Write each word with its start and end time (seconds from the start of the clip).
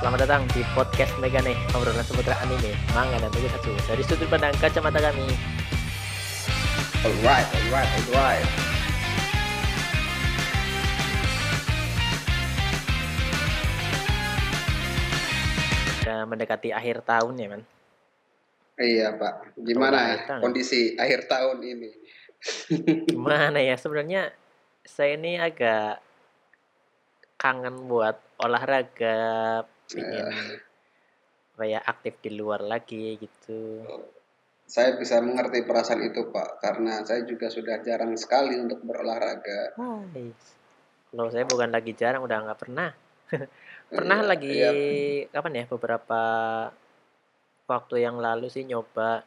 Selamat 0.00 0.24
datang 0.24 0.48
di 0.56 0.64
podcast 0.72 1.12
Megane, 1.20 1.52
obrolan 1.76 2.00
seputar 2.00 2.32
anime, 2.40 2.72
manga, 2.96 3.20
dan 3.20 3.28
tokusatsu 3.28 3.68
dari 3.84 4.00
sudut 4.00 4.32
pandang 4.32 4.56
kacamata 4.56 4.96
kami. 4.96 5.28
Alright, 7.04 7.44
alright, 7.44 7.90
alright. 8.08 8.48
Mendekati 16.32 16.72
akhir 16.72 17.04
tahun 17.04 17.36
ya, 17.36 17.46
man. 17.52 17.62
Iya 18.80 19.20
Pak, 19.20 19.60
gimana 19.60 19.96
Oh, 20.00 20.04
ya 20.16 20.40
kondisi 20.40 20.96
akhir 20.96 21.28
tahun 21.28 21.60
ini? 21.60 21.90
Gimana 23.12 23.60
ya 23.60 23.76
sebenarnya 23.76 24.32
saya 24.80 25.20
ini 25.20 25.36
agak 25.36 26.00
kangen 27.36 27.84
buat 27.84 28.16
olahraga, 28.40 29.68
ingin 29.96 30.60
kayak 31.56 31.82
aktif 31.84 32.14
di 32.24 32.30
luar 32.32 32.64
lagi 32.64 33.20
gitu. 33.20 33.84
Saya 34.64 34.94
bisa 34.96 35.18
mengerti 35.18 35.66
perasaan 35.66 36.00
itu 36.06 36.30
Pak, 36.30 36.62
karena 36.62 37.02
saya 37.02 37.26
juga 37.26 37.50
sudah 37.50 37.82
jarang 37.82 38.14
sekali 38.14 38.54
untuk 38.54 38.80
berolahraga. 38.86 39.74
Hai. 39.74 40.30
Kalau 41.10 41.26
saya 41.28 41.42
bukan 41.42 41.74
lagi 41.74 41.92
jarang, 41.98 42.22
udah 42.22 42.38
nggak 42.46 42.60
pernah. 42.60 42.90
Pernah 43.90 44.22
Iya, 44.22 44.26
lagi 44.30 44.54
iya. 44.54 44.70
kapan 45.34 45.58
ya 45.58 45.64
beberapa 45.66 46.20
waktu 47.66 47.94
yang 48.06 48.22
lalu 48.22 48.46
sih 48.46 48.62
nyoba 48.62 49.26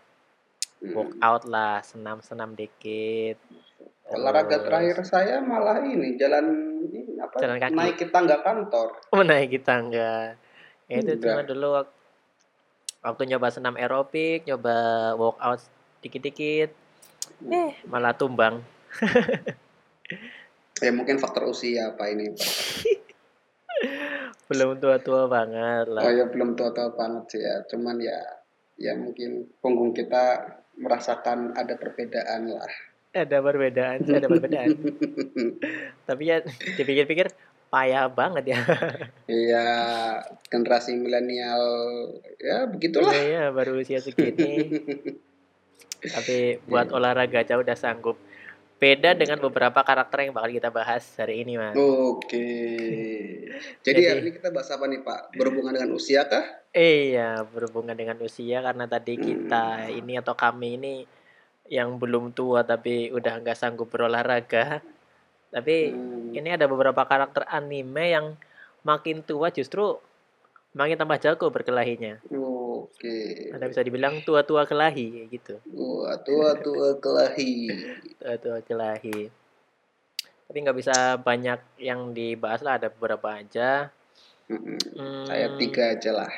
Hmm. 0.84 0.92
workout 1.00 1.48
lah, 1.48 1.80
senam-senam 1.80 2.60
dikit. 2.60 3.40
Olahraga 4.12 4.60
Terus 4.60 4.68
terakhir 4.68 4.98
saya 5.08 5.40
malah 5.40 5.80
ini 5.80 6.20
jalan 6.20 6.46
ini 6.92 7.16
apa? 7.24 7.40
Jalan 7.40 7.56
kaki. 7.56 7.72
Naik 7.72 8.02
tangga 8.12 8.44
kantor. 8.44 9.00
menaiki 9.16 9.64
tangga. 9.64 10.36
Ya, 10.94 11.02
itu 11.02 11.14
cuma 11.20 11.42
dulu 11.42 11.68
wak- 11.74 11.96
waktu 13.02 13.22
nyoba 13.26 13.50
senam 13.50 13.74
aerobik, 13.74 14.46
nyoba 14.46 14.76
workout 15.18 15.66
dikit-dikit, 16.00 16.70
eh 17.50 17.72
malah 17.90 18.14
tumbang. 18.14 18.62
Ya 20.82 20.92
mungkin 20.92 21.16
faktor 21.16 21.48
usia 21.48 21.96
Pak 21.96 22.08
ini 22.12 22.36
Pak. 22.36 22.50
Belum 24.52 24.76
tua-tua 24.76 25.32
banget 25.32 25.88
Oh 25.88 25.96
lah. 25.96 26.12
ya 26.12 26.28
belum 26.28 26.60
tua-tua 26.60 26.92
banget 26.92 27.24
sih 27.32 27.40
ya, 27.40 27.64
cuman 27.72 28.04
ya 28.04 28.20
ya 28.76 28.92
mungkin 28.94 29.48
punggung 29.64 29.96
kita 29.96 30.44
merasakan 30.76 31.56
ada 31.56 31.80
perbedaan 31.80 32.52
lah. 32.52 32.68
Ada 33.16 33.40
perbedaan, 33.40 34.04
ada 34.04 34.28
perbedaan. 34.28 34.76
Tapi 36.10 36.24
ya 36.28 36.44
dipikir-pikir 36.76 37.32
payah 37.74 38.06
banget 38.06 38.54
ya. 38.54 38.60
Iya, 39.26 39.66
generasi 40.46 40.94
milenial 40.94 41.64
ya 42.38 42.70
begitulah. 42.70 43.10
Iya, 43.10 43.26
ya, 43.26 43.44
baru 43.50 43.82
usia 43.82 43.98
segini. 43.98 44.70
Tapi 46.04 46.62
buat 46.68 46.88
Iya. 46.88 46.94
olahraga 46.94 47.42
aja 47.42 47.58
udah 47.58 47.74
sanggup. 47.74 48.20
Beda 48.78 49.16
dengan 49.16 49.40
beberapa 49.40 49.80
karakter 49.80 50.28
yang 50.28 50.36
bakal 50.36 50.52
kita 50.52 50.68
bahas 50.68 51.08
hari 51.16 51.42
ini, 51.42 51.56
Mas. 51.56 51.72
Oke. 51.74 52.46
Jadi 53.88 53.96
Jadi- 53.96 54.06
hari 54.06 54.20
ini 54.22 54.32
kita 54.36 54.52
bahas 54.52 54.70
apa 54.70 54.86
nih 54.86 55.02
Pak? 55.02 55.34
Berhubungan 55.34 55.72
dengan 55.72 55.96
usia 55.96 56.28
kah? 56.28 56.44
Iya, 56.76 57.48
berhubungan 57.48 57.96
dengan 57.96 58.20
usia 58.20 58.60
karena 58.60 58.86
tadi 58.86 59.16
kita 59.16 59.88
ini 59.90 60.20
atau 60.20 60.36
kami 60.36 60.76
ini 60.76 60.96
yang 61.72 61.96
belum 61.96 62.36
tua 62.36 62.68
tapi 62.68 63.08
udah 63.10 63.40
nggak 63.40 63.56
sanggup 63.56 63.88
berolahraga. 63.88 64.84
Tapi 65.54 65.94
Hmm, 65.94 66.34
ini 66.34 66.50
ada 66.50 66.66
beberapa 66.66 67.06
karakter 67.06 67.46
anime 67.46 68.06
yang 68.10 68.34
makin 68.82 69.22
tua 69.22 69.54
justru 69.54 70.02
makin 70.74 70.98
tambah 70.98 71.22
jago 71.22 71.54
berkelahinya. 71.54 72.18
Oke. 72.34 73.54
Ada 73.54 73.70
bisa 73.70 73.86
dibilang 73.86 74.26
tua-tua 74.26 74.66
kelahi 74.66 75.06
kayak 75.14 75.30
gitu. 75.30 75.56
Wah, 75.78 76.18
tua 76.26 76.58
tua 76.58 76.98
kelahi. 76.98 77.70
Tua-tua 78.18 78.66
kelahi. 78.66 79.30
Tapi 80.50 80.58
nggak 80.58 80.78
bisa 80.78 81.22
banyak 81.22 81.62
yang 81.78 82.12
dibahas 82.12 82.66
lah, 82.66 82.82
ada 82.82 82.90
beberapa 82.90 83.38
aja. 83.38 83.94
Hmm, 84.50 85.26
Saya 85.30 85.54
tiga 85.56 85.94
aja 85.94 86.12
lah. 86.12 86.34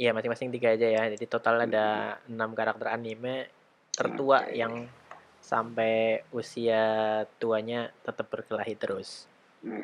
Iya, 0.00 0.16
masing-masing 0.16 0.48
tiga 0.54 0.72
aja 0.72 0.86
ya. 0.88 1.02
Jadi 1.12 1.26
total 1.28 1.66
ada 1.68 2.16
enam 2.30 2.56
karakter 2.56 2.88
anime 2.88 3.50
tertua 3.92 4.48
Oke. 4.48 4.56
yang 4.56 4.88
sampai 5.50 6.22
usia 6.30 6.82
tuanya 7.42 7.90
tetap 8.06 8.30
berkelahi 8.30 8.78
terus. 8.78 9.26
Hmm, 9.66 9.82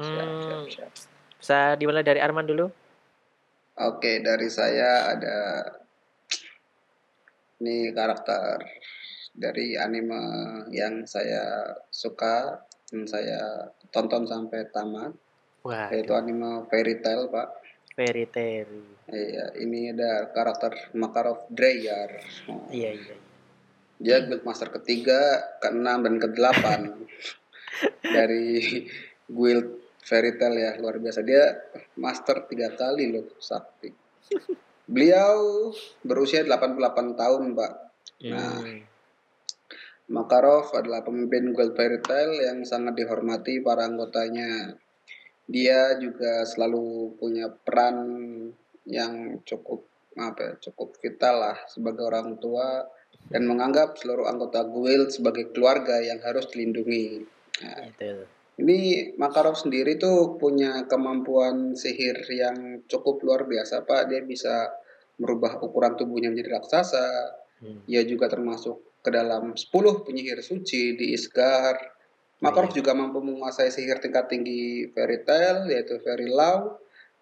Hmm. 0.00 0.40
siap, 0.40 0.62
siap. 0.72 0.90
Bisa 1.36 1.76
dimulai 1.76 2.00
dari 2.00 2.24
Arman 2.24 2.48
dulu? 2.48 2.72
Oke, 3.76 4.24
dari 4.24 4.48
saya 4.48 5.12
ada 5.12 5.38
ini 7.60 7.92
karakter 7.92 8.64
dari 9.36 9.76
anime 9.76 10.20
yang 10.72 11.04
saya 11.04 11.76
suka 11.92 12.64
dan 12.88 13.04
saya 13.04 13.68
tonton 13.92 14.24
sampai 14.28 14.68
tamat 14.72 15.12
Wah, 15.62 15.88
yaitu 15.92 16.12
anime 16.16 16.66
Fairy 16.72 16.98
Tail, 17.04 17.28
Pak. 17.28 17.48
Fairy 17.94 18.26
Tail. 18.28 18.68
Iya, 19.12 19.56
ini 19.60 19.92
ada 19.92 20.32
karakter 20.32 20.90
Makarov 20.96 21.46
Dreyer. 21.52 22.18
Oh, 22.48 22.66
Iya, 22.72 22.96
iya. 22.96 23.16
Dia 24.02 24.26
guild 24.26 24.42
master 24.42 24.74
ketiga, 24.74 25.38
keenam 25.62 26.02
dan 26.02 26.18
kedelapan 26.18 27.06
dari 28.02 28.58
guild 29.30 29.78
Fairy 30.02 30.34
Tail 30.34 30.58
ya 30.58 30.70
luar 30.82 30.98
biasa. 30.98 31.22
Dia 31.22 31.46
master 31.94 32.50
tiga 32.50 32.74
kali 32.74 33.14
loh 33.14 33.30
sakti. 33.38 33.94
Beliau 34.90 35.70
berusia 36.02 36.42
88 36.42 37.14
tahun, 37.14 37.42
Pak. 37.54 37.72
Nah, 38.26 38.58
Hmm. 38.62 38.82
Makarov 40.12 40.74
adalah 40.76 41.00
pemimpin 41.06 41.54
guild 41.56 41.72
Fairy 41.78 42.02
Tail 42.02 42.36
yang 42.36 42.66
sangat 42.68 42.98
dihormati 42.98 43.62
para 43.64 43.86
anggotanya. 43.88 44.76
Dia 45.48 45.96
juga 45.96 46.44
selalu 46.44 47.16
punya 47.16 47.48
peran 47.48 47.96
yang 48.84 49.40
cukup 49.46 49.86
apa 50.18 50.40
ya, 50.42 50.52
cukup 50.68 51.00
vital 51.00 51.40
lah 51.40 51.56
sebagai 51.64 52.04
orang 52.04 52.36
tua 52.36 52.84
dan 53.30 53.46
menganggap 53.46 53.94
seluruh 53.96 54.26
anggota 54.26 54.64
guild 54.64 55.12
sebagai 55.12 55.52
keluarga 55.52 56.00
yang 56.00 56.18
harus 56.24 56.48
dilindungi. 56.50 57.22
Nah, 57.62 57.86
Itu. 57.86 58.26
ini 58.58 59.12
Makarov 59.16 59.54
sendiri 59.54 59.96
tuh 59.96 60.36
punya 60.36 60.84
kemampuan 60.90 61.78
sihir 61.78 62.18
yang 62.32 62.82
cukup 62.88 63.22
luar 63.22 63.46
biasa, 63.46 63.86
Pak. 63.86 64.10
Dia 64.10 64.20
bisa 64.22 64.72
merubah 65.16 65.60
ukuran 65.60 65.94
tubuhnya 65.94 66.32
menjadi 66.32 66.58
raksasa, 66.58 67.08
Hmm. 67.62 67.78
ia 67.86 68.02
juga 68.02 68.26
termasuk 68.26 68.98
ke 68.98 69.10
dalam 69.14 69.54
10 69.54 70.02
penyihir 70.02 70.42
suci 70.42 70.98
di 70.98 71.14
Isgar. 71.14 71.78
Makarov 72.42 72.74
Iya. 72.74 72.82
juga 72.82 72.90
mampu 72.98 73.22
menguasai 73.22 73.70
sihir 73.70 74.02
tingkat 74.02 74.26
tinggi 74.26 74.90
Fairy 74.90 75.22
Tail, 75.22 75.70
yaitu 75.70 76.02
Fairy 76.02 76.26
Law, 76.26 76.74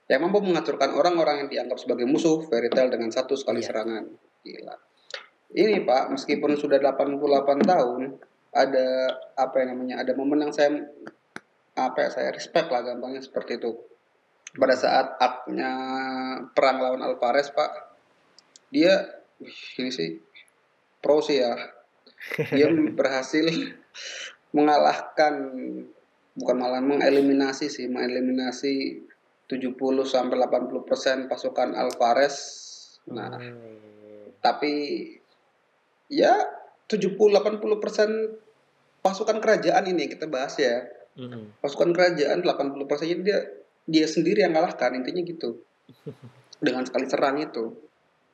yang 0.09 0.25
mampu 0.25 0.41
menghancurkan 0.41 0.97
orang-orang 0.97 1.44
yang 1.44 1.49
dianggap 1.53 1.77
sebagai 1.77 2.09
musuh 2.09 2.41
Fairy 2.49 2.72
Tail 2.72 2.88
dengan 2.88 3.12
satu 3.12 3.37
sekali 3.37 3.61
Iya. 3.61 3.69
serangan. 3.69 4.05
Gila. 4.41 4.77
Ini 5.50 5.83
Pak, 5.83 6.15
meskipun 6.15 6.55
sudah 6.55 6.78
88 6.78 7.66
tahun, 7.66 8.03
ada 8.55 8.87
apa 9.34 9.55
yang 9.62 9.75
namanya, 9.75 10.03
ada 10.03 10.15
momen 10.15 10.47
yang 10.47 10.55
saya 10.55 10.78
apa 11.75 12.06
ya, 12.06 12.11
saya 12.11 12.28
respect 12.34 12.71
lah 12.71 12.87
gampangnya 12.87 13.22
seperti 13.22 13.59
itu. 13.59 13.75
Pada 14.50 14.75
saat 14.75 15.15
arc-nya 15.19 15.72
perang 16.55 16.83
lawan 16.83 17.03
Alvarez, 17.03 17.50
Pak, 17.55 17.71
dia 18.71 19.06
wih, 19.43 19.59
ini 19.83 19.91
sih 19.91 20.19
pro 21.03 21.22
sih 21.22 21.43
ya. 21.43 21.55
Dia 22.50 22.71
berhasil 22.99 23.47
mengalahkan 24.50 25.34
bukan 26.34 26.56
malah 26.59 26.82
mengeliminasi 26.82 27.71
sih, 27.71 27.87
mengeliminasi 27.91 29.02
70 29.50 29.75
sampai 30.06 30.37
80% 30.38 31.26
pasukan 31.26 31.75
Alvarez. 31.75 32.37
Nah, 33.11 33.35
Hmm. 33.35 34.31
tapi 34.38 34.75
ya 36.11 36.35
70 36.91 37.15
80% 37.17 39.01
pasukan 39.01 39.39
kerajaan 39.39 39.87
ini 39.89 40.07
yang 40.07 40.12
kita 40.19 40.27
bahas 40.27 40.59
ya. 40.59 40.85
Hmm. 41.15 41.55
Pasukan 41.62 41.95
kerajaan 41.95 42.43
80% 42.43 43.07
jadi 43.07 43.23
dia 43.23 43.39
dia 43.87 44.07
sendiri 44.07 44.45
yang 44.45 44.53
kalahkan 44.53 44.99
intinya 44.99 45.23
gitu. 45.23 45.62
Dengan 46.65 46.85
sekali 46.85 47.07
serang 47.09 47.41
itu. 47.41 47.73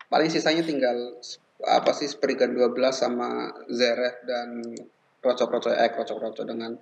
Paling 0.08 0.32
sisanya 0.32 0.64
tinggal 0.64 1.20
apa 1.64 1.90
sih 1.96 2.08
Spriggan 2.08 2.52
12 2.52 2.76
sama 2.92 3.48
Zereth 3.70 4.24
dan 4.28 4.60
Roco-Roco 5.24 5.72
eh 5.72 5.88
Roco-Roco 5.88 6.44
dengan 6.44 6.76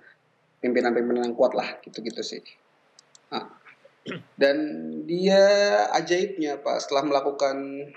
pimpinan-pimpinan 0.59 1.31
yang 1.31 1.35
kuat 1.37 1.55
lah 1.55 1.79
gitu-gitu 1.81 2.21
sih. 2.21 2.43
Nah, 3.31 3.49
dan 4.37 4.57
dia 5.09 5.41
ajaibnya 5.95 6.61
Pak 6.61 6.85
setelah 6.85 7.07
melakukan 7.07 7.89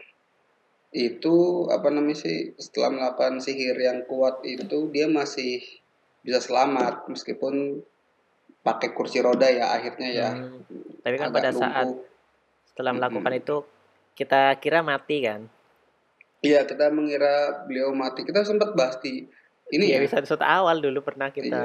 itu 0.91 1.37
apa 1.69 1.89
namanya 1.89 2.19
sih 2.19 2.37
setelah 2.55 2.89
melakukan 2.91 3.39
sihir 3.39 3.77
yang 3.77 4.05
kuat 4.05 4.41
itu 4.43 4.89
dia 4.89 5.05
masih 5.05 5.61
bisa 6.21 6.41
selamat 6.41 7.05
meskipun 7.07 7.85
pakai 8.59 8.91
kursi 8.91 9.19
roda 9.19 9.47
ya 9.47 9.71
akhirnya 9.71 10.09
ya 10.11 10.29
Hmm. 10.31 10.65
Tapi 11.01 11.15
kan 11.17 11.29
pada 11.31 11.51
saat 11.51 11.87
lumpuh. 11.87 12.05
setelah 12.67 12.93
melakukan 12.95 13.31
Mm-mm. 13.31 13.43
itu 13.43 13.57
kita 14.15 14.41
kira 14.57 14.81
mati 14.81 15.23
kan 15.23 15.47
Iya, 16.39 16.63
kita 16.63 16.87
mengira 16.89 17.67
beliau 17.67 17.91
mati. 17.91 18.23
Kita 18.23 18.43
sempat 18.43 18.71
bahas 18.73 18.95
di 18.99 19.27
ini 19.69 19.85
di 19.85 19.91
ya. 19.91 19.99
episode 19.99 20.39
awal 20.41 20.79
dulu 20.79 21.03
pernah 21.03 21.27
Iya. 21.27 21.35
kita 21.35 21.61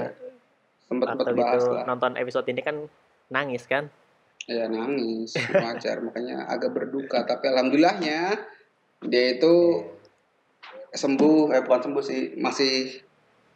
Sempat 0.84 1.08
sempat 1.12 1.28
bahas 1.32 1.62
itu 1.62 1.70
lah. 1.72 1.86
nonton 1.86 2.12
episode 2.16 2.48
ini 2.48 2.60
kan 2.60 2.78
nangis 3.30 3.64
kan 3.64 3.88
Ya 4.44 4.66
nangis, 4.66 5.32
wajar. 5.56 6.02
Makanya 6.02 6.48
agak 6.48 6.72
berduka. 6.72 7.22
Tapi 7.22 7.48
alhamdulillahnya 7.48 8.44
dia 9.08 9.40
itu 9.40 9.84
sembuh. 10.94 11.52
Eh 11.56 11.62
bukan 11.66 11.82
sembuh 11.90 12.04
sih, 12.04 12.22
masih 12.38 13.02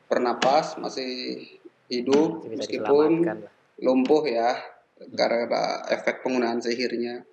bernapas, 0.08 0.80
masih 0.80 1.44
hidup 1.88 2.44
Masih 2.44 2.52
meskipun 2.60 3.12
lumpuh 3.80 4.24
ya 4.28 4.58
gara-gara 5.14 5.86
efek 5.94 6.26
penggunaan 6.26 6.60
sihirnya. 6.60 7.24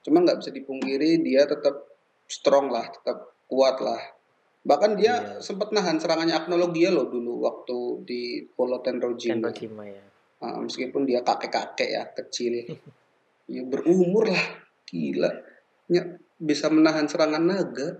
Cuma 0.00 0.24
nggak 0.24 0.40
bisa 0.40 0.50
dipungkiri 0.50 1.20
dia 1.20 1.44
tetap 1.44 1.84
strong 2.24 2.72
lah, 2.72 2.88
tetap 2.88 3.36
kuat 3.46 3.78
lah. 3.82 4.00
Bahkan 4.60 4.90
dia 4.96 5.14
Iya. 5.20 5.40
sempat 5.40 5.72
nahan 5.72 5.96
serangannya 6.00 6.36
Agnologia 6.36 6.92
loh 6.92 7.08
dulu 7.08 7.44
waktu 7.44 7.78
di 8.04 8.22
Polo 8.52 8.80
Tenrojima. 8.84 9.48
Tenrojima 9.48 9.84
ya 9.88 10.04
Ah, 10.40 10.56
meskipun 10.56 11.04
dia 11.04 11.20
kakek-kakek 11.20 11.90
ya 12.00 12.02
kecil, 12.16 12.64
ya 13.54 13.60
berumur 13.60 14.24
lah, 14.24 14.46
gila, 14.88 15.28
Ya, 15.90 16.02
bisa 16.36 16.70
menahan 16.70 17.04
serangan 17.04 17.42
naga, 17.42 17.98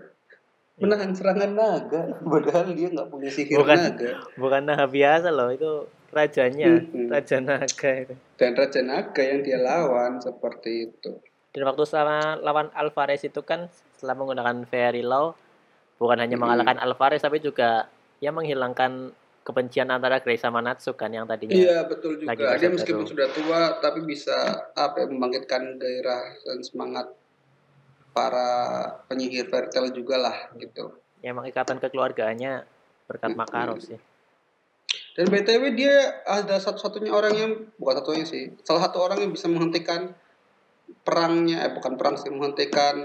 menahan 0.77 1.11
serangan 1.11 1.51
naga, 1.51 2.01
padahal 2.25 2.71
dia 2.71 2.87
nggak 2.87 3.07
punya 3.07 3.27
sihir 3.27 3.59
Bukan. 3.59 3.75
naga. 3.77 4.11
bukan 4.33 4.61
naga 4.63 4.87
biasa 4.87 5.27
loh 5.29 5.51
itu 5.51 5.71
rajanya 6.09 6.79
Mm-mm. 6.81 7.07
raja 7.07 7.37
naga 7.37 7.91
itu 7.97 8.15
Dan 8.35 8.51
raja 8.53 8.79
naga 8.81 9.21
yang 9.21 9.39
dia 9.41 9.55
lawan 9.57 10.17
seperti 10.17 10.89
itu. 10.89 11.19
dan 11.51 11.63
waktu 11.65 11.83
sama 11.83 12.35
lawan 12.37 12.71
Alvarez 12.71 13.21
itu 13.21 13.43
kan 13.43 13.67
setelah 13.93 14.15
menggunakan 14.15 14.63
Fairy 14.65 15.03
Law 15.03 15.35
bukan 15.97 16.17
hanya 16.17 16.33
Mm-mm. 16.33 16.41
mengalahkan 16.41 16.79
Alvarez 16.79 17.19
tapi 17.19 17.37
juga 17.37 17.91
ya 18.17 18.31
menghilangkan 18.31 19.11
kebencian 19.41 19.89
antara 19.89 20.17
Grace 20.17 20.39
sama 20.39 20.59
Natsu 20.59 20.93
kan 20.93 21.09
yang 21.09 21.25
tadinya 21.25 21.51
Iya 21.51 21.83
betul 21.85 22.15
juga. 22.15 22.55
Dia 22.55 22.69
meskipun 22.69 23.03
sudah 23.03 23.27
tua 23.29 23.77
tapi 23.77 23.99
bisa 24.01 24.37
apa 24.71 24.97
ya, 24.97 25.05
membangkitkan 25.05 25.75
gairah 25.75 26.23
dan 26.41 26.61
semangat 26.61 27.09
para 28.11 28.49
penyihir 29.07 29.47
Vertel 29.47 29.91
juga 29.91 30.19
lah 30.19 30.37
gitu. 30.55 30.91
ya 31.19 31.31
emang 31.31 31.45
ikatan 31.45 31.77
kekeluargaannya 31.77 32.65
berkat. 33.05 33.31
Makarov 33.33 33.79
sih 33.79 33.99
Dan 35.11 35.27
BTW 35.27 35.75
dia 35.75 36.23
ada 36.23 36.55
satu-satunya 36.55 37.11
orang 37.11 37.33
yang 37.35 37.51
bukan 37.75 37.99
satunya 37.99 38.23
sih, 38.23 38.55
salah 38.63 38.87
satu 38.87 38.99
orang 38.99 39.19
yang 39.19 39.31
bisa 39.31 39.47
menghentikan 39.47 40.15
perangnya, 41.03 41.67
eh 41.67 41.71
bukan 41.71 41.95
perang 41.95 42.15
sih, 42.15 42.31
menghentikan 42.31 42.95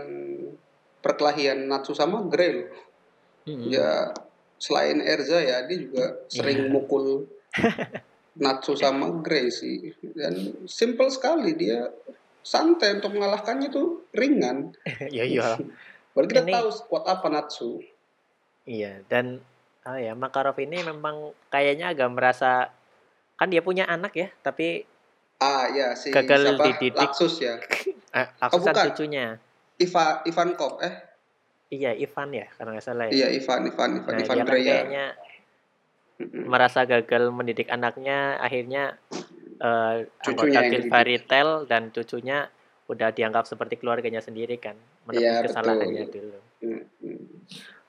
perkelahian 0.99 1.67
Natsu 1.67 1.95
sama 1.95 2.23
Grey 2.27 2.63
loh. 2.63 2.71
Mm-mm. 3.47 3.71
Ya 3.71 4.11
selain 4.59 4.99
Erza 4.99 5.39
ya, 5.39 5.67
dia 5.67 5.79
juga 5.79 6.27
sering 6.27 6.67
Iya. 6.67 6.71
mukul 6.71 7.27
Natsu 8.43 8.75
sama 8.75 9.11
Grey 9.23 9.51
sih. 9.51 9.91
Dan 10.15 10.67
simple 10.67 11.11
sekali 11.11 11.55
dia 11.55 11.91
santai 12.47 12.95
untuk 12.95 13.11
mengalahkannya 13.11 13.69
tuh 13.69 14.07
ringan. 14.13 14.71
ya 15.11 15.27
iya 15.33 15.59
Baru 16.15 16.31
kita 16.31 16.47
Ini- 16.47 16.55
tahu 16.55 16.69
kuat 16.87 17.05
apa 17.05 17.27
Natsu. 17.27 17.83
iya 18.63 19.03
dan 19.05 19.43
ah 19.83 19.95
ya 19.95 20.15
Makarov 20.15 20.57
ini 20.57 20.81
memang 20.81 21.15
kayaknya 21.49 21.91
agak 21.91 22.07
merasa 22.09 22.71
kan 23.35 23.47
dia 23.47 23.61
punya 23.61 23.85
anak 23.85 24.11
ya 24.13 24.31
tapi 24.41 24.87
Ah 25.37 25.69
ya 25.69 25.93
si 25.93 26.09
Gagal 26.09 26.57
siapa? 26.57 26.65
dididik. 26.73 26.97
Laksus 26.97 27.35
ya. 27.39 27.55
eh, 28.17 28.27
lakukan 28.37 28.73
bukan. 28.73 28.85
cucunya 28.89 29.27
Iva 29.77 30.25
Ivankov 30.25 30.81
eh 30.81 30.95
iya 31.69 31.93
Ivan 31.93 32.33
ya 32.33 32.47
karena 32.49 32.71
nggak 32.73 32.87
salah 32.87 33.05
ya 33.07 33.13
Iya 33.13 33.29
Ivan 33.35 33.61
Ivan 33.67 33.91
Ivan 33.99 34.11
nah 34.11 34.19
Ivan 34.19 34.35
dia 34.35 34.43
kan 34.43 34.55
kayaknya 34.57 35.05
Mm-mm. 36.17 36.45
merasa 36.49 36.81
gagal 36.83 37.29
mendidik 37.29 37.69
anaknya 37.69 38.41
akhirnya 38.41 38.97
eh 39.57 39.97
Cucunya 40.21 40.61
anggota 40.67 41.65
dan 41.67 41.83
cucunya 41.91 42.39
udah 42.87 43.09
dianggap 43.11 43.45
seperti 43.51 43.81
keluarganya 43.83 44.23
sendiri 44.23 44.61
kan 44.63 44.77
menepis 45.09 45.43
betul. 45.43 45.45
kesalahannya 45.51 46.05
dulu 46.07 46.39
Mm-mm. 46.63 47.19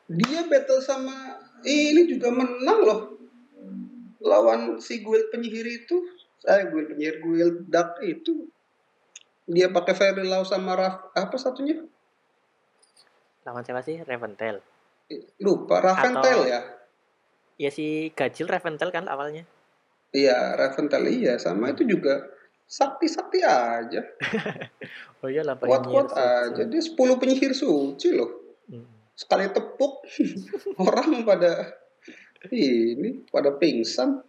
Dia 0.07 0.47
battle 0.47 0.79
sama 0.79 1.35
ini 1.67 2.07
juga 2.07 2.31
menang 2.31 2.79
loh. 2.79 3.01
Lawan 4.23 4.79
si 4.79 5.03
guild 5.03 5.27
penyihir 5.27 5.67
itu, 5.67 5.99
saya 6.39 6.71
guild 6.71 6.95
penyihir 6.95 7.19
guild 7.19 7.67
dark 7.67 7.99
itu 7.99 8.47
dia 9.43 9.67
pakai 9.67 9.95
fairy 9.95 10.23
law 10.23 10.47
sama 10.47 10.75
Raf, 10.75 11.11
apa 11.11 11.35
satunya? 11.35 11.83
lawan 13.47 13.63
siapa 13.63 13.79
sih 13.79 14.03
Reventail 14.03 14.59
Lupa 15.39 15.79
Raventel 15.79 16.19
Atau- 16.19 16.51
ya. 16.51 16.59
ya 17.55 17.69
si 17.71 18.11
Gajil 18.11 18.43
Reventail 18.43 18.91
kan 18.91 19.07
awalnya 19.07 19.47
Iya, 20.11 20.55
Raventel 20.55 21.03
iya 21.11 21.33
sama 21.37 21.71
itu 21.71 21.83
juga 21.83 22.23
sakti-sakti 22.67 23.43
aja. 23.43 24.01
oh 25.23 25.29
iya 25.31 25.43
lah 25.43 25.55
Kuat-kuat 25.59 26.11
aja. 26.15 26.63
Dia 26.63 26.81
10 26.83 26.95
penyihir 27.19 27.51
suci 27.55 28.11
loh. 28.13 28.31
Hmm. 28.67 28.83
sekali 29.15 29.47
tepuk 29.49 30.03
orang 30.87 31.23
pada 31.23 31.71
ini 32.51 33.25
pada 33.31 33.55
pingsan 33.55 34.21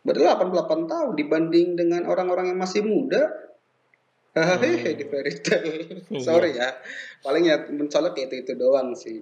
Padahal 0.00 0.40
88 0.40 0.88
tahun 0.88 1.10
dibanding 1.12 1.68
dengan 1.76 2.08
orang-orang 2.08 2.48
yang 2.54 2.58
masih 2.62 2.80
muda 2.80 3.28
hehehe 4.32 4.94
Hmm. 4.94 4.96
di 5.02 5.04
fairy 5.04 5.34
tale 5.42 5.76
Iya. 6.08 6.20
sorry 6.22 6.50
ya 6.56 6.70
paling 7.20 7.44
ya 7.44 7.58
mencolok 7.68 8.14
ya 8.16 8.30
itu 8.30 8.36
itu 8.40 8.52
doang 8.56 8.94
sih 8.94 9.18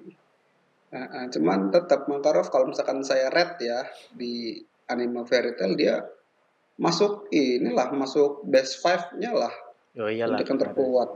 Nah, 0.88 1.05
ah, 1.05 1.26
cuman 1.29 1.69
tetap 1.69 2.09
Makarov 2.09 2.49
kalau 2.49 2.69
misalkan 2.69 3.05
saya 3.05 3.29
red 3.29 3.61
ya 3.61 3.85
di 4.17 4.56
anime 4.88 5.23
fairy 5.25 5.52
tale 5.55 5.76
dia 5.76 6.05
masuk 6.76 7.26
inilah 7.31 7.90
masuk 7.90 8.43
best 8.44 8.81
five 8.81 9.12
nya 9.17 9.32
lah 9.32 9.52
oh 9.99 10.08
iyalah 10.08 10.38
untuk 10.38 10.49
yang 10.49 10.61
terkuat 10.61 11.08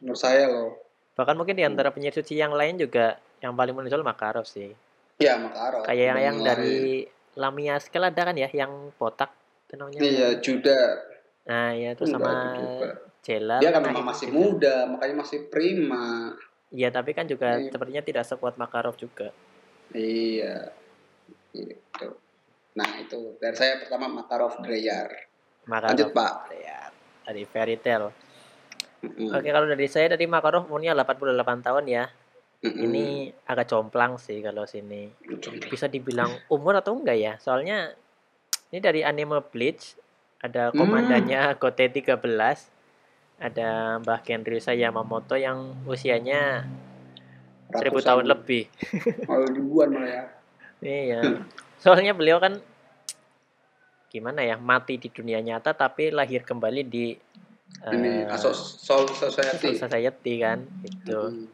menurut 0.00 0.20
saya 0.20 0.46
loh 0.46 0.76
bahkan 1.14 1.36
mungkin 1.36 1.56
di 1.56 1.64
antara 1.64 1.90
penyihir 1.90 2.16
suci 2.16 2.36
yang 2.36 2.54
lain 2.54 2.78
juga 2.78 3.18
yang 3.40 3.52
paling 3.52 3.72
menonjol 3.72 4.00
Makarov 4.00 4.44
sih 4.44 4.72
ya 5.16 5.36
Makarov 5.36 5.84
kayak 5.84 6.06
yang, 6.06 6.18
yang 6.20 6.36
dari 6.40 7.04
Lamia 7.36 7.76
Scale 7.78 8.08
ada 8.08 8.22
kan 8.32 8.36
ya 8.36 8.48
yang 8.50 8.90
botak 8.96 9.30
itu 9.68 9.78
namanya 9.78 10.00
Iya, 10.02 10.28
Juda. 10.42 10.80
nah 11.46 11.70
ya 11.70 11.94
Enggak, 11.94 12.10
sama. 12.10 12.30
Jela 13.20 13.60
Dia 13.60 13.70
kan 13.70 13.84
memang 13.84 14.00
itu 14.00 14.02
masih 14.02 14.26
juga. 14.26 14.36
muda, 14.40 14.74
makanya 14.88 15.14
masih 15.20 15.38
prima. 15.46 16.34
iya 16.72 16.88
tapi 16.88 17.12
kan 17.12 17.28
juga 17.28 17.54
Iya. 17.54 17.70
sepertinya 17.70 18.02
tidak 18.02 18.24
sekuat 18.26 18.54
Makarov 18.56 18.96
juga 18.96 19.30
Iya. 19.92 20.74
Gitu. 21.52 22.06
Nah, 22.70 22.90
itu 22.96 23.34
dari 23.36 23.56
saya 23.56 23.78
pertama 23.78 24.06
Makarov 24.06 24.58
Dreyar. 24.60 25.10
Makarov 25.64 25.90
Lanjut, 25.92 26.10
Pak. 26.10 26.32
ya 26.56 26.80
dari 27.20 27.46
Fairy 27.46 27.78
Tail 27.78 28.10
Mm-mm. 29.00 29.30
oke 29.30 29.46
kalau 29.46 29.64
dari 29.64 29.86
saya 29.86 30.10
dari 30.10 30.26
Makarov 30.26 30.66
umurnya 30.66 30.98
88 30.98 31.30
tahun 31.62 31.84
ya 31.86 32.04
Mm-mm. 32.60 32.80
ini 32.82 33.04
agak 33.46 33.70
jomplang 33.70 34.18
sih 34.18 34.42
kalau 34.42 34.66
sini 34.66 35.14
Coba. 35.38 35.62
bisa 35.62 35.86
dibilang 35.86 36.32
umur 36.48 36.74
atau 36.74 36.92
enggak 36.92 37.16
ya 37.16 37.32
soalnya 37.38 37.94
ini 38.68 38.82
dari 38.82 39.00
anime 39.00 39.38
Bleach 39.46 39.94
ada 40.42 40.74
Hmm. 40.74 40.80
komandannya 40.80 41.54
Gote 41.54 41.86
13 41.86 42.18
ada 43.38 43.70
Mbah 43.98 44.20
Kenryu 44.20 44.58
Yamamoto 44.58 45.38
yang 45.38 45.76
usianya 45.86 46.66
seribu 47.70 48.02
Ratusan. 48.02 48.08
tahun 48.10 48.24
lebih 48.26 48.64
Oh, 49.30 49.38
ribuan 49.46 49.88
malah 49.94 50.10
ya. 50.10 50.24
iya 50.82 51.20
soalnya 51.80 52.12
beliau 52.12 52.38
kan 52.38 52.60
gimana 54.10 54.42
ya 54.42 54.58
mati 54.58 54.98
di 54.98 55.06
dunia 55.08 55.38
nyata 55.38 55.70
tapi 55.72 56.10
lahir 56.10 56.42
kembali 56.42 56.82
di 56.84 57.14
Ini 57.80 58.28
eh, 58.28 58.34
Asos 58.34 58.76
Soul 58.82 59.08
Soul 59.08 59.32
Society. 59.40 59.72
Society 59.72 60.34
kan 60.38 60.58
itu 60.84 61.18
Mm. 61.18 61.48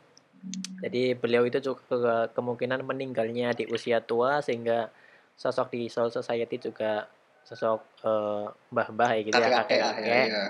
Jadi 0.76 1.16
beliau 1.16 1.48
itu 1.48 1.56
juga 1.56 1.80
ke- 1.88 2.28
kemungkinan 2.36 2.84
meninggalnya 2.84 3.56
di 3.56 3.64
usia 3.64 4.04
tua 4.04 4.44
sehingga 4.44 4.92
sosok 5.32 5.72
di 5.72 5.88
Soul 5.88 6.12
Society 6.12 6.60
juga 6.60 7.08
sosok 7.48 7.80
eh, 8.04 8.46
mbah-mbah 8.74 9.10
ya 9.16 9.22
gitu 9.24 9.36
ya 9.40 9.48
Kakek-kakek 9.48 9.78
lah 9.80 9.94
ya, 9.96 10.04
kakek-kakek. 10.04 10.28
ya. 10.28 10.44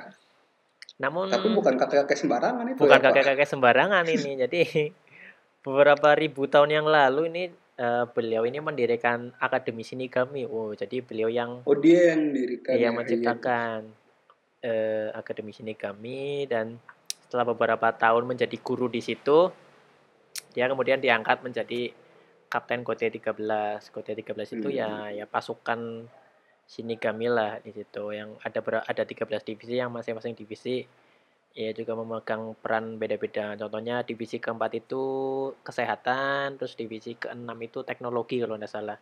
Namun 0.98 1.26
Tapi 1.30 1.48
bukan 1.54 1.74
kakek-kakek 1.78 2.18
sembarangan 2.18 2.64
itu. 2.66 2.78
bukan 2.82 2.98
ya, 2.98 3.04
kakek-kakek 3.06 3.48
sembarangan 3.48 4.04
ini. 4.10 4.32
Jadi 4.34 4.60
beberapa 5.64 6.08
ribu 6.18 6.50
tahun 6.50 6.70
yang 6.82 6.86
lalu 6.90 7.30
ini 7.30 7.42
eh, 7.76 8.04
beliau 8.10 8.42
ini 8.44 8.58
mendirikan 8.58 9.32
Akademi 9.36 9.84
Shinigami. 9.84 10.48
Oh, 10.48 10.72
jadi 10.72 11.00
beliau 11.00 11.28
yang 11.28 11.60
Oh, 11.62 11.76
dia 11.76 12.16
yang 12.16 12.32
dirikan. 12.32 12.72
dia 12.74 12.88
ya, 12.88 12.90
menciptakan 12.90 13.78
eh, 14.60 15.08
Akademi 15.12 15.52
Shinigami 15.52 16.48
dan 16.48 16.80
setelah 17.26 17.52
beberapa 17.52 17.90
tahun 17.92 18.24
menjadi 18.24 18.56
guru 18.62 18.86
di 18.86 19.02
situ 19.02 19.50
dia 20.54 20.70
kemudian 20.70 21.02
diangkat 21.02 21.42
menjadi 21.44 21.92
Kapten 22.46 22.80
Gote 22.86 23.10
13. 23.10 23.36
Gote 23.92 24.12
13 24.14 24.56
itu 24.56 24.68
ya 24.70 25.10
ya 25.10 25.26
pasukan 25.26 26.06
Shinigami 26.66 27.28
lah 27.30 27.60
di 27.60 27.70
situ 27.70 28.10
yang 28.10 28.34
ada 28.42 28.58
ber- 28.58 28.86
ada 28.86 29.02
13 29.06 29.26
divisi 29.44 29.74
yang 29.76 29.92
masing-masing 29.92 30.34
divisi 30.34 30.82
ya 31.56 31.72
juga 31.72 31.96
memegang 31.96 32.52
peran 32.60 33.00
beda-beda. 33.00 33.56
Contohnya 33.56 34.04
divisi 34.04 34.36
keempat 34.36 34.76
itu 34.76 35.02
kesehatan, 35.64 36.60
terus 36.60 36.76
divisi 36.76 37.16
keenam 37.16 37.56
itu 37.64 37.80
teknologi 37.80 38.44
kalau 38.44 38.60
nggak 38.60 38.68
salah. 38.68 39.00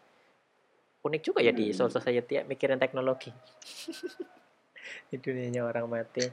Unik 1.05 1.23
juga 1.27 1.43
ya 1.43 1.51
di 1.51 1.75
Soul 1.75 1.91
Hmm. 1.91 1.99
Society 1.99 2.39
ya, 2.39 2.43
mikirin 2.47 2.79
teknologi. 2.79 3.35
di 5.11 5.17
dunianya 5.19 5.67
orang 5.67 5.91
mati. 5.91 6.31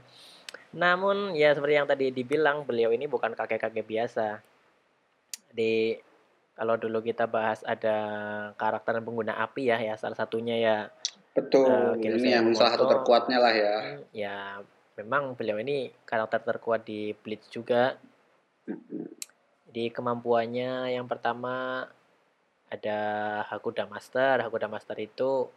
Namun 0.77 1.33
ya 1.33 1.57
seperti 1.57 1.73
yang 1.73 1.89
tadi 1.89 2.13
dibilang, 2.13 2.69
beliau 2.69 2.93
ini 2.93 3.09
bukan 3.09 3.33
kakek-kakek 3.33 3.83
biasa. 3.83 4.45
Di 5.51 5.97
kalau 6.53 6.77
dulu 6.77 7.01
kita 7.01 7.25
bahas 7.25 7.65
ada 7.65 7.97
karakter 8.55 9.01
dan 9.01 9.03
pengguna 9.03 9.41
api 9.41 9.73
ya, 9.73 9.81
ya 9.81 9.97
salah 9.97 10.15
satunya 10.15 10.55
ya 10.61 10.77
Betul. 11.31 11.95
Kira 12.03 12.19
ini 12.19 12.29
yang 12.29 12.51
salah 12.51 12.75
satu 12.75 12.91
terkuatnya 12.91 13.39
lah 13.39 13.53
ya. 13.55 13.75
Hmm, 13.79 14.01
ya 14.11 14.37
memang 14.95 15.35
beliau 15.35 15.57
ini 15.59 15.91
karakter 16.03 16.41
terkuat 16.43 16.83
di 16.83 17.13
Bleach 17.13 17.47
juga. 17.47 17.95
Di 19.71 19.87
kemampuannya 19.87 20.91
yang 20.91 21.07
pertama 21.07 21.87
ada 22.67 22.99
Hakuda 23.47 23.87
Master. 23.87 24.43
Hakuda 24.43 24.67
Master 24.67 24.97
itu 24.99 25.47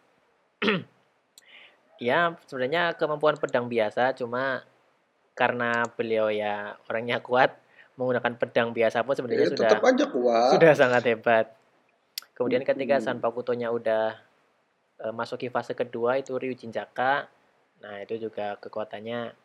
ya 2.02 2.34
sebenarnya 2.46 2.94
kemampuan 2.98 3.38
pedang 3.38 3.70
biasa 3.70 4.14
cuma 4.18 4.62
karena 5.34 5.82
beliau 5.94 6.30
ya 6.30 6.78
orangnya 6.86 7.18
kuat 7.18 7.54
menggunakan 7.94 8.34
pedang 8.38 8.74
biasa 8.74 9.02
pun 9.06 9.14
sebenarnya 9.14 9.46
Ya, 9.46 9.52
sudah 9.54 9.70
tetap 9.70 9.82
aja 9.86 10.06
kuat. 10.10 10.50
sudah 10.58 10.72
sangat 10.74 11.02
hebat. 11.06 11.46
Kemudian 12.34 12.66
ketika 12.66 12.98
Mm-mm. 12.98 13.06
Sanpaku 13.06 13.46
Tonya 13.46 13.70
udah 13.70 14.18
eh, 14.98 15.14
masuki 15.14 15.46
fase 15.46 15.78
kedua 15.78 16.18
itu 16.18 16.34
Ryujin 16.34 16.74
Jaka. 16.74 17.30
Nah, 17.84 18.00
itu 18.00 18.16
juga 18.16 18.56
kekuatannya 18.64 19.36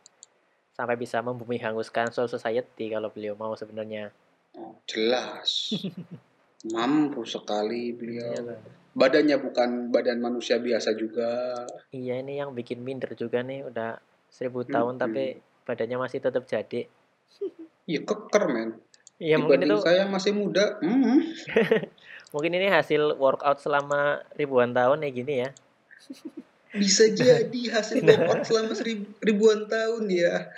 sampai 0.72 0.96
bisa 0.96 1.20
membumi 1.20 1.60
hanguskan 1.60 2.08
Soul 2.16 2.32
Society 2.32 2.88
kalau 2.88 3.12
beliau 3.12 3.36
mau 3.36 3.52
sebenarnya. 3.52 4.16
Oh, 4.56 4.80
jelas. 4.88 5.76
Mampu 6.76 7.28
sekali 7.28 7.92
beliau. 7.92 8.32
Iyalah. 8.32 8.60
Badannya 8.96 9.38
bukan 9.44 9.92
badan 9.92 10.24
manusia 10.24 10.56
biasa 10.56 10.96
juga. 10.96 11.52
Iya, 11.92 12.24
ini 12.24 12.40
yang 12.40 12.56
bikin 12.56 12.80
minder 12.80 13.12
juga 13.20 13.44
nih 13.44 13.68
udah 13.68 14.00
seribu 14.32 14.64
Hmm, 14.64 14.72
tahun 14.72 14.94
hmm. 14.96 15.04
tapi 15.04 15.24
badannya 15.68 15.98
masih 16.00 16.20
tetap 16.24 16.48
jadi. 16.48 16.88
Iya 17.84 18.00
keker 18.08 18.44
men. 18.48 18.80
Iya, 19.20 19.36
mungkin 19.36 19.68
itu 19.68 19.84
saya 19.84 20.08
masih 20.08 20.32
muda. 20.32 20.80
Hmm. 20.80 21.20
mungkin 22.34 22.56
ini 22.56 22.72
hasil 22.72 23.20
workout 23.20 23.60
selama 23.60 24.24
ribuan 24.40 24.72
tahun 24.72 25.04
ya 25.04 25.10
gini 25.12 25.34
ya. 25.44 25.50
Bisa 26.70 27.10
jadi 27.10 27.62
hasil 27.74 28.02
workout 28.06 28.46
selama 28.46 28.74
seribu, 28.78 29.10
ribuan 29.26 29.66
tahun 29.66 30.06
ya. 30.10 30.54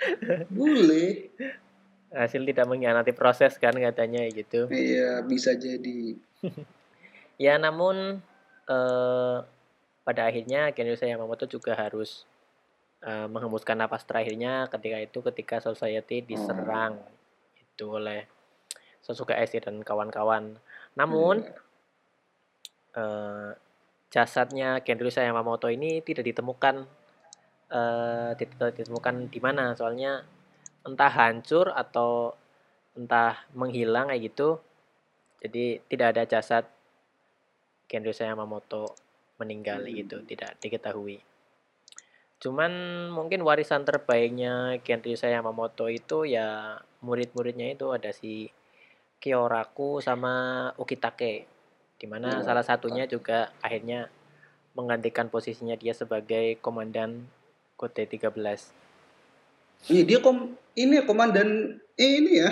Boleh. 0.51 1.32
Hasil 2.12 2.44
tidak 2.44 2.68
mengkhianati 2.68 3.15
proses 3.15 3.56
kan 3.56 3.72
katanya 3.72 4.27
gitu. 4.27 4.68
Iya, 4.68 5.24
bisa 5.24 5.56
jadi. 5.56 6.15
Ya, 7.41 7.58
namun 7.58 8.22
eh, 8.70 9.38
pada 10.06 10.22
akhirnya 10.30 10.70
Genryusei 10.77 11.10
Yamamoto 11.10 11.50
juga 11.50 11.74
harus 11.74 12.30
eh, 13.01 13.25
menghembuskan 13.25 13.82
napas 13.82 14.06
terakhirnya 14.06 14.70
ketika 14.70 14.98
itu 15.01 15.20
ketika 15.25 15.58
Society 15.58 16.22
diserang 16.22 17.01
itu 17.58 17.86
oleh 17.98 18.30
Sasuke 19.01 19.34
Aishi 19.34 19.58
dan 19.58 19.82
kawan-kawan. 19.82 20.53
Namun 20.94 21.41
Iya. 21.41 21.58
eh, 22.94 23.51
jasadnya 24.12 24.84
Genryusei 24.84 25.25
Yamamoto 25.25 25.72
ini 25.72 26.03
tidak 26.03 26.27
ditemukan 26.27 26.84
eh, 27.72 28.32
tidak 28.36 28.75
ditemukan 28.75 29.32
di 29.32 29.39
mana 29.39 29.72
soalnya 29.72 30.20
entah 30.84 31.12
hancur 31.13 31.72
atau 31.72 32.36
entah 33.00 33.48
menghilang 33.56 34.12
kayak 34.12 34.24
gitu. 34.27 34.60
Jadi 35.41 35.80
tidak 35.88 36.08
ada 36.13 36.24
jasad 36.27 36.68
Genryusei 37.88 38.27
Yamamoto 38.27 38.94
meninggal 39.39 39.88
Hmm. 39.88 39.96
gitu, 39.96 40.18
tidak 40.27 40.60
diketahui. 40.62 41.24
Cuman 42.41 42.72
mungkin 43.13 43.46
warisan 43.46 43.86
terbaiknya 43.86 44.82
Genryusei 44.82 45.34
Yamamoto 45.34 45.88
itu 45.89 46.27
ya 46.27 46.77
murid-muridnya 47.01 47.74
itu 47.74 47.89
ada 47.94 48.12
si 48.13 48.50
Kyoraku 49.22 50.01
sama 50.01 50.68
Ukitake. 50.82 51.50
Di 52.01 52.10
mana 52.10 52.41
Oh, 52.41 52.43
salah 52.43 52.65
satunya 52.65 53.05
juga 53.05 53.53
akhirnya 53.62 54.10
menggantikan 54.74 55.29
posisinya 55.29 55.77
dia 55.77 55.93
sebagai 55.93 56.58
komandan 56.58 57.29
Kode 57.77 58.10
13. 58.10 58.34
Iya, 59.86 60.03
dia 60.10 60.17
kom 60.17 60.58
ini 60.74 60.98
ya, 60.98 61.03
komandan 61.05 61.77
ini 62.01 62.41
ya. 62.41 62.50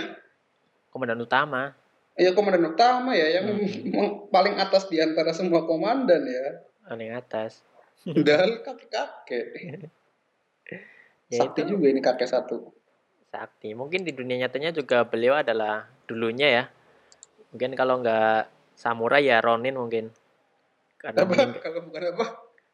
Komandan 0.93 1.17
utama. 1.25 1.73
Ya 2.13 2.29
komandan 2.37 2.69
utama 2.69 3.17
ya 3.17 3.41
yang 3.41 3.57
Hmm. 3.57 4.29
paling 4.29 4.53
atas 4.61 4.85
di 4.85 5.01
antara 5.01 5.33
semua 5.33 5.65
komandan 5.65 6.21
ya. 6.29 6.45
paling 6.85 7.13
atas. 7.13 7.61
Dal 8.05 8.61
kakek-kakek. 8.61 9.45
Ya 11.29 11.45
Sakti 11.45 11.61
itu 11.61 11.77
juga 11.77 11.85
ini 11.93 12.01
kakek 12.01 12.25
satu. 12.25 12.73
sakti. 13.29 13.77
Mungkin 13.77 14.01
di 14.01 14.09
dunia 14.09 14.41
nyatanya 14.41 14.73
juga 14.73 15.05
beliau 15.05 15.37
adalah 15.37 15.85
dulunya 16.09 16.49
ya. 16.49 16.63
Mungkin 17.53 17.77
kalau 17.77 18.01
nggak 18.01 18.49
samurai 18.79 19.19
ya 19.21 19.43
Ronin 19.43 19.75
mungkin. 19.75 20.07
Karena 20.95 21.19
Apa? 21.19 21.31
mening- 21.35 21.59
Kalau 21.59 21.79
bukan 21.83 22.03
apa? 22.07 22.25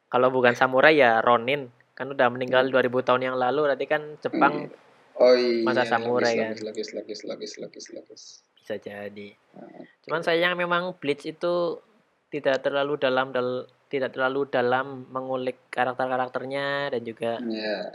kalau 0.05 0.27
bukan 0.29 0.53
samurai 0.53 0.93
ya 0.93 1.17
Ronin. 1.19 1.65
Kan 1.91 2.12
udah 2.12 2.27
meninggal 2.27 2.67
2000 2.67 3.01
tahun 3.01 3.21
yang 3.24 3.35
lalu. 3.35 3.65
Berarti 3.65 3.85
kan 3.85 4.01
Jepang 4.19 4.69
Oh 5.15 5.31
iya. 5.31 5.63
Masa 5.63 5.88
samurai 5.88 6.35
kan. 6.35 6.53
lagis, 6.59 6.91
lagis, 6.91 7.21
lagis, 7.24 7.51
lagis, 7.57 7.85
lagis. 7.89 8.24
bisa 8.59 8.75
jadi. 8.75 9.29
Ah, 9.53 9.85
Cuman 10.03 10.21
sayang 10.21 10.57
memang 10.57 10.91
Bleach 10.93 11.24
itu 11.24 11.79
tidak 12.27 12.59
terlalu 12.59 12.97
dalam 12.97 13.29
dal- 13.29 13.63
tidak 13.88 14.12
terlalu 14.12 14.50
dalam 14.50 15.05
mengulik 15.07 15.55
karakter-karakternya 15.69 16.89
dan 16.89 17.01
juga 17.01 17.38
Ya. 17.39 17.93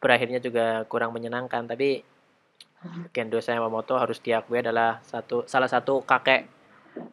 berakhirnya 0.00 0.40
juga 0.40 0.82
kurang 0.88 1.12
menyenangkan. 1.12 1.64
Tapi 1.64 2.02
Gendo 3.12 3.38
Yamamoto 3.38 3.94
harus 3.94 4.18
diakui 4.18 4.58
adalah 4.58 4.98
satu 5.04 5.46
salah 5.46 5.70
satu 5.70 6.02
kakek 6.02 6.48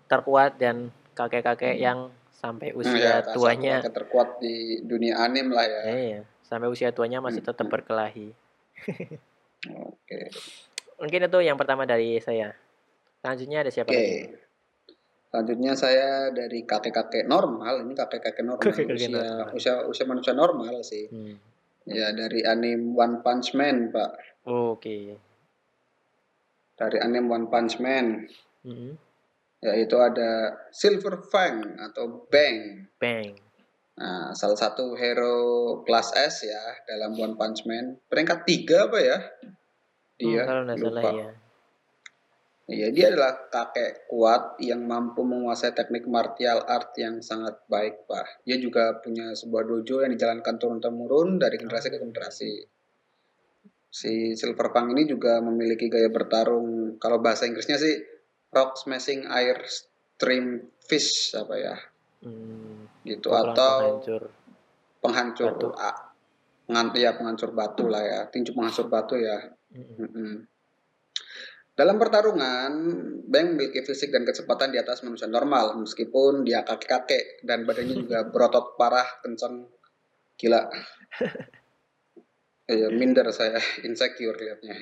terkuat 0.05 0.57
dan 0.57 0.89
kakek-kakek 1.13 1.75
yang 1.75 2.09
sampai 2.31 2.71
Hmm, 2.71 2.79
usia 2.79 3.19
ya, 3.19 3.35
tuanya 3.35 3.83
terkuat 3.83 4.39
di 4.39 4.79
dunia 4.81 5.19
anim 5.19 5.51
lah 5.51 5.63
ya. 5.63 5.81
eh, 5.85 5.99
iya, 6.09 6.21
sampai 6.41 6.67
usia 6.67 6.89
tuanya 6.89 7.19
masih 7.19 7.39
Hmm, 7.39 7.49
tetap 7.51 7.67
hmm. 7.67 7.75
berkelahi. 7.75 8.27
Oke. 9.75 10.19
Mungkin 10.97 11.19
itu 11.25 11.39
yang 11.41 11.55
pertama 11.55 11.83
dari 11.83 12.15
saya. 12.19 12.55
Selanjutnya 13.19 13.59
ada 13.61 13.71
siapa 13.71 13.91
Oke. 13.91 13.97
lagi? 13.97 14.15
Selanjutnya 15.29 15.73
saya 15.75 16.31
dari 16.31 16.63
kakek-kakek 16.63 17.27
normal, 17.27 17.83
ini 17.83 17.93
kakek-kakek 17.93 18.41
normal, 18.41 18.65
usia, 18.65 19.07
normal. 19.13 19.53
usia 19.53 19.73
usia 19.85 20.05
manusia 20.07 20.33
normal 20.33 20.81
sih. 20.81 21.05
Hmm. 21.05 21.35
Ya 21.85 22.09
dari 22.11 22.41
anime 22.41 22.95
One 22.95 23.19
Punch 23.19 23.51
Man, 23.53 23.91
Pak. 23.91 24.11
Oke. 24.45 25.19
Dari 26.73 26.97
anime 26.97 27.27
One 27.27 27.45
Punch 27.45 27.77
Man, 27.77 28.25
Mm-mm. 28.63 28.95
Yaitu 29.59 29.95
ada 29.99 30.55
Silver 30.71 31.19
Fang 31.27 31.75
atau 31.79 32.27
Bang. 32.31 32.87
Bang. 32.95 33.35
Nah, 33.99 34.31
salah 34.31 34.55
satu 34.55 34.95
hero 34.95 35.35
kelas 35.83 36.15
S 36.15 36.47
ya 36.47 36.63
dalam 36.87 37.11
One 37.19 37.35
Punch 37.35 37.67
Man. 37.67 37.99
Peringkat 38.07 38.47
tiga 38.47 38.87
apa 38.87 38.99
ya? 39.03 39.17
Dia 40.15 40.43
Hmm, 40.43 40.47
kalau 40.47 40.61
nggak 40.63 40.77
salah 40.79 41.03
lupa. 41.03 41.11
ya. 41.11 41.29
Iya, 42.69 42.87
dia 42.93 43.05
adalah 43.09 43.49
kakek 43.49 44.05
kuat 44.05 44.61
yang 44.61 44.85
mampu 44.85 45.25
menguasai 45.25 45.73
teknik 45.73 46.05
martial 46.05 46.61
art 46.69 46.93
yang 47.01 47.17
sangat 47.17 47.65
baik, 47.65 48.05
Pak. 48.05 48.45
Dia 48.45 48.61
juga 48.61 49.01
punya 49.01 49.33
sebuah 49.33 49.65
dojo 49.65 50.05
yang 50.05 50.13
dijalankan 50.13 50.55
turun-temurun 50.61 51.41
dari 51.41 51.57
generasi 51.57 51.89
ke 51.89 51.97
generasi. 51.97 52.61
Si 53.89 54.37
Silver 54.37 54.69
Fang 54.69 54.93
ini 54.93 55.09
juga 55.09 55.41
memiliki 55.41 55.89
gaya 55.89 56.13
bertarung, 56.13 57.01
kalau 57.01 57.17
bahasa 57.25 57.49
Inggrisnya 57.49 57.81
sih 57.81 57.97
rock 58.49 58.77
smashing 58.77 59.29
air 59.29 59.61
stream 59.65 60.69
fish 60.83 61.33
apa 61.33 61.55
ya, 61.55 61.75
Hmm, 62.19 62.83
gitu 63.07 63.31
atau 63.31 64.03
penghancur. 64.03 64.23
penghancur 64.99 65.51
Batu. 65.55 65.69
penganti 66.67 66.99
ya 67.01 67.11
penghancur 67.15 67.49
batu 67.51 67.87
lah 67.87 68.03
ya, 68.03 68.19
tinju 68.27 68.51
penghancur 68.53 68.91
batu 68.91 69.15
ya. 69.17 69.37
Mm-mm. 69.73 69.95
Mm-mm. 70.05 70.31
Dalam 71.73 71.95
pertarungan, 71.95 72.71
Bang 73.23 73.55
memiliki 73.55 73.79
fisik 73.79 74.11
dan 74.11 74.27
kecepatan 74.27 74.67
di 74.67 74.77
atas 74.77 74.99
manusia 74.99 75.31
normal, 75.31 75.79
meskipun 75.79 76.43
dia 76.43 76.67
kakek-kakek 76.67 77.39
dan 77.47 77.63
badannya 77.63 77.95
juga 78.03 78.19
berotot 78.35 78.75
parah, 78.75 79.07
kencang, 79.23 79.63
gila. 80.35 80.67
Iya, 82.69 82.93
minder 82.93 83.25
saya, 83.33 83.57
insecure 83.81 84.37
liatnya. 84.37 84.77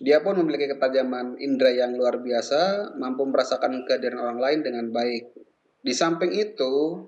Dia 0.00 0.24
pun 0.24 0.32
memiliki 0.40 0.64
ketajaman 0.64 1.36
indera 1.36 1.76
yang 1.76 1.92
luar 1.92 2.24
biasa, 2.24 2.96
mampu 2.96 3.28
merasakan 3.28 3.84
kehadiran 3.84 4.24
orang 4.24 4.40
lain 4.40 4.60
dengan 4.64 4.88
baik. 4.88 5.36
Di 5.84 5.92
samping 5.92 6.32
itu, 6.32 7.04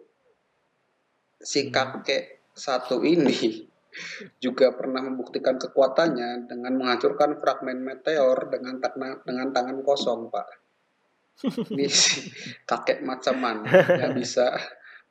si 1.41 1.73
kakek 1.73 2.53
satu 2.53 3.01
ini 3.01 3.65
juga 4.45 4.77
pernah 4.77 5.01
membuktikan 5.09 5.57
kekuatannya 5.57 6.45
dengan 6.45 6.73
menghancurkan 6.77 7.41
fragmen 7.41 7.81
meteor 7.81 8.53
dengan 8.53 8.77
tangan 8.77 9.25
dengan 9.25 9.49
tangan 9.57 9.79
kosong, 9.81 10.29
Pak. 10.29 10.49
Ini 11.73 11.89
kakek 12.69 13.01
macam 13.09 13.41
mana 13.41 13.73
yang 13.97 14.13
bisa 14.21 14.53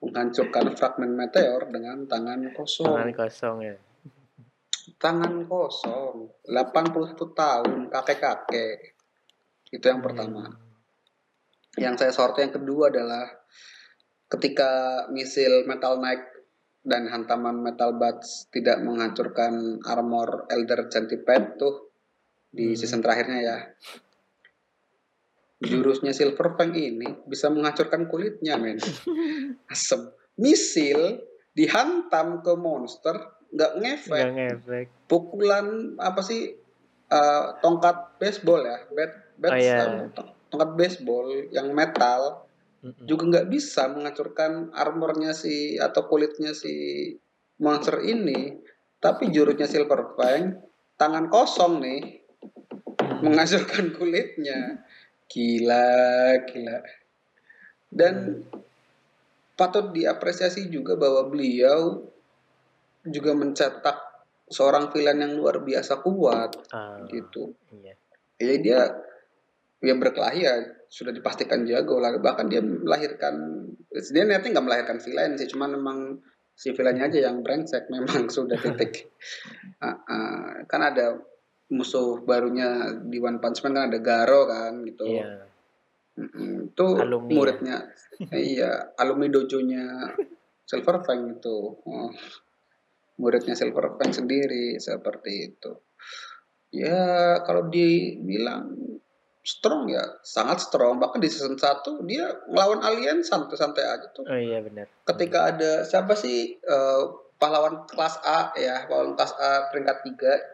menghancurkan 0.05 0.77
fragmen 0.77 1.17
meteor 1.17 1.65
dengan 1.73 2.05
tangan 2.05 2.45
kosong? 2.53 2.93
Tangan 2.93 3.13
kosong 3.17 3.57
ya. 3.65 3.75
Tangan 4.97 5.45
kosong. 5.45 6.31
81 6.47 7.13
tahun 7.15 7.77
kakek-kakek. 7.91 8.97
Itu 9.71 9.85
yang 9.87 10.01
pertama. 10.03 10.49
Hmm. 10.49 10.59
Yang 11.79 11.95
saya 12.03 12.11
sorot 12.11 12.37
yang 12.41 12.51
kedua 12.51 12.91
adalah 12.91 13.23
ketika 14.27 15.05
misil 15.11 15.63
Metal 15.67 15.99
Knight 15.99 16.23
dan 16.81 17.07
hantaman 17.07 17.61
Metal 17.61 17.95
Bats 17.95 18.49
tidak 18.49 18.81
menghancurkan 18.81 19.79
armor 19.85 20.49
Elder 20.49 20.89
Centipede 20.89 21.55
tuh 21.55 21.75
di 22.51 22.73
Hmm. 22.73 22.77
season 22.77 22.99
terakhirnya 22.99 23.39
ya. 23.39 23.57
Jurusnya 25.61 26.09
Silver 26.09 26.57
Fang 26.57 26.73
ini 26.73 27.05
bisa 27.29 27.53
menghancurkan 27.53 28.09
kulitnya, 28.09 28.57
men. 28.57 28.81
Asem. 29.71 30.09
Misil 30.41 31.21
dihantam 31.53 32.41
ke 32.41 32.57
monster 32.57 33.13
nggak 33.51 33.71
ngefek. 33.83 34.15
Nggak 34.15 34.31
ngefek. 34.35 34.85
Pukulan 35.05 35.95
apa 35.99 36.23
sih? 36.23 36.55
Eh, 37.11 37.45
tongkat 37.59 38.15
baseball 38.23 38.63
ya, 38.63 38.87
bat, 38.95 39.11
bat 39.35 39.51
Oh, 39.51 39.59
eh, 39.59 40.07
tong- 40.15 40.31
tongkat 40.47 40.71
baseball 40.79 41.27
yang 41.51 41.75
metal 41.75 42.47
Mm-mm. 42.79 43.03
juga 43.03 43.23
nggak 43.27 43.49
bisa 43.51 43.91
menghancurkan 43.91 44.71
armornya 44.71 45.35
si 45.35 45.75
atau 45.75 46.07
kulitnya 46.07 46.55
si 46.55 46.71
monster 47.59 47.99
ini. 48.07 48.55
Tapi 49.01 49.27
jurusnya 49.27 49.67
Silver 49.67 50.15
Fang 50.15 50.55
tangan 50.95 51.27
kosong 51.27 51.83
nih 51.83 52.01
menghancurkan 53.19 53.91
kulitnya. 53.91 54.87
Gila 55.27 55.91
gila. 56.47 56.79
Dan 57.91 58.39
patut 59.59 59.91
diapresiasi 59.91 60.71
juga 60.71 60.95
bahwa 60.95 61.27
beliau 61.27 62.07
juga 63.03 63.31
mencetak 63.31 63.97
seorang 64.45 64.89
villain 64.89 65.17
yang 65.17 65.33
luar 65.33 65.59
biasa 65.59 65.99
kuat 65.99 66.51
Ah, 66.69 67.01
gitu 67.07 67.55
iya. 67.73 67.95
ya 68.37 68.55
dia 68.57 68.79
dia 69.77 69.95
berkelahi 69.95 70.41
ya 70.41 70.55
sudah 70.85 71.09
dipastikan 71.09 71.63
jago 71.63 71.97
lah 71.97 72.13
bahkan 72.17 72.45
dia 72.45 72.59
melahirkan 72.59 73.65
dia 73.89 74.23
niatnya 74.23 74.51
nggak 74.51 74.65
melahirkan 74.65 74.97
villain 74.99 75.33
sih 75.33 75.47
cuman 75.47 75.73
memang 75.73 75.97
si 76.51 76.69
villainnya 76.69 77.07
aja 77.07 77.19
yang 77.25 77.39
brengsek 77.39 77.87
memang 77.93 78.27
sudah 78.27 78.59
titik 78.59 79.07
Ah, 79.81 79.97
ah. 80.03 80.45
kan 80.67 80.83
ada 80.83 81.17
musuh 81.69 82.21
barunya 82.21 82.69
di 83.01 83.17
One 83.17 83.39
Punch 83.39 83.63
Man 83.63 83.73
kan 83.73 83.89
ada 83.89 83.97
Garo 83.97 84.45
kan 84.45 84.83
gitu 84.83 85.07
Iya. 85.07 85.47
Mm-mm. 86.11 86.69
itu 86.69 86.85
Alumni 86.93 87.31
ya? 87.31 87.33
muridnya 87.33 87.77
iya 88.51 88.71
alumni 88.93 89.31
dojonya 89.31 90.11
Silver 90.61 91.01
Fang 91.01 91.31
itu 91.31 91.57
Oh. 91.81 92.11
Muridnya 93.21 93.53
Silver 93.53 93.93
Fang 93.95 94.09
sendiri 94.09 94.81
seperti 94.81 95.53
itu 95.53 95.71
ya 96.73 97.37
kalau 97.45 97.69
dibilang 97.69 98.73
strong 99.41 99.89
ya 99.89 100.01
sangat 100.21 100.61
strong 100.61 100.97
bahkan 100.97 101.21
di 101.21 101.29
season 101.29 101.57
1 101.57 101.81
dia 102.05 102.25
ngelawan 102.49 102.81
alien 102.81 103.21
santai-santai 103.21 103.85
aja 103.85 104.07
tuh 104.13 104.25
Oh 104.25 104.37
iya 104.37 104.61
benar. 104.61 104.85
ketika 105.05 105.49
ada 105.53 105.81
siapa 105.81 106.13
sih 106.13 106.57
eh, 106.57 107.03
pahlawan 107.37 107.89
kelas 107.89 108.21
A 108.21 108.53
ya 108.53 108.85
pahlawan 108.85 109.17
kelas 109.17 109.33
A 109.33 109.73
peringkat 109.73 109.97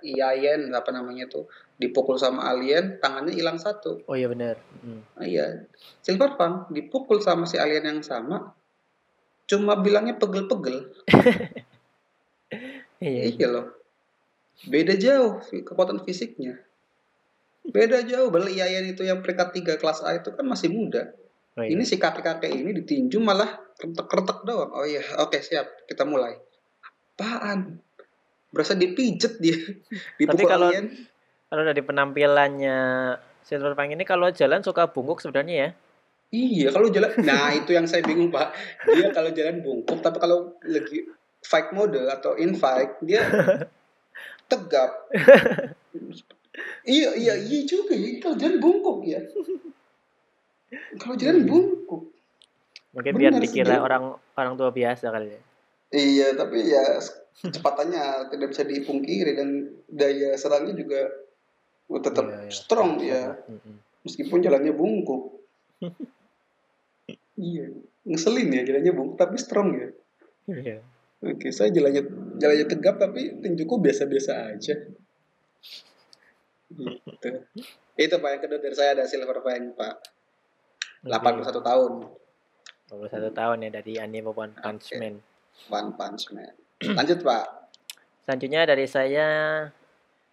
3 0.02 0.08
Iayen 0.08 0.72
apa 0.72 0.96
namanya 0.96 1.28
tuh 1.28 1.52
dipukul 1.76 2.16
sama 2.16 2.48
alien 2.48 2.98
tangannya 3.04 3.36
hilang 3.36 3.60
satu 3.60 4.08
Oh 4.08 4.16
iya 4.16 4.32
benar. 4.32 4.56
Mm. 4.80 5.02
Ah, 5.20 5.28
iya 5.28 5.68
Silver 6.00 6.40
Fang 6.40 6.72
dipukul 6.72 7.20
sama 7.20 7.44
si 7.44 7.60
alien 7.60 7.84
yang 7.84 8.00
sama 8.02 8.56
cuma 9.48 9.76
bilangnya 9.80 10.16
pegel-pegel 10.16 10.96
Iya. 12.98 13.22
iya 13.30 13.48
loh 13.48 13.68
beda 14.66 14.96
jauh 14.96 15.38
kekuatan 15.44 16.02
fisiknya 16.02 16.58
beda 17.64 18.02
jauh 18.04 18.32
beli 18.32 18.58
Iayen 18.58 18.90
itu 18.90 19.04
yang 19.04 19.20
peringkat 19.20 19.54
3 19.54 19.78
kelas 19.78 20.02
A 20.02 20.18
itu 20.18 20.32
kan 20.32 20.48
masih 20.48 20.72
muda 20.72 21.12
Oh, 21.58 21.66
iya. 21.66 21.74
ini 21.74 21.84
si 21.84 21.98
kakek-kakek 21.98 22.54
ini 22.54 22.70
ditinju 22.70 23.18
malah 23.18 23.50
retek-retek 23.82 24.46
doang. 24.46 24.70
Oh 24.70 24.86
iya, 24.86 25.02
oke 25.18 25.42
siap, 25.42 25.90
kita 25.90 26.06
mulai. 26.06 26.38
Apaan? 27.18 27.82
Berasa 28.54 28.78
dipijet 28.78 29.42
dia. 29.42 29.58
Dipukul 30.22 30.46
kalau- 30.46 30.70
alien. 30.70 30.94
Kalau 31.50 31.64
dari 31.66 31.82
penampilannya 31.82 32.78
Silver 33.42 33.74
Fang 33.74 33.90
ini 33.90 34.06
kalau 34.06 34.30
jalan 34.30 34.62
suka 34.62 34.86
bungkuk 34.86 35.18
sebenarnya 35.18 35.56
ya. 35.58 35.70
Iya, 36.30 36.68
kalau 36.70 36.94
jalan. 36.94 37.10
Nah, 37.26 37.50
itu 37.50 37.74
yang 37.74 37.90
saya 37.90 38.06
bingung, 38.06 38.30
Pak. 38.30 38.54
Dia 38.86 39.10
kalau 39.10 39.34
jalan 39.34 39.66
bungkuk, 39.66 39.98
tapi 39.98 40.22
kalau 40.22 40.62
lagi 40.62 41.10
fight 41.48 41.72
mode 41.72 42.04
atau 42.12 42.36
in 42.36 42.60
fight, 42.60 43.00
dia 43.00 43.24
tegap. 44.52 45.08
iya, 46.84 47.16
iya, 47.16 47.34
iya 47.40 47.60
juga 47.64 47.96
ya. 47.96 48.20
Kalau 48.20 48.36
jalan 48.36 48.60
bungkuk 48.60 49.00
ya. 49.08 49.24
Kalau 51.00 51.16
jalan 51.16 51.48
bungkuk. 51.48 52.12
Mungkin 52.92 53.14
biar 53.16 53.32
Benar 53.38 53.44
dikira 53.44 53.76
orang 53.80 54.18
orang 54.36 54.54
tua 54.60 54.70
biasa 54.76 55.08
kali 55.14 55.28
ya. 55.32 55.42
Iya, 55.88 56.28
tapi 56.36 56.68
ya 56.68 57.00
kecepatannya 57.40 58.34
tidak 58.34 58.48
bisa 58.52 58.64
dipungkiri 58.68 59.32
dan 59.38 59.72
daya 59.88 60.36
serangnya 60.36 60.76
juga 60.76 61.08
tetap 61.88 62.28
Iya, 62.28 62.40
iya. 62.44 62.52
strong 62.52 62.92
ya, 63.00 63.24
meskipun 64.04 64.44
jalannya 64.44 64.76
bungkuk. 64.76 65.40
iya, 67.40 67.72
ngeselin 68.04 68.52
ya 68.52 68.62
jalannya 68.68 68.92
bungkuk 68.92 69.16
tapi 69.16 69.40
strong 69.40 69.70
ya. 69.80 69.88
Iya. 70.52 70.78
Oke, 71.18 71.50
saya 71.50 71.74
jalannya 71.74 72.06
jalannya 72.38 72.66
tegap 72.70 73.02
tapi 73.02 73.42
tinjuku 73.42 73.76
biasa-biasa 73.82 74.54
aja. 74.54 74.76
Gitu. 76.68 77.30
Itu 77.98 78.16
Pak 78.22 78.30
yang 78.30 78.42
kedua 78.46 78.60
dari 78.62 78.76
saya 78.78 79.02
ada 79.02 79.10
Silver 79.10 79.42
Fang 79.42 79.74
Pak. 79.74 79.96
81 81.08 81.42
tahun. 81.64 81.94
21 82.88 83.34
tahun 83.34 83.58
ya 83.68 83.70
dari 83.74 83.94
anime 83.98 84.32
One 84.32 84.54
Punch 84.54 84.94
Oke. 84.94 85.00
Man. 85.02 85.16
One 85.74 85.92
Punch 85.98 86.30
Man. 86.30 86.54
Lanjut 86.86 87.20
Pak. 87.26 87.48
Selanjutnya 88.28 88.62
dari 88.70 88.86
saya 88.86 89.28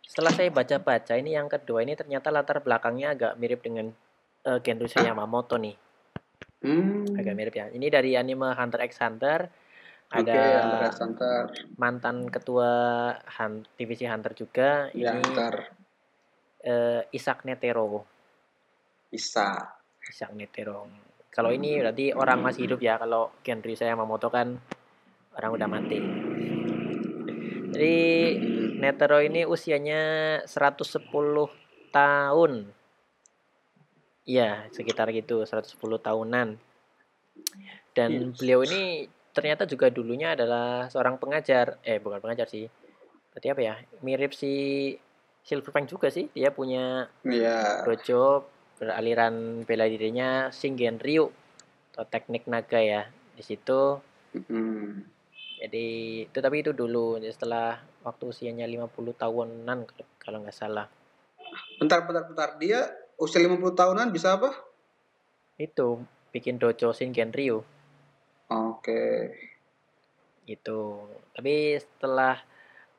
setelah 0.05 0.33
saya 0.37 0.53
baca-baca 0.53 1.17
ini 1.17 1.33
yang 1.33 1.49
kedua 1.49 1.81
ini 1.81 1.97
ternyata 1.97 2.29
latar 2.29 2.61
belakangnya 2.61 3.17
agak 3.17 3.33
mirip 3.41 3.65
dengan 3.65 3.89
uh, 4.45 4.59
Genrusha 4.61 5.01
Yamamoto 5.01 5.57
nih. 5.57 5.75
Hmm. 6.61 7.09
Agak 7.17 7.35
mirip 7.37 7.55
ya. 7.57 7.73
Ini 7.73 7.87
dari 7.89 8.13
anime 8.19 8.53
Hunter 8.53 8.85
x 8.85 9.01
Hunter. 9.01 9.49
Ada 10.15 10.95
Center. 10.95 11.43
mantan 11.75 12.31
ketua 12.31 12.71
Han- 13.35 13.67
divisi 13.75 14.07
Hunter 14.07 14.31
juga. 14.33 14.87
Ya, 14.95 15.19
Ini 15.19 15.27
ntar 15.27 15.75
eh, 16.61 17.03
Isak 17.11 17.43
Netero. 17.43 18.07
bisa. 19.11 19.75
Isak 20.01 20.33
Netero. 20.33 20.87
Kalau 21.29 21.51
ini 21.51 21.77
berarti 21.77 22.15
orang 22.15 22.41
masih 22.41 22.65
hidup 22.65 22.79
ya. 22.79 22.95
Kalau 22.95 23.35
Genrusha 23.43 23.85
Yamamoto 23.85 24.31
kan 24.31 24.55
orang 25.35 25.51
udah 25.51 25.67
mati. 25.67 25.99
Jadi 27.69 27.97
Netero 28.79 29.19
ini 29.19 29.43
usianya 29.43 30.03
110 30.47 31.51
tahun. 31.91 32.71
Iya, 34.25 34.71
sekitar 34.71 35.11
gitu, 35.11 35.43
110 35.43 35.75
tahunan. 35.99 36.57
Dan 37.93 38.11
Yes. 38.31 38.39
beliau 38.39 38.63
ini 38.63 39.11
ternyata 39.35 39.67
juga 39.67 39.91
dulunya 39.91 40.33
adalah 40.33 40.87
seorang 40.89 41.19
pengajar. 41.19 41.83
Eh, 41.83 41.99
bukan 41.99 42.23
pengajar 42.23 42.47
sih. 42.47 42.71
Berarti 43.35 43.49
apa 43.51 43.61
ya? 43.61 43.75
Mirip 44.01 44.31
si 44.31 44.53
Silver 45.43 45.75
Fang 45.75 45.85
juga 45.85 46.09
sih. 46.09 46.31
Dia 46.31 46.55
punya 46.55 47.11
Iya. 47.21 47.83
dojo 47.83 48.47
beraliran 48.79 49.63
bela 49.63 49.85
dirinya 49.85 50.49
Shingen 50.49 51.03
Ryu 51.03 51.27
atau 51.93 52.05
teknik 52.07 52.47
naga 52.47 52.79
ya. 52.79 53.03
Di 53.35 53.43
situ 53.43 53.99
Hmm. 54.35 55.07
jadi 55.59 55.87
itu 56.27 56.39
tapi 56.39 56.59
itu 56.59 56.75
dulu 56.75 57.23
Jadi 57.23 57.31
setelah 57.31 57.79
waktu 58.03 58.25
usianya 58.27 58.67
50 58.67 59.15
tahunan 59.15 59.87
kalau- 59.87 60.11
kalau 60.19 60.39
nggak 60.43 60.55
salah. 60.55 60.87
Bentar, 61.79 62.03
bentar, 62.03 62.27
bentar. 62.27 62.49
Dia 62.59 62.87
usia 63.15 63.39
50 63.39 63.75
tahunan 63.75 64.11
bisa 64.11 64.35
apa? 64.35 64.51
Itu 65.55 66.03
bikin 66.31 66.59
dojo 66.59 66.91
Shingen 66.91 67.31
Ryu 67.31 67.63
Oke. 68.51 69.33
gitu. 70.45 71.01
Tapi 71.33 71.81
setelah 71.81 72.37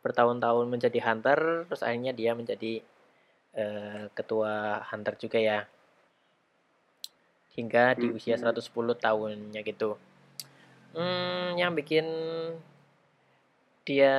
bertahun-tahun 0.02 0.66
menjadi 0.66 0.98
hunter 1.06 1.70
terus 1.70 1.86
akhirnya 1.86 2.10
dia 2.10 2.34
menjadi 2.34 2.82
eh, 3.56 4.06
ketua 4.18 4.82
hunter 4.92 5.14
juga 5.16 5.38
ya. 5.40 5.60
Hingga 7.56 7.96
di 7.96 8.12
usia 8.12 8.36
Mhm. 8.36 8.42
110 8.44 8.98
tahunnya 9.00 9.62
gitu. 9.64 9.96
Hmm, 10.92 11.56
yang 11.56 11.72
bikin 11.72 12.04
dia 13.86 14.16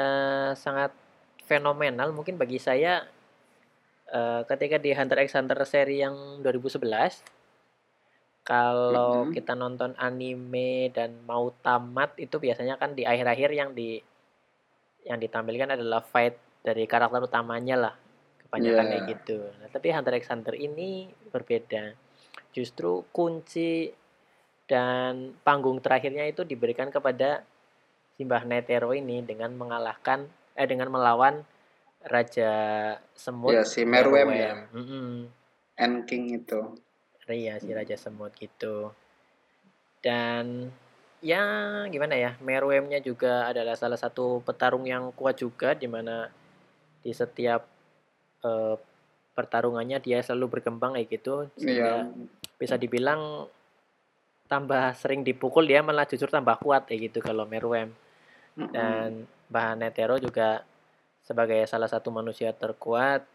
sangat 0.54 0.94
fenomenal 1.44 2.14
mungkin 2.14 2.38
bagi 2.38 2.56
saya 2.62 3.06
uh, 4.14 4.42
ketika 4.46 4.78
di 4.78 4.94
Hunter 4.94 5.18
x 5.26 5.34
Hunter 5.34 5.58
seri 5.66 6.02
yang 6.02 6.42
2011 6.42 7.22
kalau 8.46 9.10
mm 9.10 9.22
-hmm. 9.26 9.34
kita 9.34 9.52
nonton 9.58 9.90
anime 9.98 10.94
dan 10.94 11.18
mau 11.26 11.50
tamat 11.66 12.14
itu 12.14 12.38
biasanya 12.38 12.78
kan 12.78 12.94
di 12.94 13.02
akhir-akhir 13.02 13.50
yang 13.50 13.74
di 13.74 13.98
yang 15.02 15.18
ditampilkan 15.18 15.74
adalah 15.74 15.98
fight 16.06 16.38
dari 16.62 16.86
karakter 16.86 17.26
utamanya 17.26 17.76
lah 17.76 17.94
kebanyakan 18.46 18.84
yeah. 18.86 18.90
kayak 18.94 19.04
gitu. 19.18 19.38
Nah, 19.58 19.68
tapi 19.74 19.90
Hunter 19.90 20.14
x 20.22 20.30
Hunter 20.30 20.54
ini 20.54 21.10
berbeda. 21.34 21.98
Justru 22.54 23.02
kunci 23.10 23.90
dan 24.70 25.34
panggung 25.42 25.82
terakhirnya 25.82 26.26
itu 26.30 26.46
diberikan 26.46 26.90
kepada 26.94 27.42
Simbah 28.14 28.46
Netero 28.46 28.94
ini 28.94 29.26
dengan 29.26 29.58
mengalahkan 29.58 30.30
eh 30.54 30.64
dengan 30.70 30.94
melawan 30.94 31.42
Raja 32.06 32.50
Semut. 33.12 33.50
Ya 33.50 33.66
si 33.66 33.82
Meruem 33.82 34.30
ya. 34.30 34.70
Mm 34.70 34.84
-hmm. 34.86 36.02
King 36.06 36.24
itu. 36.30 36.85
Iya 37.26 37.58
si 37.58 37.70
Raja 37.74 37.98
Semut 37.98 38.32
gitu. 38.38 38.94
Dan 40.02 40.70
ya 41.24 41.42
gimana 41.90 42.14
ya 42.14 42.38
Meruemnya 42.38 43.02
juga 43.02 43.50
adalah 43.50 43.74
salah 43.74 43.98
satu 43.98 44.44
petarung 44.46 44.86
yang 44.86 45.10
kuat 45.16 45.40
juga 45.40 45.74
di 45.74 45.90
mana 45.90 46.30
di 47.02 47.10
setiap 47.10 47.66
uh, 48.46 48.76
pertarungannya 49.34 49.98
dia 50.00 50.22
selalu 50.22 50.58
berkembang 50.58 50.96
kayak 50.96 51.08
gitu 51.12 51.50
sehingga 51.60 52.08
yeah. 52.08 52.26
bisa 52.56 52.80
dibilang 52.80 53.50
tambah 54.46 54.94
sering 54.96 55.26
dipukul 55.26 55.66
dia 55.66 55.82
malah 55.82 56.06
justru 56.06 56.30
tambah 56.30 56.56
kuat 56.62 56.88
kayak 56.88 57.10
gitu 57.10 57.18
kalau 57.20 57.44
Meruem 57.44 57.92
dan 58.56 59.28
bahan 59.52 59.84
Netero 59.84 60.16
juga 60.16 60.64
sebagai 61.20 61.60
salah 61.68 61.90
satu 61.90 62.08
manusia 62.08 62.54
terkuat 62.56 63.26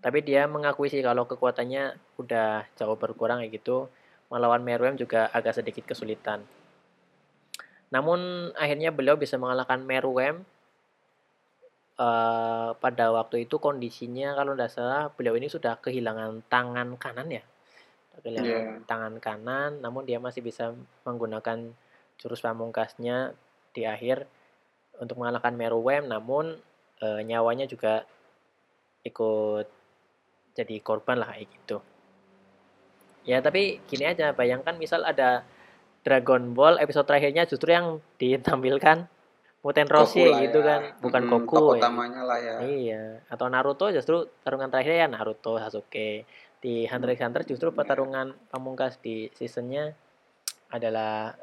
tapi 0.00 0.22
dia 0.22 0.44
mengakui 0.46 0.92
sih 0.92 1.00
kalau 1.00 1.24
kekuatannya 1.24 1.96
udah 2.20 2.68
jauh 2.76 2.96
berkurang 3.00 3.42
kayak 3.42 3.58
gitu 3.60 3.88
melawan 4.30 4.62
Meruem 4.62 4.98
juga 4.98 5.30
agak 5.30 5.62
sedikit 5.62 5.86
kesulitan. 5.86 6.42
Namun 7.94 8.50
akhirnya 8.58 8.90
beliau 8.90 9.14
bisa 9.14 9.38
mengalahkan 9.38 9.82
Meruem. 9.82 10.42
Uh, 11.96 12.76
pada 12.76 13.08
waktu 13.08 13.48
itu 13.48 13.56
kondisinya 13.56 14.36
kalau 14.36 14.52
tidak 14.52 14.68
salah 14.68 15.08
beliau 15.16 15.32
ini 15.32 15.48
sudah 15.48 15.80
kehilangan 15.80 16.44
tangan 16.52 16.92
kanan 17.00 17.32
ya? 17.32 17.40
Kehilangan 18.20 18.52
yeah. 18.52 18.84
tangan 18.84 19.14
kanan 19.16 19.80
namun 19.80 20.04
dia 20.04 20.20
masih 20.20 20.44
bisa 20.44 20.76
menggunakan 21.08 21.72
jurus 22.20 22.44
pamungkasnya 22.44 23.32
di 23.72 23.88
akhir 23.88 24.28
untuk 25.00 25.16
mengalahkan 25.24 25.56
Meruem. 25.56 26.04
Namun 26.04 26.60
e, 27.00 27.06
nyawanya 27.24 27.64
juga 27.64 28.04
ikut 29.04 29.75
jadi 30.56 30.80
korban 30.80 31.20
lah 31.20 31.36
kayak 31.36 31.52
gitu. 31.52 31.78
Ya 33.28 33.44
tapi 33.44 33.84
gini 33.84 34.08
aja, 34.08 34.32
bayangkan 34.32 34.80
misal 34.80 35.04
ada 35.04 35.44
Dragon 36.00 36.56
Ball 36.56 36.80
episode 36.80 37.04
terakhirnya 37.04 37.44
justru 37.44 37.76
yang 37.76 38.00
ditampilkan 38.22 39.06
Muten 39.66 39.90
Rossi 39.90 40.22
gitu 40.22 40.62
ya. 40.62 40.78
kan, 40.78 40.80
bukan 41.02 41.22
hmm, 41.26 41.30
Goku. 41.42 41.74
Ya. 41.74 41.82
utamanya 41.82 42.22
lah 42.22 42.38
ya. 42.38 42.54
Iya, 42.62 43.02
atau 43.26 43.50
Naruto 43.50 43.90
justru 43.90 44.30
pertarungan 44.40 44.70
terakhirnya 44.70 44.98
ya 45.04 45.08
Naruto, 45.10 45.58
Sasuke. 45.58 46.22
Di 46.62 46.86
Hunter 46.86 47.18
x 47.18 47.20
Hunter 47.26 47.42
justru 47.42 47.74
pertarungan 47.74 48.30
pamungkas 48.46 49.02
di 49.02 49.26
seasonnya 49.34 49.90
adalah 50.70 51.34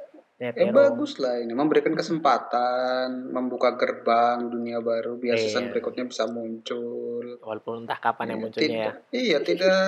Netero. 0.43 0.67
Ya 0.67 0.75
bagus 0.75 1.15
lah 1.23 1.39
ini 1.39 1.55
memberikan 1.55 1.95
kesempatan 1.95 3.31
membuka 3.31 3.79
gerbang 3.79 4.51
dunia 4.51 4.83
baru 4.83 5.15
biar 5.15 5.39
iya. 5.39 5.43
season 5.47 5.71
berikutnya 5.71 6.03
bisa 6.03 6.27
muncul. 6.27 7.39
Walaupun 7.39 7.87
entah 7.87 7.99
kapan 8.03 8.27
ya, 8.27 8.31
yang 8.35 8.39
munculnya 8.43 8.67
tidak, 8.67 8.75
ya. 8.83 8.91
Iya 9.15 9.37
tidak 9.39 9.87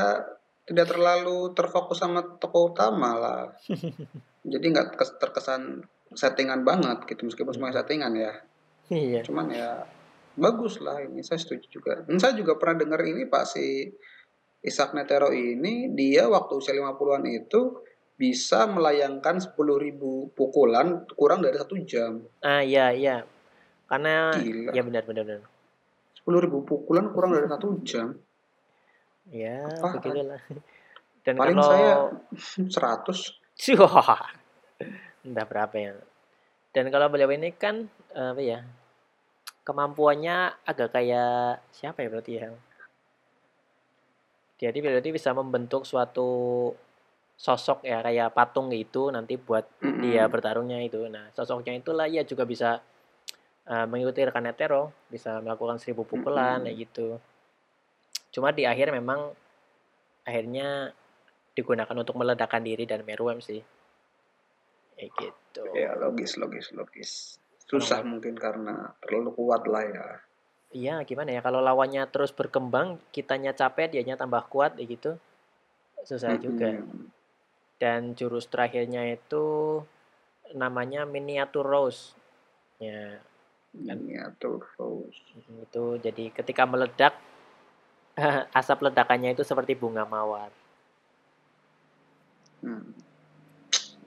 tidak 0.66 0.86
terlalu 0.88 1.52
terfokus 1.52 2.00
sama 2.00 2.24
tokoh 2.40 2.72
utama 2.72 3.12
lah. 3.20 3.44
Jadi 4.56 4.66
nggak 4.72 4.96
terkesan 5.20 5.84
settingan 6.16 6.64
banget 6.64 7.04
gitu 7.12 7.28
meskipun 7.28 7.52
semua 7.52 7.76
settingan 7.76 8.16
ya. 8.16 8.34
Iya. 8.88 9.22
Cuman 9.28 9.52
ya 9.52 9.84
bagus 10.40 10.80
lah 10.80 11.04
ini 11.04 11.20
saya 11.20 11.44
setuju 11.44 11.68
juga. 11.68 11.94
Dan 12.08 12.16
saya 12.16 12.32
juga 12.32 12.56
pernah 12.56 12.80
dengar 12.80 13.04
ini 13.04 13.28
Pak 13.28 13.44
si 13.44 13.92
Isak 14.66 14.98
Netero 14.98 15.30
ini 15.30 15.94
dia 15.94 16.26
waktu 16.26 16.58
usia 16.58 16.74
50-an 16.74 17.24
itu 17.30 17.62
bisa 18.16 18.64
melayangkan 18.68 19.44
10.000 19.44 19.60
pukulan 20.32 21.04
kurang 21.20 21.44
dari 21.44 21.60
satu 21.60 21.76
jam. 21.84 22.24
Ah 22.40 22.64
iya 22.64 22.96
iya. 22.96 23.28
Karena 23.92 24.32
Gila. 24.32 24.72
ya 24.72 24.82
benar 24.82 25.04
benar 25.04 25.24
benar. 25.28 25.44
10.000 26.24 26.48
pukulan 26.64 27.06
kurang 27.12 27.36
dari 27.36 27.48
satu 27.52 27.76
jam. 27.84 28.16
Ya, 29.30 29.66
begitulah. 29.68 30.42
Dan 31.26 31.36
Paling 31.42 31.58
kalau 31.58 31.70
saya 31.74 31.94
100. 33.10 33.76
Wah. 33.82 34.22
Entah 35.26 35.46
berapa 35.46 35.76
ya. 35.76 35.94
Dan 36.72 36.94
kalau 36.94 37.10
beliau 37.10 37.34
ini 37.34 37.52
kan 37.52 37.90
apa 38.14 38.42
ya? 38.42 38.62
Kemampuannya 39.66 40.62
agak 40.62 40.94
kayak 40.94 41.66
siapa 41.74 42.06
ya 42.06 42.10
berarti 42.14 42.32
ya? 42.38 42.54
Jadi 44.56 44.78
berarti 44.80 45.10
bisa 45.10 45.34
membentuk 45.34 45.84
suatu 45.84 46.70
sosok 47.36 47.84
ya 47.84 48.00
kayak 48.00 48.32
patung 48.32 48.72
gitu 48.72 49.12
nanti 49.12 49.36
buat 49.36 49.68
mm-hmm. 49.84 50.02
dia 50.02 50.24
bertarungnya 50.32 50.80
itu. 50.82 51.04
Nah 51.12 51.30
sosoknya 51.36 51.76
itulah 51.76 52.08
ya 52.08 52.24
juga 52.24 52.48
bisa 52.48 52.80
uh, 53.68 53.86
mengikuti 53.88 54.24
rekan 54.24 54.48
Netero, 54.48 54.96
bisa 55.12 55.44
melakukan 55.44 55.78
seribu 55.78 56.08
pukulan 56.08 56.64
mm-hmm. 56.64 56.66
kayak 56.66 56.78
gitu. 56.88 57.08
Cuma 58.32 58.56
di 58.56 58.64
akhir 58.64 58.96
memang 58.96 59.36
akhirnya 60.26 60.96
digunakan 61.56 61.96
untuk 61.96 62.16
meledakkan 62.20 62.64
diri 62.64 62.88
dan 62.88 63.04
Meruem 63.04 63.44
sih. 63.44 63.60
Kayak 64.96 65.12
gitu. 65.20 65.64
Ya 65.76 65.92
logis 66.00 66.40
logis 66.40 66.72
logis. 66.72 67.12
Susah 67.68 68.00
mungkin 68.06 68.40
karena 68.40 68.96
terlalu 69.04 69.36
kuat 69.36 69.68
lah 69.68 69.84
ya. 69.84 70.08
Iya 70.76 70.96
gimana 71.08 71.32
ya 71.32 71.40
kalau 71.40 71.64
lawannya 71.64 72.04
terus 72.12 72.36
berkembang 72.36 73.00
kitanya 73.16 73.56
capek 73.56 73.96
dianya 73.96 74.20
tambah 74.20 74.44
kuat 74.52 74.76
kayak 74.76 75.00
gitu 75.00 75.12
susah 76.06 76.38
mm-hmm. 76.38 76.46
juga 76.46 76.70
dan 77.76 78.16
jurus 78.16 78.48
terakhirnya 78.48 79.04
itu 79.12 79.80
namanya 80.56 81.04
miniatur 81.04 81.66
rose. 81.66 82.16
Ya. 82.80 83.20
Kan? 83.76 84.00
miniatur 84.00 84.64
rose. 84.80 85.20
Itu 85.60 86.00
jadi 86.00 86.32
ketika 86.32 86.64
meledak 86.64 87.20
asap 88.60 88.88
ledakannya 88.92 89.36
itu 89.36 89.44
seperti 89.44 89.76
bunga 89.76 90.08
mawar. 90.08 90.52
Hmm. 92.66 92.98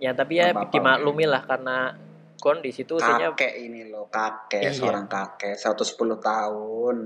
ya 0.03 0.15
tapi 0.15 0.43
ya 0.43 0.51
dimaklumi 0.51 1.27
lah 1.27 1.47
karena 1.47 1.95
kon 2.43 2.59
di 2.59 2.75
situ 2.75 2.99
kakek 2.99 3.55
ini 3.55 3.87
loh 3.87 4.11
kakek 4.11 4.71
iya. 4.71 4.75
seorang 4.75 5.07
kakek 5.07 5.55
110 5.55 5.95
tahun. 6.19 6.97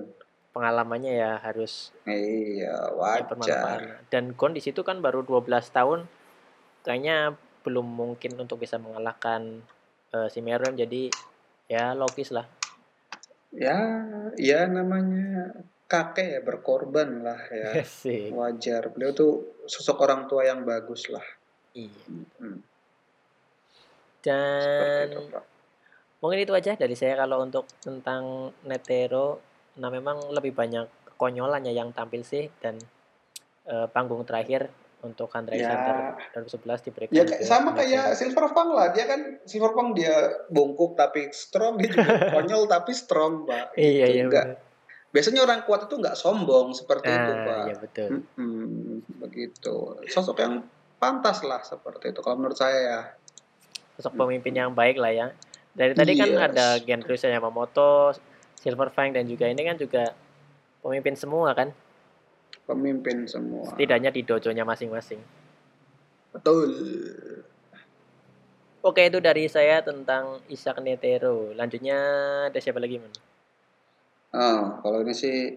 Pengalamannya 0.53 1.13
ya 1.13 1.41
harus 1.41 1.93
iya 2.05 2.89
wajar. 2.93 4.05
dan 4.13 4.33
kon 4.37 4.53
di 4.53 4.61
situ 4.61 4.85
kan 4.85 5.01
baru 5.01 5.25
12 5.25 5.49
tahun 5.73 6.05
kayaknya 6.83 7.35
belum 7.63 7.87
mungkin 7.87 8.35
untuk 8.39 8.63
bisa 8.63 8.77
mengalahkan 8.77 9.63
uh, 10.13 10.29
si 10.29 10.43
Meruem 10.43 10.75
jadi 10.75 11.09
ya 11.71 11.95
logis 11.95 12.35
lah. 12.35 12.47
Ya 13.55 13.79
ya 14.37 14.67
namanya 14.67 15.63
kakek 15.87 16.29
ya 16.39 16.41
berkorban 16.43 17.23
lah 17.23 17.41
ya. 17.49 17.85
Wajar. 18.39 18.91
Beliau 18.91 19.15
tuh 19.15 19.33
sosok 19.65 20.03
orang 20.05 20.27
tua 20.27 20.45
yang 20.47 20.67
bagus 20.67 21.09
lah. 21.09 21.25
Iya. 21.73 22.03
Hmm. 22.37 22.61
dan 24.23 25.11
itu, 25.11 25.35
mungkin 26.23 26.47
itu 26.47 26.55
aja 26.55 26.79
dari 26.79 26.95
saya 26.95 27.19
kalau 27.19 27.43
untuk 27.43 27.67
tentang 27.83 28.55
Netero. 28.63 29.43
Nah 29.83 29.91
memang 29.91 30.31
lebih 30.31 30.55
banyak 30.55 30.87
konyolannya 31.19 31.75
yang 31.75 31.91
tampil 31.91 32.23
sih 32.23 32.47
dan 32.63 32.79
uh, 33.67 33.91
panggung 33.91 34.23
terakhir 34.23 34.71
untuk 35.03 35.27
Hunter 35.35 35.59
x 35.59 35.67
ya. 35.67 35.75
Hunter 35.75 35.97
2011 36.47 36.87
diberikan 36.87 37.15
ya 37.19 37.25
sama 37.43 37.75
kayak 37.75 38.15
Silverpunk 38.15 38.71
lah. 38.71 38.95
Dia 38.95 39.05
kan 39.11 39.21
Silverpunk 39.43 39.99
dia 39.99 40.15
bungkuk 40.49 40.95
tapi 40.95 41.35
strong 41.35 41.83
dia 41.83 41.91
juga 41.91 42.31
konyol 42.35 42.71
tapi 42.71 42.95
strong 42.95 43.45
pak. 43.45 43.75
Iya 43.75 44.07
gitu. 44.07 44.15
iya 44.15 44.25
enggak. 44.31 44.47
biasanya 45.13 45.45
orang 45.45 45.61
kuat 45.69 45.93
itu 45.93 46.01
nggak 46.01 46.17
sombong 46.17 46.73
seperti 46.73 47.13
ah, 47.13 47.19
itu 47.21 47.33
pak. 47.37 47.65
iya 47.69 47.77
betul. 47.77 48.09
Hmm, 48.39 49.05
begitu. 49.21 49.77
Sosok 50.09 50.41
yang 50.41 50.65
pantas 50.97 51.45
lah 51.45 51.61
seperti 51.61 52.15
itu 52.15 52.23
kalau 52.23 52.39
menurut 52.39 52.57
saya 52.57 52.79
ya. 52.79 53.01
Sosok 53.99 54.17
pemimpin 54.17 54.55
yang 54.57 54.73
baik 54.73 54.97
lah 54.97 55.13
ya. 55.13 55.27
Dari 55.75 55.93
tadi 55.93 56.17
kan 56.17 56.29
yes. 56.31 56.37
kan 56.39 56.45
ada 56.53 56.67
Gen 56.81 57.03
Yamamoto 57.05 58.15
Silverfang 58.63 59.11
dan 59.13 59.27
juga 59.27 59.51
ini 59.51 59.67
kan 59.67 59.75
juga 59.75 60.15
pemimpin 60.81 61.19
semua 61.19 61.51
kan 61.53 61.75
pemimpin 62.67 63.27
semua. 63.27 63.75
Setidaknya 63.75 64.11
di 64.15 64.23
dojonya 64.23 64.65
masing-masing. 64.65 65.21
Betul. 66.33 66.71
Oke, 68.83 69.07
itu 69.07 69.23
dari 69.23 69.47
saya 69.47 69.79
tentang 69.85 70.43
Isaac 70.51 70.83
Netero. 70.83 71.55
Lanjutnya 71.55 71.99
ada 72.51 72.59
siapa 72.59 72.83
lagi, 72.83 72.99
Man? 72.99 73.15
Oh, 74.33 74.81
kalau 74.83 75.05
ini 75.07 75.15
sih 75.15 75.55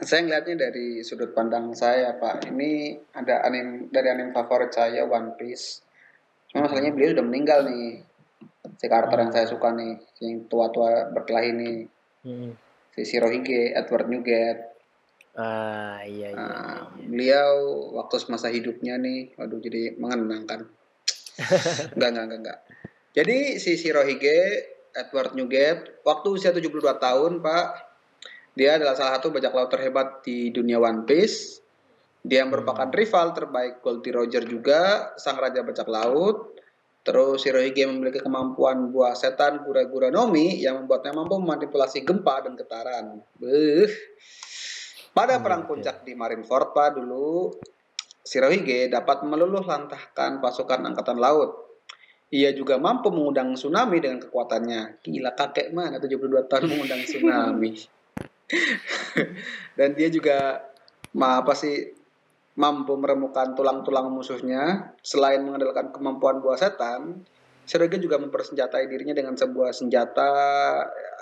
saya 0.00 0.24
ngeliatnya 0.24 0.68
dari 0.68 1.02
sudut 1.04 1.36
pandang 1.36 1.72
saya, 1.76 2.16
Pak. 2.16 2.48
Ini 2.48 2.96
ada 3.12 3.44
anim 3.44 3.92
dari 3.92 4.08
anim 4.08 4.32
favorit 4.32 4.72
saya 4.72 5.04
One 5.04 5.36
Piece. 5.36 5.82
Cuma 6.48 6.64
masalahnya 6.64 6.94
beliau 6.94 7.12
sudah 7.12 7.26
meninggal 7.26 7.68
nih. 7.68 8.00
Si 8.76 8.86
karakter 8.86 9.18
yang 9.20 9.32
saya 9.34 9.46
suka 9.48 9.72
nih, 9.72 10.00
yang 10.22 10.48
tua-tua 10.48 11.12
berkelahi 11.12 11.50
nih. 11.52 11.78
Hmm. 12.24 12.52
Si 12.96 13.04
Shirohige, 13.04 13.76
Edward 13.76 14.08
Newgate. 14.08 14.75
Ah, 15.36 16.00
iya, 16.08 16.32
iya, 16.32 16.48
iya. 16.48 17.04
beliau 17.04 17.52
waktu 17.92 18.16
semasa 18.16 18.48
hidupnya 18.48 18.96
nih, 18.96 19.36
waduh 19.36 19.60
jadi 19.60 20.00
mengenang 20.00 20.48
kan. 20.48 20.60
enggak, 21.92 22.08
enggak, 22.08 22.24
enggak, 22.24 22.40
enggak. 22.40 22.58
Jadi 23.12 23.38
si 23.60 23.76
Shirohige, 23.76 24.40
Edward 24.96 25.36
Newgate, 25.36 26.00
waktu 26.08 26.26
usia 26.32 26.56
72 26.56 26.80
tahun, 26.96 27.44
Pak, 27.44 27.66
dia 28.56 28.80
adalah 28.80 28.96
salah 28.96 29.20
satu 29.20 29.28
bajak 29.28 29.52
laut 29.52 29.68
terhebat 29.68 30.24
di 30.24 30.48
dunia 30.48 30.80
One 30.80 31.04
Piece. 31.04 31.60
Dia 32.24 32.48
merupakan 32.48 32.88
rival 32.88 33.36
terbaik 33.36 33.84
Goldie 33.84 34.16
Roger 34.16 34.42
juga, 34.48 35.12
sang 35.20 35.36
raja 35.36 35.60
bajak 35.60 35.84
laut. 35.84 36.56
Terus 37.04 37.44
Shirohige 37.44 37.86
memiliki 37.86 38.18
kemampuan 38.18 38.90
buah 38.90 39.14
setan 39.14 39.62
gura-gura 39.62 40.10
Nomi 40.10 40.58
yang 40.58 40.82
membuatnya 40.82 41.14
mampu 41.14 41.38
memanipulasi 41.38 42.02
gempa 42.02 42.42
dan 42.42 42.58
getaran. 42.58 43.20
Beuh. 43.38 43.86
Pada 45.16 45.40
Hmm, 45.40 45.44
perang 45.48 45.62
puncak 45.64 46.04
di 46.04 46.12
Marineford 46.12 46.76
Pak 46.76 47.00
dulu, 47.00 47.48
Shirohige 48.20 48.92
dapat 48.92 49.24
meluluh 49.24 49.64
lantahkan 49.64 50.44
pasukan 50.44 50.84
angkatan 50.84 51.16
laut. 51.16 51.56
Ia 52.28 52.52
juga 52.52 52.76
mampu 52.76 53.08
mengundang 53.08 53.56
tsunami 53.56 53.96
dengan 54.04 54.20
kekuatannya. 54.20 55.00
Gila 55.00 55.32
kakek 55.32 55.72
mana 55.72 55.96
72 55.96 56.50
tahun 56.52 56.62
mengundang 56.68 57.00
tsunami. 57.08 57.72
Dan 59.78 59.96
dia 59.96 60.12
juga 60.12 60.60
ma 61.16 61.40
apa 61.40 61.56
sih 61.56 61.96
mampu 62.60 62.92
meremukan 63.00 63.56
tulang-tulang 63.56 64.12
musuhnya. 64.12 64.92
Selain 65.00 65.40
mengandalkan 65.40 65.96
kemampuan 65.96 66.44
buah 66.44 66.60
setan, 66.60 67.24
Shirohige 67.64 68.04
juga 68.04 68.20
mempersenjatai 68.20 68.84
dirinya 68.84 69.16
dengan 69.16 69.32
sebuah 69.32 69.72
senjata 69.72 70.28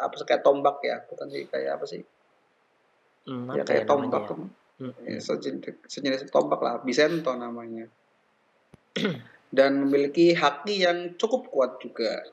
apa 0.02 0.14
sih 0.18 0.26
kayak 0.26 0.42
tombak 0.42 0.82
ya, 0.82 0.98
bukan 1.06 1.30
sih 1.30 1.46
kayak 1.46 1.78
apa 1.78 1.86
sih? 1.86 2.02
Hmm, 3.24 3.48
Ya 3.56 3.64
kayak 3.64 3.84
ya 3.84 3.88
tombak 3.88 4.24
namanya? 4.28 4.44
ya? 4.44 4.62
Hmm, 4.74 4.92
Ya, 5.06 5.18
sejenis, 5.22 5.74
sejenis 5.88 6.22
tombak 6.28 6.60
lah, 6.60 6.74
Bisento 6.84 7.32
namanya. 7.32 7.88
Dan 9.54 9.86
memiliki 9.86 10.34
haki 10.34 10.82
yang 10.82 11.14
cukup 11.14 11.46
kuat 11.48 11.78
juga. 11.78 12.26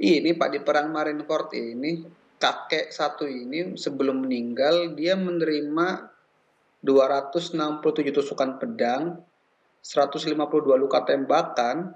Ini 0.00 0.32
Pak 0.32 0.48
di 0.56 0.58
perang 0.64 0.88
Marineford 0.94 1.52
ini 1.52 2.00
kakek 2.40 2.88
satu 2.88 3.28
ini 3.28 3.76
sebelum 3.76 4.24
meninggal 4.24 4.96
dia 4.96 5.12
menerima 5.12 6.08
267 6.80 7.84
tusukan 8.08 8.56
pedang, 8.56 9.20
152 9.84 10.80
luka 10.80 11.04
tembakan, 11.04 11.92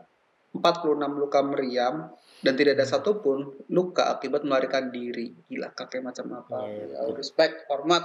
46 0.54 0.94
luka 1.18 1.42
meriam, 1.42 2.14
dan 2.44 2.54
tidak 2.54 2.78
ada 2.78 2.86
satupun 2.86 3.50
luka 3.72 4.06
akibat 4.14 4.46
melarikan 4.46 4.92
diri. 4.92 5.34
Gila 5.50 5.74
kakek 5.74 6.04
macam 6.04 6.44
apa? 6.44 6.56
Ya, 6.68 6.86
betul. 6.86 7.16
respect, 7.18 7.66
hormat. 7.72 8.04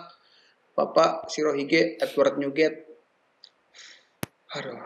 Bapak 0.73 1.27
Shirohige 1.27 1.99
Edward 1.99 2.39
Newgate. 2.39 2.87
Aduh. 4.55 4.79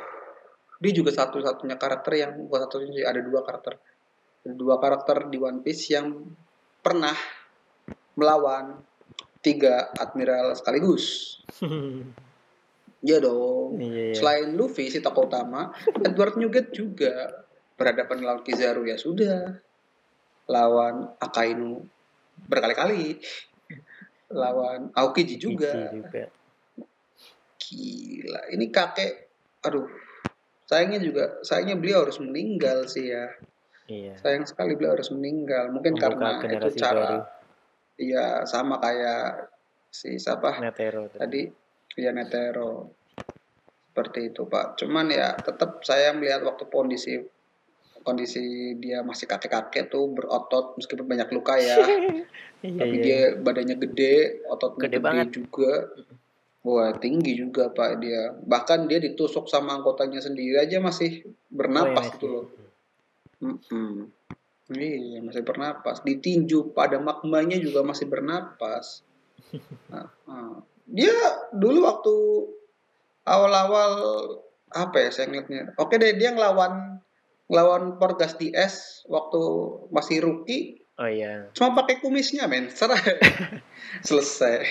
Dia 0.84 0.92
juga 0.92 1.16
satu-satunya 1.16 1.80
karakter 1.80 2.20
yang 2.20 2.32
buat 2.50 2.68
satu 2.68 2.84
sih 2.84 3.06
ada 3.06 3.22
dua 3.24 3.46
karakter. 3.46 3.80
Ada 4.44 4.54
dua 4.58 4.76
karakter 4.82 5.32
di 5.32 5.38
One 5.40 5.64
Piece 5.64 5.96
yang 5.96 6.28
pernah 6.84 7.16
melawan 8.20 8.82
tiga 9.40 9.94
admiral 9.96 10.58
sekaligus. 10.58 11.40
Iya 13.04 13.20
dong. 13.20 13.84
Iya, 13.84 14.16
iya. 14.16 14.16
Selain 14.16 14.56
Luffy 14.56 14.88
si 14.88 15.04
tokoh 15.04 15.28
utama, 15.28 15.76
Edward 16.08 16.40
Newgate 16.40 16.72
juga 16.72 17.44
berhadapan 17.76 18.18
lawan 18.24 18.44
Kizaru 18.46 18.86
ya 18.88 18.98
sudah. 18.98 19.60
Lawan 20.50 21.16
Akainu 21.20 21.84
berkali-kali. 22.48 23.20
Lawan 24.34 24.90
Aokiji 24.98 25.38
juga. 25.38 25.94
Juga. 25.94 26.28
Gila, 27.64 28.42
ini 28.52 28.68
kakek, 28.68 29.32
aduh, 29.64 29.88
sayangnya 30.68 31.00
juga, 31.00 31.40
sayangnya 31.48 31.80
beliau 31.80 32.04
harus 32.04 32.20
meninggal 32.20 32.90
sih 32.92 33.14
ya. 33.14 33.32
Iya. 33.88 34.20
Sayang 34.20 34.44
sekali 34.44 34.76
beliau 34.76 35.00
harus 35.00 35.12
meninggal. 35.16 35.72
Mungkin 35.72 35.96
Membuka 35.96 36.44
karena 36.44 36.60
itu 36.60 36.70
cara, 36.80 37.08
iya 37.96 38.44
sama 38.44 38.80
kayak 38.84 39.48
si 39.94 40.18
siapa 40.20 40.60
Netero 40.60 41.08
tadi. 41.08 41.20
tadi, 41.20 41.42
ya 42.00 42.12
Netero. 42.12 42.92
Seperti 43.94 44.34
itu 44.34 44.50
Pak. 44.50 44.82
Cuman 44.82 45.14
ya 45.14 45.38
tetap 45.38 45.86
saya 45.86 46.12
melihat 46.18 46.42
waktu 46.42 46.66
kondisi 46.68 47.22
kondisi 48.04 48.76
dia 48.78 49.02
masih 49.02 49.26
kakek-kakek 49.26 49.90
tuh 49.90 50.12
berotot 50.12 50.76
meskipun 50.78 51.08
banyak 51.08 51.30
luka 51.32 51.56
ya. 51.58 51.78
Iya, 52.64 52.80
tapi 52.80 52.96
iya. 52.96 53.04
dia 53.04 53.20
badannya 53.44 53.76
gede, 53.76 54.40
ototnya 54.48 54.88
Gede 54.88 54.96
gede, 54.96 55.04
banget. 55.04 55.28
juga. 55.36 55.72
Wah, 56.64 56.96
tinggi 56.96 57.36
juga 57.36 57.68
Pak 57.68 58.00
dia. 58.00 58.32
Bahkan 58.40 58.88
dia 58.88 59.04
ditusuk 59.04 59.52
sama 59.52 59.76
anggotanya 59.76 60.24
sendiri 60.24 60.56
aja 60.56 60.80
masih 60.80 61.28
bernapas 61.52 61.92
Oh, 61.92 62.08
iya, 62.08 62.14
gitu 62.16 62.26
loh. 62.32 62.46
Mm-mm. 63.44 64.08
Iya, 64.72 65.20
masih 65.20 65.44
bernapas. 65.44 66.08
Ditinju 66.08 66.72
pada 66.72 67.04
magmanya 67.04 67.60
juga 67.60 67.84
masih 67.84 68.08
bernapas. 68.08 69.04
Nah, 69.92 70.08
nah. 70.24 70.64
Dia 70.88 71.12
dulu 71.52 71.84
waktu 71.84 72.16
awal-awal 73.28 73.92
apa 74.72 74.98
ya 75.04 75.10
saya 75.12 75.28
ngeliatnya. 75.30 75.76
Oke 75.78 76.00
deh, 76.00 76.16
dia 76.16 76.32
ngelawan 76.32 76.98
ngelawan 77.54 78.02
Porgas 78.02 78.34
DS 78.34 79.06
waktu 79.06 79.42
masih 79.94 80.26
rookie. 80.26 80.82
Oh 80.94 81.06
iya. 81.06 81.50
cuma 81.54 81.74
pakai 81.74 82.02
kumisnya 82.02 82.50
men. 82.50 82.70
Serah. 82.70 82.98
Selesai. 84.08 84.66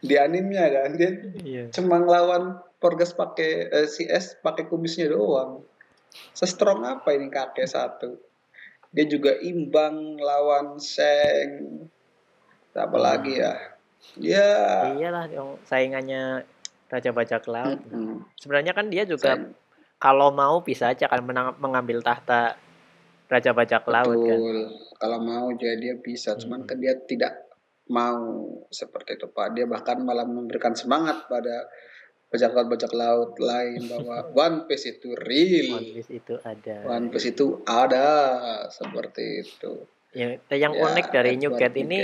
Di 0.00 0.20
animnya 0.20 0.68
kan 0.68 0.92
dia 0.94 1.10
Iya. 1.40 1.64
cuma 1.72 1.96
ngelawan 1.96 2.60
Porgas 2.76 3.16
pakai 3.16 3.72
eh, 3.72 3.88
CS 3.88 4.44
pakai 4.44 4.68
kumisnya 4.68 5.08
doang. 5.08 5.64
Sestrong 6.36 6.84
apa 6.84 7.16
ini 7.16 7.32
kakek 7.32 7.64
satu? 7.64 8.20
Dia 8.92 9.08
juga 9.08 9.32
imbang 9.40 10.20
lawan 10.20 10.76
Seng. 10.76 11.88
Apa 12.76 12.98
lagi 13.00 13.40
ya? 13.40 13.56
Ya 14.20 14.92
Iyalah 14.92 15.26
yang 15.32 15.56
saingannya 15.64 16.44
Raja 16.92 17.10
Bajak 17.10 17.48
Laut. 17.48 17.80
mm-mm. 17.88 18.20
Sebenarnya 18.36 18.76
kan 18.76 18.92
dia 18.92 19.08
juga 19.08 19.34
Seng, 19.34 19.56
kalau 20.04 20.28
mau 20.28 20.60
bisa 20.60 20.92
aja 20.92 21.08
kan 21.08 21.24
menang, 21.24 21.56
mengambil 21.56 22.04
tahta 22.04 22.60
Raja 23.24 23.56
Bajak 23.56 23.88
Laut 23.88 24.12
kan. 24.12 24.36
betul 24.36 24.58
kalau 25.00 25.18
mau 25.24 25.48
jadi 25.56 25.80
dia 25.80 25.94
bisa 25.96 26.36
cuman 26.36 26.60
Mm-mm. 26.60 26.68
kan 26.68 26.76
dia 26.76 26.92
tidak 27.08 27.32
mau 27.88 28.44
seperti 28.68 29.16
itu 29.16 29.32
pak 29.32 29.56
dia 29.56 29.64
bahkan 29.64 30.04
malah 30.04 30.28
memberikan 30.28 30.76
semangat 30.76 31.24
pada 31.24 31.68
bajak 32.28 32.50
laut 32.52 32.68
bajak 32.68 32.92
laut 32.92 33.32
lain 33.40 33.80
bahwa 33.88 34.16
One 34.44 34.58
Piece 34.68 34.92
itu 34.92 35.16
real 35.16 35.80
One 35.80 35.88
Piece 35.94 36.10
itu 36.12 36.34
ada. 36.44 36.76
One 36.84 37.06
Piece 37.08 37.28
itu 37.32 37.46
ada 37.64 38.06
seperti 38.68 39.40
itu 39.40 39.72
Yang, 40.12 40.32
yang 40.52 40.72
Ya, 40.72 40.82
unik 40.86 41.06
dari 41.10 41.32
New 41.36 41.52
Gate 41.56 41.76
ini 41.76 41.98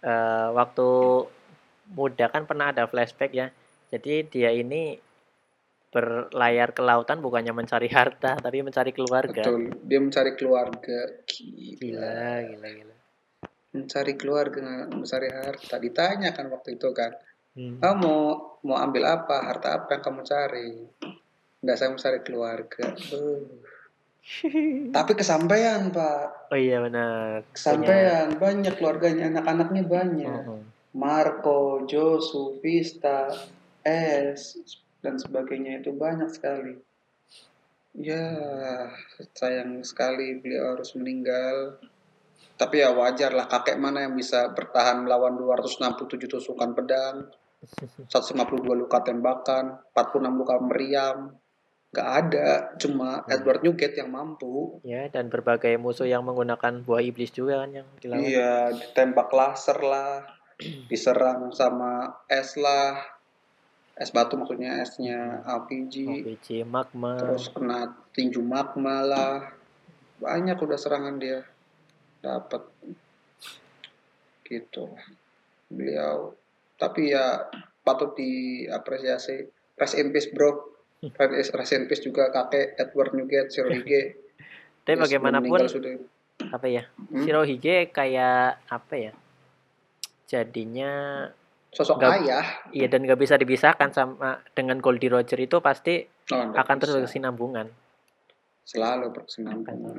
eh, 0.00 0.48
waktu 0.54 0.88
muda 1.90 2.26
kan 2.30 2.46
pernah 2.46 2.70
ada 2.72 2.86
flashback 2.86 3.32
ya. 3.34 3.52
Jadi 3.90 4.24
dia 4.24 4.54
ini 4.54 4.96
berlayar 5.90 6.70
ke 6.70 6.80
lautan 6.80 7.18
bukannya 7.18 7.50
mencari 7.50 7.86
harta 7.88 8.38
tapi 8.38 8.62
mencari 8.62 8.90
keluarga. 8.90 9.42
betul 9.42 9.74
dia 9.82 9.98
mencari 9.98 10.32
keluarga 10.32 10.98
Gila, 11.26 11.74
gila 11.76 12.38
gila, 12.46 12.68
gila. 12.70 12.96
mencari 13.72 14.14
keluarga 14.14 14.58
mencari 14.88 15.28
harta 15.28 15.76
ditanya 15.76 16.30
kan 16.30 16.46
waktu 16.48 16.74
itu 16.74 16.90
kan 16.92 17.10
Hmm. 17.50 17.82
kamu 17.82 17.98
mau 18.00 18.22
mau 18.62 18.78
ambil 18.78 19.10
apa 19.10 19.42
harta 19.42 19.74
apa 19.74 19.90
yang 19.90 20.02
kamu 20.04 20.20
cari 20.22 20.70
nggak 21.60 21.74
saya 21.74 21.90
mencari 21.90 22.22
keluarga 22.22 22.86
tapi 24.92 25.12
kesampaian 25.12 25.90
pak 25.90 26.46
Oh 26.46 26.54
iya 26.54 26.78
benar. 26.78 27.42
Punya- 27.42 27.50
kesampaian 27.50 28.28
banyak 28.36 28.74
keluarganya 28.74 29.24
anak-anaknya 29.30 29.82
banyak 29.84 30.42
Mhm. 30.46 30.62
Marco 30.92 31.58
Josu 31.84 32.58
Vista 32.60 33.30
S 33.82 34.58
dan 35.00 35.16
sebagainya 35.16 35.80
itu 35.80 35.92
banyak 35.96 36.28
sekali. 36.32 36.76
Ya 37.96 38.22
sayang 39.34 39.82
sekali 39.82 40.38
beliau 40.38 40.78
harus 40.78 40.94
meninggal. 40.94 41.80
Tapi 42.54 42.84
ya 42.84 42.92
wajar 42.92 43.32
lah 43.32 43.48
kakek 43.48 43.80
mana 43.80 44.04
yang 44.04 44.14
bisa 44.14 44.52
bertahan 44.52 45.08
melawan 45.08 45.34
267 45.40 46.28
tusukan 46.28 46.76
pedang 46.76 47.24
152 48.12 48.60
luka 48.76 49.00
tembakan 49.00 49.80
46 49.96 50.40
luka 50.40 50.56
meriam. 50.60 51.18
Nggak 51.90 52.08
ada 52.22 52.48
cuma 52.78 53.24
Hmm. 53.26 53.34
Edward 53.34 53.60
Newgate 53.66 53.98
yang 53.98 54.14
mampu. 54.14 54.78
Ya, 54.86 55.10
dan 55.10 55.26
berbagai 55.26 55.74
musuh 55.80 56.06
yang 56.06 56.22
menggunakan 56.22 56.86
buah 56.86 57.02
iblis 57.02 57.34
juga 57.34 57.64
kan 57.66 57.74
yang 57.74 57.88
dilawan. 57.98 58.22
iya 58.22 58.70
ditembak 58.70 59.26
laser 59.34 59.80
lah 59.82 60.22
diserang 60.92 61.50
sama 61.50 62.22
es 62.30 62.54
lah 62.54 62.94
es 64.00 64.10
batu 64.10 64.34
maksudnya 64.34 64.80
esnya 64.80 65.44
RPG 65.44 66.24
OPC, 66.24 66.64
magma. 66.64 67.20
terus 67.20 67.52
kena 67.52 67.92
tinju 68.10 68.40
magma 68.40 69.04
lah. 69.04 69.36
Banyak 70.16 70.56
udah 70.56 70.76
serangan 70.76 71.20
dia. 71.20 71.44
Dapat 72.20 72.64
gitu. 74.44 74.88
Beliau. 75.68 76.32
Tapi 76.76 77.12
ya 77.12 77.46
patut 77.80 78.16
diapresiasi. 78.16 79.46
Rest 79.76 79.96
in 79.96 80.10
peace 80.10 80.32
bro. 80.32 80.64
Rest 81.00 81.52
rest 81.52 81.72
in 81.72 81.84
peace 81.84 82.00
juga 82.00 82.28
kakek 82.28 82.76
Edward 82.76 83.12
Newgate 83.12 83.48
Shirohige 83.48 84.02
Tapi 84.84 84.96
Ya, 84.96 85.00
bagaimanapun 85.00 85.68
sudah. 85.68 85.92
apa 86.52 86.66
ya? 86.68 86.88
Hmm? 87.08 87.24
Shirohige 87.24 87.92
kayak 87.92 88.64
apa 88.66 88.94
ya? 88.96 89.12
Jadinya 90.24 90.92
sosok 91.70 91.96
Nggak- 91.96 92.14
ayah 92.20 92.44
iya 92.70 92.86
dan 92.86 93.02
nggak 93.02 93.16
bisa 93.16 93.34
dipisahkan 93.34 93.90
sama 93.90 94.42
dengan 94.50 94.78
Goldie 94.78 95.08
Roger 95.08 95.38
itu 95.38 95.58
pasti 95.60 96.02
Oh, 96.28 96.46
akan 96.48 96.76
terus 96.76 96.94
bisa. 96.94 97.02
berkesinambungan. 97.04 97.66
selalu 98.62 99.10
berkesinambungan. 99.10 99.98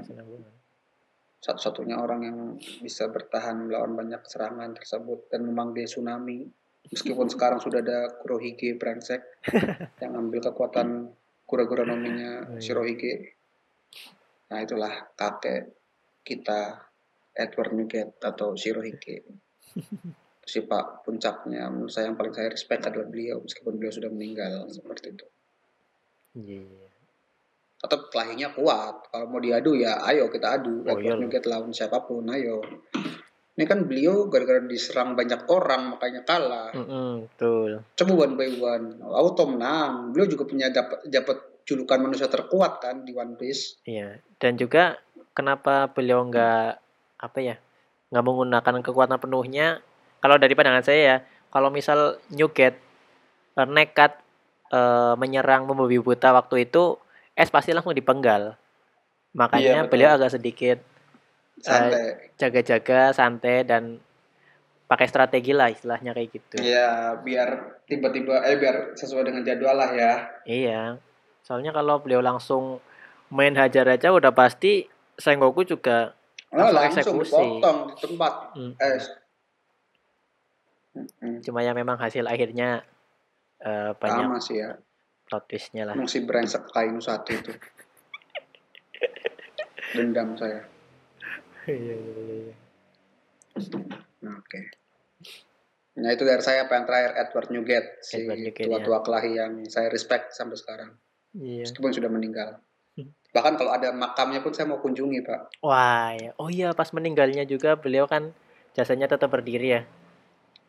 satu-satunya 1.37 1.97
orang 1.97 2.21
yang 2.21 2.37
bisa 2.79 3.07
bertahan 3.07 3.57
melawan 3.61 3.91
banyak 3.93 4.21
serangan 4.23 4.71
tersebut 4.71 5.27
dan 5.27 5.41
memanggil 5.41 5.83
tsunami 5.83 6.47
meskipun 6.85 7.27
sekarang 7.33 7.57
sudah 7.57 7.79
ada 7.79 8.15
Kurohige 8.15 8.75
brengsek 8.75 9.19
yang 10.01 10.15
ambil 10.15 10.39
kekuatan 10.41 11.11
kura-kura 11.43 11.83
nominya 11.83 12.45
Oh, 12.45 12.55
iya. 12.55 12.61
Shirohige 12.61 13.35
nah 14.47 14.59
itulah 14.59 15.11
kakek 15.13 15.67
kita 16.21 16.79
Edward 17.33 17.73
Newgate 17.73 18.15
atau 18.21 18.53
Shirohige 18.53 19.25
si 20.51 20.67
pak 20.67 21.07
puncaknya 21.07 21.71
menurut 21.71 21.87
saya 21.87 22.11
yang 22.11 22.19
paling 22.19 22.35
saya 22.35 22.51
respect 22.51 22.83
adalah 22.83 23.07
beliau 23.07 23.39
meskipun 23.39 23.79
beliau 23.79 23.93
sudah 23.95 24.11
meninggal 24.11 24.67
seperti 24.67 25.15
itu 25.15 25.27
Iya. 26.31 26.63
tetap 27.81 28.07
kelahinya 28.07 28.53
kuat. 28.55 29.11
Kalau 29.11 29.25
mau 29.27 29.41
diadu 29.43 29.75
ya 29.75 29.99
ayo 30.07 30.31
kita 30.31 30.61
adu. 30.61 30.85
Oh, 30.85 30.95
iyalah. 30.95 31.17
Newgate 31.17 31.49
lawan 31.49 31.73
siapa 31.75 32.05
pun, 32.07 32.23
ayo. 32.31 32.61
Ini 33.57 33.67
kan 33.67 33.83
beliau 33.83 34.31
gara-gara 34.31 34.63
diserang 34.63 35.17
banyak 35.17 35.43
orang 35.51 35.97
makanya 35.97 36.23
kalah. 36.23 36.71
Mm-mm, 36.71 37.27
betul. 37.27 37.83
Coba 37.99 38.11
one 38.15 38.35
by 38.39 38.47
one. 38.63 38.85
Auto 39.03 39.43
menang. 39.43 40.15
Beliau 40.15 40.29
juga 40.29 40.47
punya 40.47 40.71
dapat 40.71 41.03
dapat 41.09 41.65
julukan 41.67 41.99
manusia 41.99 42.31
terkuat 42.31 42.79
kan 42.79 43.03
di 43.03 43.11
One 43.11 43.35
Piece. 43.35 43.83
Iya. 43.83 44.23
Dan 44.39 44.55
juga 44.55 44.95
kenapa 45.35 45.91
beliau 45.91 46.23
nggak 46.31 46.69
apa 47.21 47.39
ya? 47.43 47.57
nggak 48.11 48.25
menggunakan 48.27 48.75
kekuatan 48.83 49.19
penuhnya? 49.23 49.79
Kalau 50.21 50.37
dari 50.37 50.53
pandangan 50.53 50.85
saya 50.85 50.99
ya, 51.01 51.17
kalau 51.49 51.67
misal 51.67 51.99
Newgate 52.29 52.77
eh, 53.57 53.67
nekat 53.67 54.15
eh, 54.69 55.13
menyerang 55.17 55.65
membabi 55.65 55.97
buta 55.97 56.31
waktu 56.31 56.63
itu, 56.63 56.95
es 57.33 57.49
pasti 57.49 57.73
langsung 57.73 57.91
dipenggal. 57.91 58.55
Makanya 59.33 59.83
Iya, 59.83 59.89
beliau 59.89 60.11
agak 60.13 60.31
sedikit 60.31 60.77
Santai. 61.57 62.33
jaga-jaga, 62.35 63.11
santai 63.11 63.63
dan 63.63 64.01
pakai 64.85 65.07
strategi 65.07 65.53
lah 65.53 65.71
istilahnya 65.71 66.11
kayak 66.11 66.29
gitu. 66.31 66.57
Iya, 66.59 67.15
biar 67.17 67.79
tiba-tiba 67.85 68.43
eh 68.43 68.57
biar 68.57 68.91
sesuai 68.93 69.23
dengan 69.23 69.41
jadwal 69.41 69.71
lah 69.73 69.91
ya. 69.93 70.13
Iya. 70.43 70.81
Soalnya 71.41 71.71
kalau 71.71 71.97
beliau 71.97 72.19
langsung 72.19 72.83
main 73.29 73.55
hajar 73.55 73.87
aja 73.87 74.11
udah 74.11 74.31
pasti 74.31 74.85
Sengoku 75.15 75.63
juga 75.63 76.11
Oh, 76.51 76.59
Langsung 76.59 76.75
langsung 76.75 76.99
eksekusi. 76.99 77.31
dipotong 77.31 77.77
di 77.87 77.95
tempat. 77.95 78.33
mm, 78.51 78.71
Eh. 78.75 78.99
Mm-mm. 80.91 81.39
cuma 81.39 81.63
ya 81.63 81.71
memang 81.71 81.95
hasil 81.95 82.27
akhirnya 82.27 82.83
eh, 83.63 83.95
banyak 83.95 84.27
Sama 84.27 84.39
sih 84.43 84.59
ya. 84.59 84.75
plot 85.23 85.47
twistnya 85.47 85.87
lah. 85.87 85.95
Si 86.03 86.19
brengsek 86.27 86.67
kainu 86.67 86.99
satu 86.99 87.31
itu. 87.31 87.51
Dendam 89.95 90.35
saya. 90.35 90.67
Iya, 91.67 91.75
iya, 91.77 91.95
iya, 91.95 92.35
iya. 92.51 92.55
Nah, 94.21 94.35
Oke. 94.35 94.59
Nah 95.91 96.09
itu 96.11 96.23
dari 96.23 96.39
saya 96.39 96.65
apa 96.65 96.79
yang 96.79 96.85
terakhir 96.87 97.11
Edward 97.19 97.47
Newgate 97.51 97.89
si 97.99 98.23
Edward 98.23 98.39
Newgate, 98.39 98.67
tua-tua 98.67 98.99
kelahi 99.03 99.31
yang 99.35 99.53
saya 99.67 99.91
respect 99.91 100.31
sampai 100.31 100.55
sekarang 100.55 100.91
Iya. 101.35 101.67
meskipun 101.67 101.91
sudah 101.91 102.11
meninggal. 102.11 102.59
Hmm. 102.95 103.11
Bahkan 103.31 103.53
kalau 103.55 103.71
ada 103.71 103.91
makamnya 103.91 104.43
pun 104.43 104.51
saya 104.51 104.67
mau 104.67 104.79
kunjungi 104.79 105.19
pak. 105.23 105.63
Wah, 105.63 106.15
ya. 106.15 106.31
oh 106.35 106.51
iya 106.51 106.71
pas 106.71 106.91
meninggalnya 106.91 107.43
juga 107.43 107.75
beliau 107.75 108.07
kan 108.07 108.31
jasanya 108.71 109.07
tetap 109.07 109.31
berdiri 109.31 109.79
ya. 109.79 109.81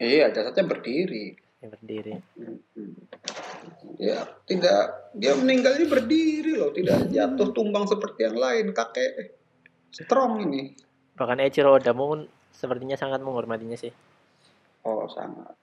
Iya 0.03 0.35
jasadnya 0.35 0.67
berdiri. 0.67 1.39
Ya, 1.63 1.67
berdiri. 1.71 2.13
Ya 4.03 4.19
tidak 4.51 5.15
dia 5.15 5.39
meninggalnya 5.39 5.87
berdiri 5.87 6.59
loh 6.59 6.75
tidak 6.75 7.07
jatuh 7.07 7.55
tumbang 7.55 7.87
seperti 7.87 8.27
yang 8.27 8.35
lain 8.35 8.75
kakek 8.75 9.39
strong 9.95 10.43
ini. 10.43 10.75
Bahkan 11.15 11.39
Eiichiro 11.39 11.71
Oda 11.71 11.95
pun 11.95 12.27
sepertinya 12.51 12.99
sangat 12.99 13.23
menghormatinya 13.23 13.79
sih. 13.79 13.95
Oh 14.83 15.07
sangat. 15.07 15.55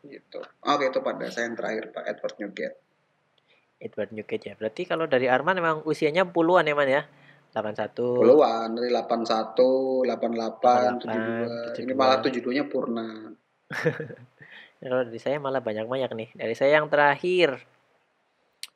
Gitu. 0.00 0.40
Oke 0.64 0.88
itu 0.88 1.00
pada 1.04 1.28
saya 1.28 1.52
yang 1.52 1.60
terakhir 1.60 1.92
pak 1.92 2.08
Edward 2.08 2.36
Newgate. 2.40 2.76
Edward 3.82 4.10
Newgate 4.16 4.44
ya. 4.48 4.54
Berarti 4.56 4.88
kalau 4.88 5.04
dari 5.04 5.28
Arman 5.28 5.60
memang 5.60 5.84
usianya 5.84 6.24
puluhan 6.24 6.64
ya 6.64 6.72
man 6.72 6.88
ya. 6.88 7.04
81. 7.52 7.92
Puluhan 7.94 8.72
dari 8.72 8.88
81, 8.88 10.08
88, 10.08 11.04
72. 11.04 11.76
72. 11.76 11.84
Ini 11.84 11.92
malah 11.92 12.18
72-nya 12.24 12.64
purna. 12.66 13.08
Ya, 14.82 14.90
Kalau 14.90 15.06
dari 15.06 15.20
saya 15.22 15.38
malah 15.38 15.62
banyak-banyak 15.62 16.10
nih. 16.10 16.28
Dari 16.34 16.58
saya 16.58 16.82
yang 16.82 16.90
terakhir. 16.90 17.54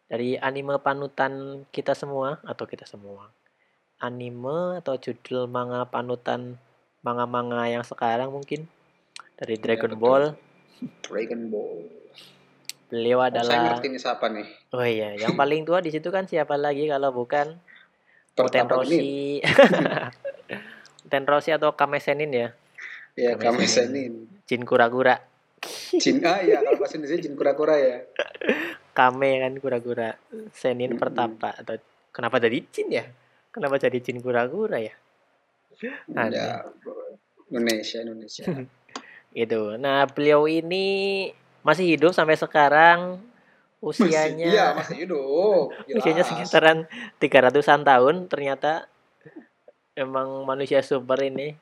Dari 0.07 0.39
anime 0.39 0.79
panutan 0.79 1.67
kita 1.75 1.99
semua 1.99 2.39
atau 2.47 2.63
kita 2.63 2.87
semua. 2.87 3.27
Anime 3.99 4.79
atau 4.79 4.95
judul 5.03 5.51
manga 5.51 5.83
panutan 5.91 6.63
manga-manga 7.03 7.67
yang 7.67 7.83
sekarang 7.83 8.31
mungkin 8.31 8.71
dari 9.35 9.59
Dragon 9.59 9.99
betul. 9.99 10.03
Ball. 10.07 10.25
Dragon 11.03 11.43
Ball. 11.51 11.75
Beliau 12.87 13.19
Oh, 13.19 13.27
saya 13.27 13.43
adalah 13.43 13.57
ngerti 13.75 13.87
ini 13.91 13.99
siapa 13.99 14.27
nih. 14.31 14.47
Oh 14.79 14.87
iya, 14.87 15.11
yang 15.19 15.35
paling 15.35 15.67
tua 15.67 15.83
di 15.83 15.91
situ 15.91 16.07
kan 16.15 16.31
siapa 16.31 16.55
lagi 16.55 16.87
kalau 16.87 17.11
bukan 17.11 17.59
Uten. 18.37 18.67
Rossi. 18.69 19.41
Uten 21.09 21.25
Rossi 21.25 21.51
atau 21.57 21.73
Kame 21.73 22.03
Senin 22.03 22.31
ya. 22.35 22.49
Ya, 23.17 23.33
Kame 23.41 23.65
Kame 23.65 23.65
Senin. 23.65 24.29
Jin 24.45 24.69
Kura-Kura. 24.69 25.17
Jin, 26.03 26.21
ah 26.23 26.45
ya, 26.45 26.61
kalau 26.61 26.79
bahasa 26.79 27.01
Indonesia 27.01 27.23
Jin 27.25 27.35
Kura-Kura 27.35 27.75
ya. 27.81 27.97
Kame 28.93 29.31
kan 29.41 29.53
kura-kura. 29.61 30.17
Senin 30.53 30.95
Mm-mm. 30.95 31.01
Pertapa 31.01 31.57
atau 31.57 31.81
kenapa 32.13 32.37
jadi 32.41 32.61
Jin 32.69 32.89
ya? 32.93 33.05
Kenapa 33.53 33.81
jadi 33.81 33.99
Jin 34.01 34.21
Kura-Kura 34.21 34.79
ya? 34.81 34.95
Aneh. 36.17 36.37
Ya, 36.37 36.65
Indonesia, 37.53 37.99
Indonesia. 38.05 38.45
Gitu. 39.37 39.77
Nah, 39.77 40.09
beliau 40.09 40.49
ini 40.49 41.29
masih 41.61 41.97
hidup 41.97 42.17
sampai 42.17 42.41
sekarang. 42.41 43.21
Masih- 43.79 44.09
Usianya 44.09 44.47
Iya, 44.47 44.67
masih 44.73 44.97
hidup. 45.05 45.71
usianya 45.97 46.23
Jelas. 46.23 46.31
sekitaran 46.49 46.79
300-an 47.19 47.83
tahun 47.83 48.15
ternyata 48.27 48.89
emang 49.93 50.43
manusia 50.43 50.81
super 50.81 51.21
ini 51.21 51.53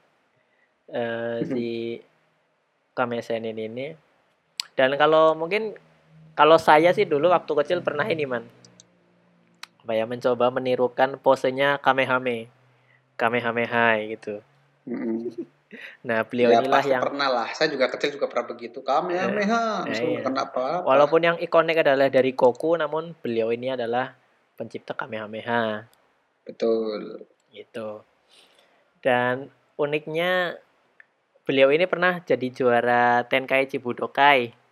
eh, 0.89 1.39
si 1.45 1.67
Kame 2.93 3.19
Senin 3.21 3.55
ini 3.55 3.95
dan 4.73 4.95
kalau 4.95 5.35
mungkin 5.35 5.75
kalau 6.33 6.55
saya 6.55 6.91
sih 6.91 7.05
dulu 7.05 7.31
waktu 7.31 7.53
kecil 7.57 7.79
pernah 7.81 8.05
ini 8.05 8.25
man 8.25 8.43
apa 9.81 9.93
ya 9.93 10.03
mencoba 10.05 10.49
menirukan 10.49 11.15
posenya 11.17 11.77
Kamehame 11.77 12.49
Kamehameha 13.15 14.03
gitu. 14.09 14.43
Nah 16.05 16.23
beliau 16.27 16.51
Ya, 16.53 16.61
inilah 16.61 16.85
yang 16.85 17.03
pernah 17.03 17.29
lah. 17.31 17.49
Saya 17.55 17.69
juga 17.73 17.89
kecil 17.91 18.15
juga 18.17 18.27
pernah 18.31 18.47
begitu. 18.51 18.79
Kamehameha, 18.85 19.85
Nah, 19.85 19.89
langsung 19.89 20.11
iya. 20.17 20.23
kenapa? 20.23 20.85
walaupun 20.85 21.21
yang 21.25 21.37
ikonik 21.41 21.81
adalah 21.81 22.09
dari 22.13 22.33
Goku 22.37 22.77
namun 22.77 23.17
beliau 23.21 23.51
ini 23.51 23.73
adalah 23.73 24.15
pencipta 24.55 24.95
Kamehameha 24.95 25.87
Betul. 26.45 27.25
gitu. 27.51 28.05
Dan 29.01 29.49
uniknya 29.77 30.57
beliau 31.45 31.69
ini 31.73 31.85
pernah 31.85 32.21
jadi 32.25 32.49
juara 32.53 33.25
Tenkaichi 33.29 33.77
Budokai 33.77 34.65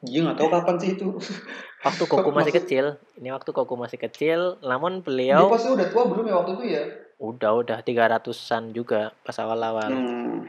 Iya 0.00 0.24
nggak 0.24 0.36
tahu 0.40 0.48
kapan 0.48 0.76
sih 0.80 0.90
itu. 0.96 1.08
waktu 1.86 2.04
Goku 2.08 2.30
masih 2.32 2.52
kecil. 2.56 2.84
Ini 3.20 3.36
waktu 3.36 3.50
Goku 3.52 3.76
masih 3.76 4.00
kecil, 4.00 4.56
namun 4.64 5.00
Dia 5.00 5.04
beliau 5.04 5.44
pasti 5.52 5.68
udah 5.68 5.86
tua 5.92 6.08
belum 6.08 6.24
ya 6.24 6.34
waktu 6.40 6.52
itu 6.56 6.64
ya? 6.72 6.84
Udah 7.20 7.50
udah 7.60 7.78
300-an 7.84 8.72
juga 8.72 9.12
pas 9.22 9.36
awal-awal. 9.36 9.92
Hmm. 9.92 10.48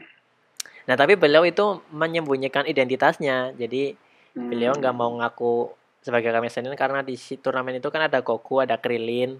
Nah, 0.88 0.96
tapi 0.98 1.14
beliau 1.14 1.44
itu 1.44 1.84
menyembunyikan 1.92 2.66
identitasnya. 2.66 3.52
Jadi 3.54 3.94
Hmm. 4.32 4.48
beliau 4.48 4.72
nggak 4.72 4.96
mau 4.96 5.12
ngaku 5.20 5.76
sebagai 6.00 6.32
Kame 6.32 6.48
Senin 6.48 6.72
karena 6.72 7.04
di 7.04 7.20
si 7.20 7.36
turnamen 7.36 7.76
itu 7.76 7.92
kan 7.92 8.08
ada 8.08 8.24
Goku, 8.24 8.64
ada 8.64 8.80
Krillin. 8.80 9.36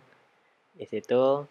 Di 0.77 0.85
situ 0.85 1.49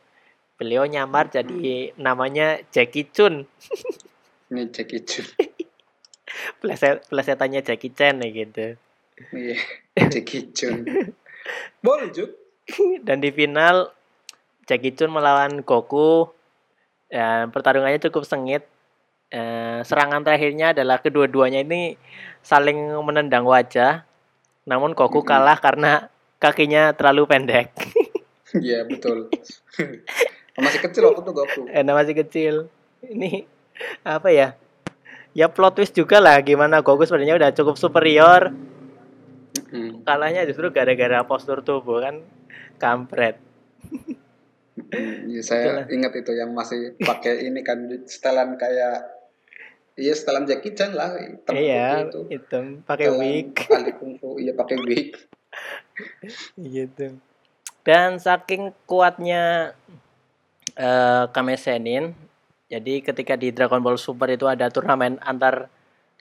beliau 0.62 0.86
nyamar 0.86 1.34
jadi 1.34 1.90
namanya 1.98 2.62
Jackie 2.70 3.10
Chun. 3.10 3.50
Ini 4.54 4.70
Jackie 4.70 5.02
Chun. 5.02 5.26
Pleset 6.62 7.02
plesetannya 7.10 7.66
Jackie 7.66 7.92
Chan 7.92 8.22
ya 8.22 8.30
gitu. 8.30 8.78
Iya, 9.34 9.58
Jackie 10.08 10.54
Chun. 10.54 10.86
Boleh, 11.84 12.14
Juk. 12.14 12.30
Dan 13.04 13.20
di 13.20 13.34
final 13.34 13.90
Jackie 14.66 14.94
Chun 14.94 15.14
melawan 15.14 15.62
Goku. 15.66 16.30
Dan 17.12 17.52
pertarungannya 17.52 18.00
cukup 18.00 18.24
sengit. 18.24 18.64
Eh, 19.32 19.80
serangan 19.88 20.28
terakhirnya 20.28 20.76
adalah 20.76 21.00
kedua-duanya 21.00 21.64
ini 21.64 21.96
saling 22.44 22.92
menendang 23.04 23.48
wajah. 23.48 24.04
Namun 24.68 24.92
Goku 24.92 25.24
Mm-mm. 25.24 25.30
kalah 25.32 25.58
karena 25.60 26.12
kakinya 26.42 26.92
terlalu 26.96 27.28
pendek. 27.30 27.72
Iya, 28.52 28.84
betul. 28.84 29.32
Masih 30.60 30.84
kecil 30.84 31.08
waktu 31.08 31.24
itu 31.24 31.32
Goku. 31.32 31.62
Karena 31.72 31.96
masih 31.96 32.16
kecil. 32.20 32.56
Ini 33.00 33.48
apa 34.04 34.28
ya? 34.28 34.60
Ya 35.32 35.48
plot 35.48 35.80
twist 35.80 35.96
juga 35.96 36.20
lah 36.20 36.36
gimana 36.44 36.84
Goku 36.84 37.08
sebenarnya 37.08 37.40
udah 37.40 37.56
cukup 37.56 37.80
superior. 37.80 38.52
Mm-mm. 39.56 40.04
Kalahnya 40.04 40.44
justru 40.44 40.68
gara-gara 40.68 41.24
postur 41.24 41.64
tubuh 41.64 42.04
kan 42.04 42.20
kampret. 42.76 43.40
Iya, 44.92 45.42
saya 45.42 45.64
Itulah. 45.64 45.86
ingat 45.88 46.14
itu 46.20 46.32
yang 46.36 46.52
masih 46.52 47.00
pakai 47.00 47.48
ini 47.48 47.64
kan 47.64 47.80
setelan 48.04 48.60
kayak 48.60 49.08
iya 49.96 50.12
setelan 50.12 50.44
Jackie 50.44 50.76
Chan 50.76 50.92
lah, 50.92 51.16
hitam 51.16 51.54
iya, 51.56 52.08
itu. 52.08 52.22
hitam 52.28 52.84
pakai 52.84 53.08
wig 53.16 53.56
ahli 53.76 53.92
kungfu, 53.96 54.36
iya 54.44 54.52
pakai 54.52 54.78
wig. 54.84 55.16
gitu. 56.60 57.16
Dan 57.82 58.20
saking 58.20 58.76
kuatnya 58.84 59.74
eh 60.76 61.24
Kame 61.32 61.56
Senin, 61.56 62.12
jadi 62.72 63.04
ketika 63.04 63.36
di 63.36 63.52
Dragon 63.52 63.84
Ball 63.84 64.00
Super 64.00 64.32
itu 64.32 64.48
ada 64.48 64.68
turnamen 64.68 65.20
antar 65.24 65.68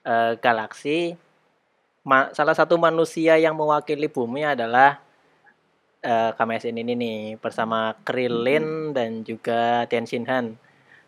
eh, 0.06 0.34
galaksi, 0.38 1.14
ma- 2.06 2.30
salah 2.34 2.54
satu 2.54 2.78
manusia 2.78 3.34
yang 3.38 3.54
mewakili 3.54 4.06
bumi 4.10 4.46
adalah 4.46 4.98
eh, 6.00 6.30
Kame 6.34 6.56
Senin 6.58 6.88
ini 6.88 6.94
nih 6.96 7.20
bersama 7.36 7.92
Krillin 8.02 8.90
dan 8.96 9.20
juga 9.22 9.84
Tenshinhan. 9.86 10.56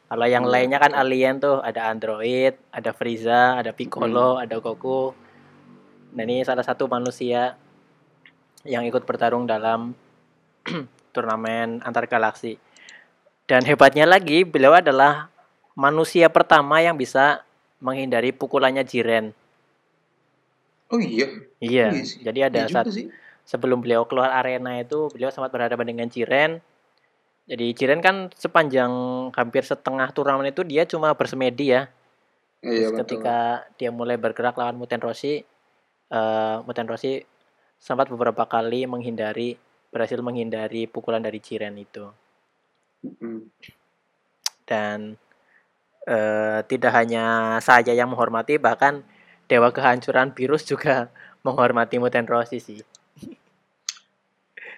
Kalau 0.07 0.27
yang 0.29 0.45
Hmm. 0.45 0.53
lainnya 0.53 0.77
kan 0.77 0.93
alien 0.93 1.41
tuh, 1.41 1.65
ada 1.65 1.89
android, 1.89 2.53
ada 2.69 2.93
Frieza, 2.93 3.57
ada 3.57 3.73
Piccolo, 3.73 4.37
ada 4.37 4.61
Goku. 4.61 5.17
Nah 6.13 6.23
ini 6.23 6.45
salah 6.45 6.61
satu 6.61 6.85
manusia 6.85 7.57
yang 8.69 8.85
ikut 8.85 9.09
bertarung 9.09 9.49
dalam 9.49 9.97
turnamen 11.17 11.81
antar 11.81 12.05
galaksi. 12.05 12.61
Dan 13.49 13.65
hebatnya 13.65 14.05
lagi, 14.05 14.45
beliau 14.45 14.77
adalah 14.77 15.33
manusia 15.73 16.29
pertama 16.29 16.85
yang 16.85 16.95
bisa 16.95 17.41
menghindari 17.81 18.31
pukulannya 18.31 18.85
Jiren. 18.85 19.33
Oh 20.93 21.01
iya, 21.01 21.27
Iya, 21.59 21.89
Iya 21.97 22.03
sih. 22.05 22.21
jadi 22.21 22.53
ada 22.53 22.59
iya 22.61 22.69
juga 22.69 22.85
saat 22.85 22.93
sih. 22.93 23.09
Sebelum 23.53 23.85
beliau 23.85 24.09
keluar 24.09 24.33
arena 24.33 24.81
itu, 24.81 25.13
beliau 25.13 25.29
sempat 25.29 25.53
berhadapan 25.53 25.93
dengan 25.93 26.09
Jiren. 26.09 26.65
Jadi 27.45 27.77
Jiren 27.77 28.01
kan 28.01 28.33
sepanjang 28.33 28.89
hampir 29.37 29.61
setengah 29.61 30.09
turnamen 30.17 30.49
itu 30.49 30.65
dia 30.65 30.89
cuma 30.89 31.13
bersemedi 31.13 31.77
ya. 31.77 31.93
Iya 32.65 32.89
Terus 32.89 32.91
betul. 32.97 33.01
ketika 33.05 33.69
dia 33.77 33.93
mulai 33.93 34.17
bergerak 34.17 34.57
lawan 34.57 34.81
Muten 34.81 35.05
Rossi, 35.05 35.45
eh 36.09 36.57
Muten 36.65 36.89
Rossi 36.89 37.21
sempat 37.77 38.09
beberapa 38.09 38.49
kali 38.49 38.89
menghindari 38.89 39.61
berhasil 39.93 40.17
menghindari 40.25 40.89
pukulan 40.89 41.21
dari 41.21 41.37
Jiren 41.37 41.77
itu. 41.77 42.09
Dan 44.65 45.21
eh, 46.09 46.61
tidak 46.65 46.93
hanya 46.97 47.59
saya 47.61 47.93
yang 47.93 48.09
menghormati, 48.09 48.57
bahkan 48.57 49.05
Dewa 49.45 49.69
Kehancuran 49.69 50.33
Virus 50.33 50.65
juga 50.73 51.13
menghormati 51.45 52.01
Muten 52.01 52.25
Rossi 52.25 52.57
sih. 52.63 52.81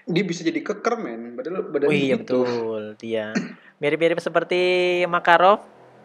Dia 0.05 0.25
bisa 0.25 0.45
jadi 0.45 0.61
keker 0.61 0.95
men, 1.01 1.33
padahal 1.33 1.65
Oh 1.65 1.71
badannya 1.73 1.97
iya 1.97 2.17
gitu. 2.21 2.45
betul, 2.45 2.83
dia 3.01 3.33
mirip-mirip 3.81 4.21
seperti 4.21 4.61
Makarov, 5.09 5.65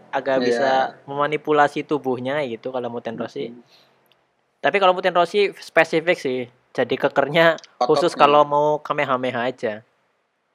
agak 0.09 0.39
Iya. 0.39 0.45
bisa 0.45 0.71
memanipulasi 1.03 1.83
tubuhnya 1.83 2.39
gitu 2.47 2.71
kalau 2.71 2.87
Muten 2.87 3.19
Rossi. 3.19 3.51
Mm-mm. 3.51 3.61
Tapi 4.59 4.77
kalau 4.79 4.95
Muten 4.95 5.11
Rossi 5.11 5.51
spesifik 5.55 6.15
sih, 6.15 6.47
jadi 6.71 6.95
kekernya 6.95 7.59
khusus 7.77 8.15
Ototnya. 8.15 8.19
kalau 8.19 8.41
mau 8.43 8.67
Kamehameha 8.79 9.41
aja. 9.47 9.73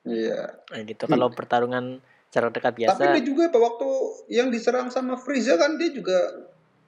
Iya. 0.05 0.61
Nah, 0.69 0.81
gitu. 0.85 1.05
Kalau 1.05 1.33
pertarungan 1.33 2.01
jarak 2.29 2.53
dekat 2.53 2.73
biasa, 2.77 2.97
Tapi 2.97 3.21
dia 3.21 3.25
juga 3.25 3.49
Pak, 3.49 3.61
waktu 3.61 3.89
yang 4.29 4.49
diserang 4.51 4.89
sama 4.89 5.17
Frieza 5.17 5.57
kan 5.57 5.77
dia 5.81 5.89
juga 5.89 6.17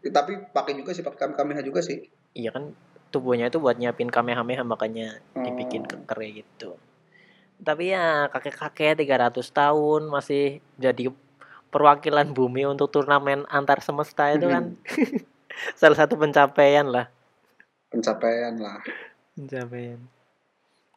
tapi 0.06 0.38
pakai 0.52 0.76
juga 0.76 0.92
sih 0.92 1.02
pakai 1.02 1.32
Kamehameha 1.32 1.62
juga 1.62 1.80
sih. 1.82 2.02
iya 2.32 2.52
kan 2.52 2.68
tubuhnya 3.10 3.48
itu 3.48 3.62
buat 3.62 3.78
nyiapin 3.78 4.10
Kamehameha 4.10 4.62
makanya 4.66 5.20
dibikin 5.32 5.86
Oh. 5.86 5.90
keker 5.94 6.18
gitu. 6.42 6.70
Tapi 7.56 7.96
ya 7.96 8.28
kakek-kakek 8.28 9.00
300 9.00 9.48
tahun 9.48 10.12
masih 10.12 10.60
jadi 10.76 11.08
perwakilan 11.72 12.30
bumi 12.32 12.68
untuk 12.68 12.92
turnamen 12.92 13.48
antar 13.48 13.80
semesta 13.80 14.28
itu 14.32 14.48
kan 14.48 14.76
salah 15.80 15.96
satu 15.96 16.20
pencapaian 16.20 16.84
lah. 16.84 17.08
Pencapaian 17.88 18.54
lah. 18.60 18.80
Pencapaian. 19.36 20.00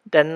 Dan 0.09 0.27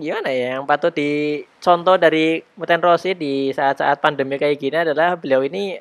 gimana 0.00 0.32
ya 0.32 0.56
yang 0.56 0.64
patut 0.64 0.94
dicontoh 0.94 2.00
dari 2.00 2.40
Muten 2.56 2.80
Rossi 2.80 3.12
di 3.12 3.52
saat-saat 3.52 4.00
pandemi 4.00 4.40
kayak 4.40 4.56
gini 4.56 4.76
adalah 4.88 5.20
beliau 5.20 5.44
ini 5.44 5.76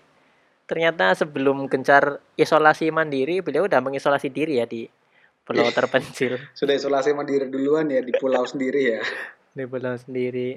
ternyata 0.67 1.15
sebelum 1.15 1.67
gencar 1.67 2.19
isolasi 2.35 2.91
mandiri 2.91 3.39
beliau 3.43 3.67
udah 3.67 3.79
mengisolasi 3.83 4.31
diri 4.31 4.59
ya 4.59 4.67
di 4.67 4.87
pulau 5.53 5.67
Iya. 5.67 5.75
terpencil 5.75 6.33
Sudah 6.59 6.73
isolasi 6.73 7.11
mandiri 7.11 7.45
duluan 7.45 7.87
ya 7.87 7.99
di 7.99 8.11
pulau 8.13 8.43
sendiri 8.43 8.81
ya. 8.89 9.01
di 9.57 9.65
pulau 9.65 9.93
sendiri. 9.93 10.55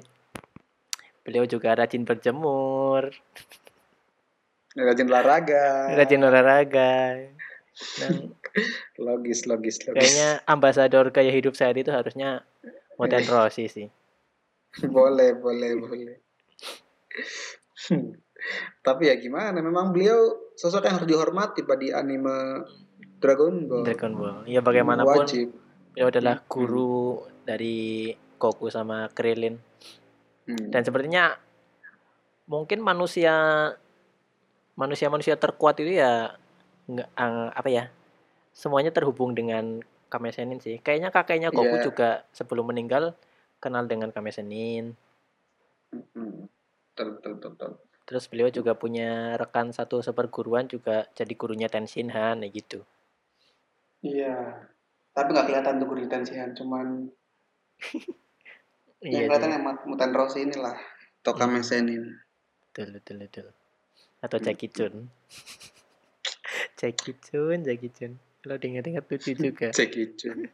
Beliau 1.21 1.43
juga 1.43 1.73
rajin 1.73 2.01
berjemur, 2.01 3.09
Rajin 4.73 5.07
olahraga. 5.07 5.91
rajin 5.91 6.21
olahraga. 6.21 7.17
Dan 7.97 8.31
Logis, 9.03 9.43
logis, 9.43 9.81
logis. 9.81 9.95
kayaknya 9.95 10.29
ambasador 10.45 11.09
gaya 11.09 11.27
hidup 11.27 11.53
saat 11.53 11.75
itu 11.75 11.89
harusnya 11.89 12.45
Muten 12.95 13.25
Rossi 13.25 13.67
sih. 13.67 13.87
boleh, 14.81 15.35
boleh, 15.35 15.71
boleh. 15.75 16.15
Tapi 18.79 19.03
ya 19.03 19.15
gimana? 19.15 19.57
Memang 19.57 19.89
beliau 19.89 20.17
sosok 20.53 20.85
yang 20.85 21.01
harus 21.01 21.09
dihormati 21.09 21.63
Pak 21.63 21.77
di 21.77 21.89
anime 21.89 22.63
Dragon 23.19 23.55
Ball. 23.65 23.83
Dragon 23.83 24.13
Ball. 24.13 24.35
Ya 24.45 24.59
bagaimanapun 24.59 25.25
Wajib. 25.25 25.49
beliau 25.91 26.07
adalah 26.11 26.35
guru 26.45 27.23
dari 27.43 28.11
Goku 28.35 28.67
sama 28.67 29.07
Krillin. 29.09 29.55
Hmm. 30.45 30.69
Dan 30.69 30.81
sepertinya 30.83 31.33
mungkin 32.45 32.83
manusia 32.83 33.33
manusia-manusia 34.75 35.39
terkuat 35.39 35.79
itu 35.79 35.97
ya 35.97 36.35
nggak 36.85 37.09
ang- 37.15 37.53
apa 37.55 37.69
ya? 37.71 37.83
Semuanya 38.51 38.91
terhubung 38.91 39.31
dengan 39.31 39.79
Kame 40.07 40.29
Senin 40.29 40.59
sih. 40.59 40.79
Kayaknya 40.79 41.09
kakeknya 41.09 41.49
Goku 41.49 41.79
Iya. 41.79 41.83
juga 41.83 42.09
sebelum 42.31 42.69
meninggal 42.69 43.15
kenal 43.57 43.87
dengan 43.87 44.11
Kame 44.11 44.29
Senin. 44.29 44.93
Hmm. 45.91 46.47
Betul, 46.93 47.19
betul, 47.19 47.33
betul. 47.39 47.71
Terus 48.05 48.29
beliau 48.29 48.53
juga 48.53 48.77
punya 48.77 49.33
rekan 49.35 49.73
satu 49.73 49.99
seperguruan 49.99 50.69
juga 50.69 51.09
jadi 51.17 51.33
gurunya 51.33 51.65
Tenshinhan 51.65 52.45
ya 52.45 52.49
gitu. 52.53 52.85
Iya. 54.05 54.35
Tapi 55.09 55.27
nggak 55.31 55.47
kelihatan 55.47 55.73
tuh 55.75 55.87
guru 55.87 56.05
tensian, 56.05 56.53
cuman 56.53 57.09
yang 59.01 59.11
Iya, 59.11 59.27
kelihatan 59.27 59.49
sih. 59.49 59.55
yang 59.55 59.63
Mat- 59.63 59.85
Mutan 59.85 60.11
Rossi 60.11 60.43
inilah. 60.43 60.77
Tokame 61.21 61.59
Hmm. 61.59 61.65
Senin. 61.65 62.03
betul 62.67 62.91
betul 62.93 63.15
betul. 63.17 63.47
Atau. 64.19 64.37
Jackie 64.37 64.69
Chun. 64.69 65.07
Jackie 66.77 67.15
Chun, 67.17 67.63
Jackie 67.63 67.89
Chun. 67.89 68.13
Kalau 68.39 68.57
diingat-ingat 68.57 69.05
lucu 69.05 69.31
juga. 69.33 69.67
Jackie 69.77 70.13
Chun. 70.13 70.45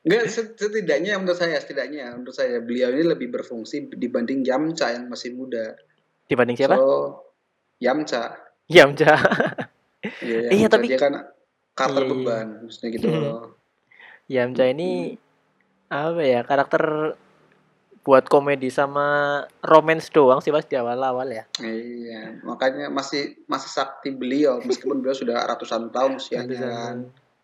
Enggak, 0.00 0.30
set- 0.30 0.56
setidaknya 0.56 1.18
menurut 1.18 1.36
saya, 1.36 1.58
setidaknya 1.58 2.14
menurut 2.14 2.32
saya 2.32 2.56
beliau 2.58 2.88
ini 2.88 3.04
lebih 3.04 3.28
berfungsi 3.28 3.90
dibanding 3.90 4.40
Yamcha 4.40 4.94
yang 4.94 5.04
masih 5.06 5.34
muda. 5.34 5.76
Dibanding 6.24 6.56
siapa? 6.56 6.78
So, 6.78 7.20
Yamcha. 7.76 8.38
Yamcha. 8.66 9.12
Iya, 10.22 10.48
Iya, 10.48 10.66
tapi- 10.70 10.88
dia 10.88 10.96
kan 10.96 11.20
karakter 11.80 12.02
Iya, 12.04 12.08
iya. 12.12 12.12
beban, 12.12 12.46
maksudnya 12.60 12.88
gitu 12.92 13.06
Hmm. 13.08 13.20
loh. 13.24 13.40
Yamcha 14.28 14.64
ini 14.68 15.16
apa 15.90 16.22
ya 16.22 16.40
karakter 16.44 16.82
buat 18.00 18.24
komedi 18.30 18.72
sama 18.72 19.40
romance 19.60 20.08
doang 20.08 20.40
sih 20.40 20.48
pas 20.48 20.64
di 20.64 20.76
awal-awal 20.76 21.28
ya. 21.28 21.44
Iya, 21.60 22.40
makanya 22.44 22.88
masih 22.88 23.36
masih 23.44 23.68
sakti 23.68 24.12
beliau 24.12 24.60
meskipun 24.64 25.04
beliau 25.04 25.16
sudah 25.16 25.44
ratusan 25.44 25.92
tahun 25.92 26.16
usianya 26.16 26.60
kan. 26.60 26.96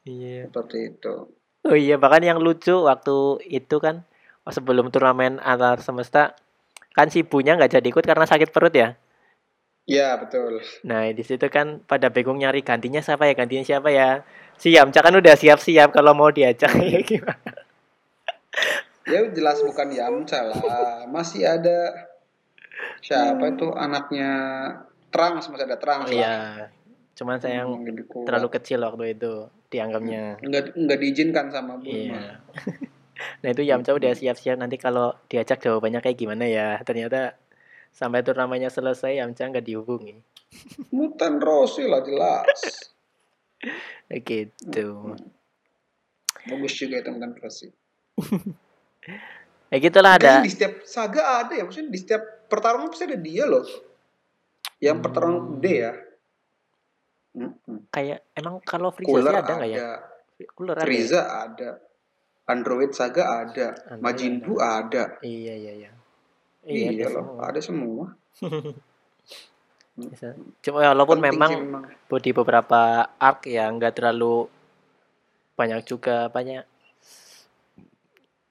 Iya. 0.06 0.48
Seperti 0.48 0.96
itu. 0.96 1.14
Oh 1.66 1.76
iya, 1.76 1.98
bahkan 1.98 2.22
yang 2.22 2.38
lucu 2.38 2.72
waktu 2.86 3.42
itu 3.50 3.76
kan 3.82 4.06
sebelum 4.46 4.94
turnamen 4.94 5.42
antar 5.42 5.82
semesta 5.82 6.38
kan 6.94 7.10
si 7.10 7.20
ibunya 7.26 7.58
nggak 7.58 7.76
jadi 7.76 7.88
ikut 7.90 8.06
karena 8.06 8.24
sakit 8.24 8.54
perut 8.54 8.72
ya. 8.72 8.94
Iya 9.86 10.18
betul. 10.18 10.58
Nah 10.82 11.06
di 11.08 11.22
situ 11.22 11.46
kan 11.46 11.78
pada 11.80 12.10
bingung 12.10 12.36
nyari 12.36 12.60
gantinya 12.60 12.98
siapa 12.98 13.24
ya, 13.24 13.34
gantinya 13.34 13.62
siapa 13.62 13.88
ya. 13.88 14.26
Si 14.58 14.74
Yamcha 14.74 14.98
kan 14.98 15.14
udah 15.14 15.34
siap-siap 15.34 15.94
kalau 15.94 16.10
mau 16.10 16.28
diajak 16.28 16.74
ya 16.82 17.00
gimana. 17.00 17.52
Ya 19.06 19.22
jelas 19.30 19.62
bukan 19.62 19.88
Yamcha 19.88 20.42
lah. 20.42 20.58
Masih 21.06 21.46
ada 21.46 21.94
siapa 22.98 23.46
itu 23.46 23.70
anaknya 23.72 24.30
Trunks 25.14 25.46
masih 25.48 25.64
ada 25.64 25.78
lah. 25.78 26.10
Iya, 26.10 26.36
cuman 27.14 27.38
saya 27.38 27.62
yang 27.62 27.70
Hmm, 27.78 28.26
terlalu 28.26 28.48
kecil 28.52 28.82
waktu 28.82 29.14
itu 29.14 29.46
dianggapnya. 29.68 30.42
nggak 30.42 30.74
nggak 30.74 30.98
diizinkan 30.98 31.46
sama 31.48 31.78
Bulma. 31.78 31.94
Iya. 31.94 32.24
Nah 33.16 33.48
itu 33.48 33.64
Yamcha 33.64 33.96
udah 33.96 34.12
siap-siap 34.12 34.60
nanti 34.60 34.76
kalau 34.76 35.08
diajak 35.24 35.56
jawabannya 35.56 36.04
kayak 36.04 36.20
gimana 36.20 36.44
ya. 36.44 36.76
Ternyata 36.84 37.32
sampai 37.96 38.20
turnamennya 38.20 38.68
selesai 38.68 39.16
Yamcha 39.16 39.48
nggak 39.48 39.64
dihubungi. 39.64 40.20
Mutan 40.92 41.40
Rossi 41.40 41.88
lah 41.88 42.04
jelas. 42.04 42.92
Gitu. 44.12 44.86
Bagus 46.46 46.72
juga 46.76 47.00
itu 47.00 47.08
Mutan 47.08 47.32
Rossi. 47.40 47.68
Ya 49.66 49.82
gitulah 49.82 50.14
ada. 50.14 50.46
Di 50.46 50.50
setiap 50.54 50.86
saga 50.86 51.42
ada 51.42 51.50
ya, 51.50 51.66
maksudnya 51.66 51.90
di 51.90 51.98
setiap 51.98 52.46
pertarungan 52.46 52.86
pasti 52.86 53.02
ada 53.10 53.18
dia 53.18 53.50
loh. 53.50 53.66
Yang 54.78 54.94
Hmm. 54.94 55.02
pertarungan 55.02 55.42
gede 55.58 55.74
ya. 55.74 55.92
Mm-mm. 57.34 57.78
Kayak 57.90 58.20
emang 58.38 58.62
kalau 58.62 58.94
Frieza 58.94 59.10
Cooler 59.10 59.34
ada, 59.34 59.42
ada 59.42 59.52
nggak 59.58 59.70
ya? 59.74 59.78
Cooler 60.54 60.74
ada. 60.78 60.80
ya? 60.80 60.86
Frieza 60.86 61.20
ada, 61.26 61.70
Android 62.46 62.92
Saga 62.94 63.42
ada, 63.42 63.66
Android 63.90 64.02
Majin 64.06 64.34
Buu 64.38 64.62
ada. 64.62 65.18
Iya 65.26 65.54
iya 65.58 65.72
iya. 65.82 65.90
Iya, 66.66 66.90
ada 66.90 67.06
loh, 67.08 67.24
semua. 67.30 67.42
ada 67.46 67.60
semua. 67.62 68.04
Bisa. 69.96 70.28
Cuma 70.64 70.78
ya, 70.82 70.90
walaupun 70.92 71.18
Penting 71.22 71.32
memang 71.32 71.52
memang. 71.62 71.84
di 72.18 72.30
beberapa 72.34 72.80
arc 73.16 73.46
ya 73.46 73.70
nggak 73.70 73.94
terlalu 73.96 74.50
banyak 75.54 75.80
juga 75.86 76.28
banyak 76.28 76.62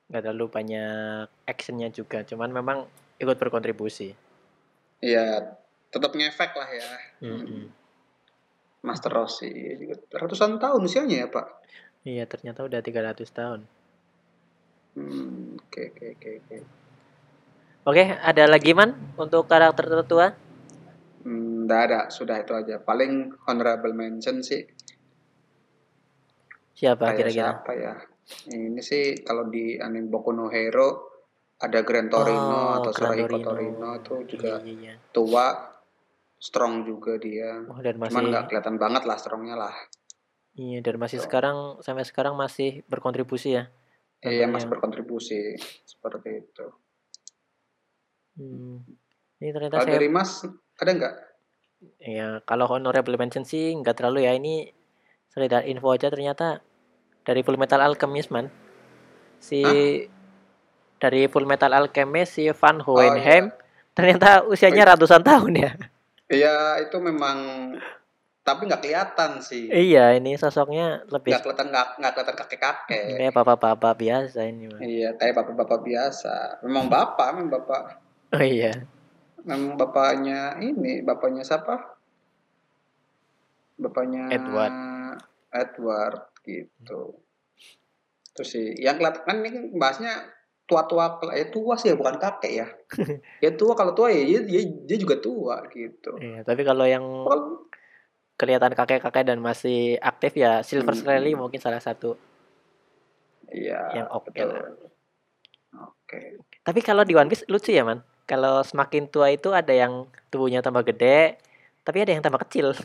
nggak 0.10 0.22
terlalu 0.22 0.46
banyak 0.48 1.28
actionnya 1.46 1.90
juga 1.90 2.22
cuman 2.22 2.50
memang 2.50 2.78
ikut 3.18 3.38
berkontribusi 3.38 4.14
Iya, 5.04 5.54
tetap 5.92 6.16
ngefek 6.16 6.56
lah 6.56 6.70
ya. 6.72 6.88
Mm-mm. 7.22 7.70
Master 8.82 9.12
Rossi 9.12 9.50
juga 9.76 9.98
ratusan 10.18 10.58
tahun 10.58 10.82
usianya 10.82 11.26
ya 11.26 11.28
Pak. 11.30 11.48
iya 12.06 12.24
ternyata 12.26 12.66
udah 12.66 12.80
300 12.82 13.28
tahun 13.30 13.62
Hmm, 14.96 15.60
Oke 15.60 15.92
oke 15.92 16.16
oke 16.16 16.58
oke. 17.86 18.04
ada 18.22 18.44
lagi 18.46 18.74
man 18.74 18.94
untuk 19.16 19.46
karakter 19.46 19.86
tertua 19.88 20.28
Hmm, 21.26 21.66
nggak 21.66 21.82
ada, 21.90 22.00
sudah 22.14 22.38
itu 22.38 22.54
aja. 22.54 22.78
Paling 22.78 23.34
honorable 23.50 23.98
mention 23.98 24.46
sih 24.46 24.62
siapa 26.70 27.18
kira-kira 27.18 27.58
siapa 27.66 27.72
ya? 27.74 27.98
Ini 28.46 28.78
sih 28.78 29.26
kalau 29.26 29.50
di 29.50 29.74
anime 29.82 30.06
Boku 30.06 30.30
no 30.30 30.54
Hero 30.54 31.18
ada 31.58 31.82
Grand 31.82 32.14
Torino 32.14 32.78
Oh, 32.78 32.78
atau 32.78 32.94
Surahiko 32.94 33.42
Torino. 33.42 33.98
Itu 33.98 34.22
juga 34.30 34.62
iya, 34.62 34.94
iya. 34.94 34.94
tua, 35.10 35.50
strong 36.38 36.86
juga 36.86 37.18
dia. 37.18 37.58
Oh, 37.66 37.82
dan 37.82 37.98
Cuman 37.98 38.06
masih 38.06 38.22
nggak 38.30 38.44
kelihatan 38.46 38.76
banget 38.78 39.04
lah 39.10 39.18
strongnya 39.18 39.58
lah. 39.58 39.74
iya 40.54 40.86
dan 40.86 41.02
masih 41.02 41.18
Tuh. 41.18 41.26
sekarang 41.26 41.58
sampai 41.82 42.06
sekarang 42.06 42.38
masih 42.38 42.86
berkontribusi 42.86 43.58
ya 43.58 43.66
Iya 44.22 44.46
masih 44.46 44.70
berkontribusi 44.70 45.58
seperti 45.90 46.46
itu. 46.46 46.70
Hmm. 48.36 48.84
ini 49.40 49.50
ternyata 49.52 49.80
Kalau 49.80 49.88
saya 49.88 49.96
dari 50.00 50.10
Mas 50.12 50.44
ada 50.80 50.92
nggak? 50.92 51.16
Ya, 52.04 52.28
kalau 52.44 52.66
honorable 52.68 53.16
mention 53.20 53.44
sih 53.48 53.72
nggak 53.76 53.96
terlalu 54.00 54.28
ya. 54.28 54.36
Ini 54.36 54.72
sekedar 55.32 55.68
info 55.68 55.92
aja 55.92 56.08
ternyata 56.08 56.64
dari 57.28 57.42
Full 57.44 57.60
Metal 57.60 57.80
Alchemist 57.80 58.32
man. 58.32 58.48
Si 59.40 59.62
dari 61.00 61.28
Full 61.28 61.48
Metal 61.48 61.72
Alchemist 61.72 62.40
si 62.40 62.48
Van 62.52 62.80
Hohenheim 62.80 63.52
ternyata 63.96 64.44
usianya 64.48 64.96
ratusan 64.96 65.24
tahun 65.24 65.54
ya. 65.56 65.72
Iya 66.26 66.82
itu 66.82 66.98
memang 67.00 67.38
tapi 68.46 68.70
nggak 68.70 68.82
kelihatan 68.86 69.42
sih. 69.42 69.74
iya, 69.74 70.14
ini 70.14 70.38
sosoknya 70.38 71.02
lebih 71.10 71.34
Nggak 71.34 71.44
kelihatan 71.50 71.68
nggak 71.74 71.88
nggak 71.98 72.12
kelihatan 72.14 72.36
kakek 72.38 72.60
kakek. 72.62 73.06
kayak 73.18 73.34
bapak-bapak 73.34 73.94
biasa 73.98 74.40
ini 74.46 74.70
man. 74.70 74.80
Iya 74.86 75.10
kayak 75.18 75.34
bapak-bapak 75.34 75.82
biasa. 75.82 76.62
Memang 76.62 76.86
bapak, 76.86 77.28
memang 77.34 77.58
bapak. 77.58 77.82
Oh 78.34 78.44
iya. 78.44 78.74
Memang 79.46 79.78
bapaknya 79.78 80.58
ini, 80.58 81.06
bapaknya 81.06 81.46
siapa? 81.46 82.00
Bapaknya 83.78 84.34
Edward. 84.34 84.74
Edward 85.54 86.22
gitu. 86.42 87.20
Terus 88.36 88.50
sih, 88.50 88.74
yang 88.82 88.98
kelihatan 88.98 89.24
kan 89.24 89.38
ini 89.46 89.50
kan 89.54 89.64
bahasnya 89.78 90.14
tua-tua, 90.66 91.22
ya 91.38 91.46
tua 91.54 91.78
sih 91.78 91.94
ya 91.94 91.96
bukan 91.96 92.18
kakek 92.18 92.54
ya. 92.66 92.68
ya 93.46 93.52
tua 93.54 93.78
kalau 93.78 93.94
tua 93.94 94.10
ya 94.10 94.26
dia, 94.26 94.42
dia, 94.44 94.62
dia 94.66 94.98
juga 94.98 95.22
tua 95.22 95.62
gitu. 95.70 96.18
Iya, 96.18 96.42
tapi 96.42 96.66
kalau 96.66 96.90
yang 96.90 97.06
Kalau 97.06 97.70
kelihatan 98.36 98.76
kakek-kakek 98.76 99.32
dan 99.32 99.40
masih 99.40 99.96
aktif 100.04 100.36
ya 100.36 100.60
Silver 100.60 100.92
Hmm. 100.92 101.02
Srelly 101.08 101.34
mungkin 101.40 101.60
salah 101.60 101.80
satu 101.80 102.20
iya 103.52 104.04
yang 104.04 104.08
oke 104.12 104.36
lah. 104.36 104.76
Oke. 105.76 106.40
Tapi 106.64 106.80
kalau 106.84 107.08
di 107.08 107.16
One 107.16 107.32
Piece 107.32 107.48
lucu 107.48 107.72
ya 107.72 107.88
man. 107.88 108.04
Kalau 108.26 108.66
semakin 108.66 109.06
tua 109.06 109.30
itu 109.30 109.54
ada 109.54 109.70
yang 109.70 110.10
tubuhnya 110.34 110.66
tambah 110.66 110.82
gede, 110.82 111.38
tapi 111.86 112.02
ada 112.02 112.12
yang 112.12 112.26
tambah 112.26 112.42
kecil. 112.50 112.74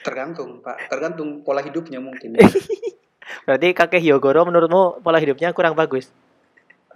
Tergantung 0.00 0.64
Pak, 0.64 0.88
tergantung 0.88 1.44
pola 1.44 1.60
hidupnya 1.60 2.00
mungkin. 2.00 2.40
Berarti 3.46 3.76
kakek 3.76 4.00
Hyogoro 4.00 4.48
menurutmu 4.48 5.04
pola 5.04 5.20
hidupnya 5.20 5.52
kurang 5.52 5.76
bagus. 5.76 6.08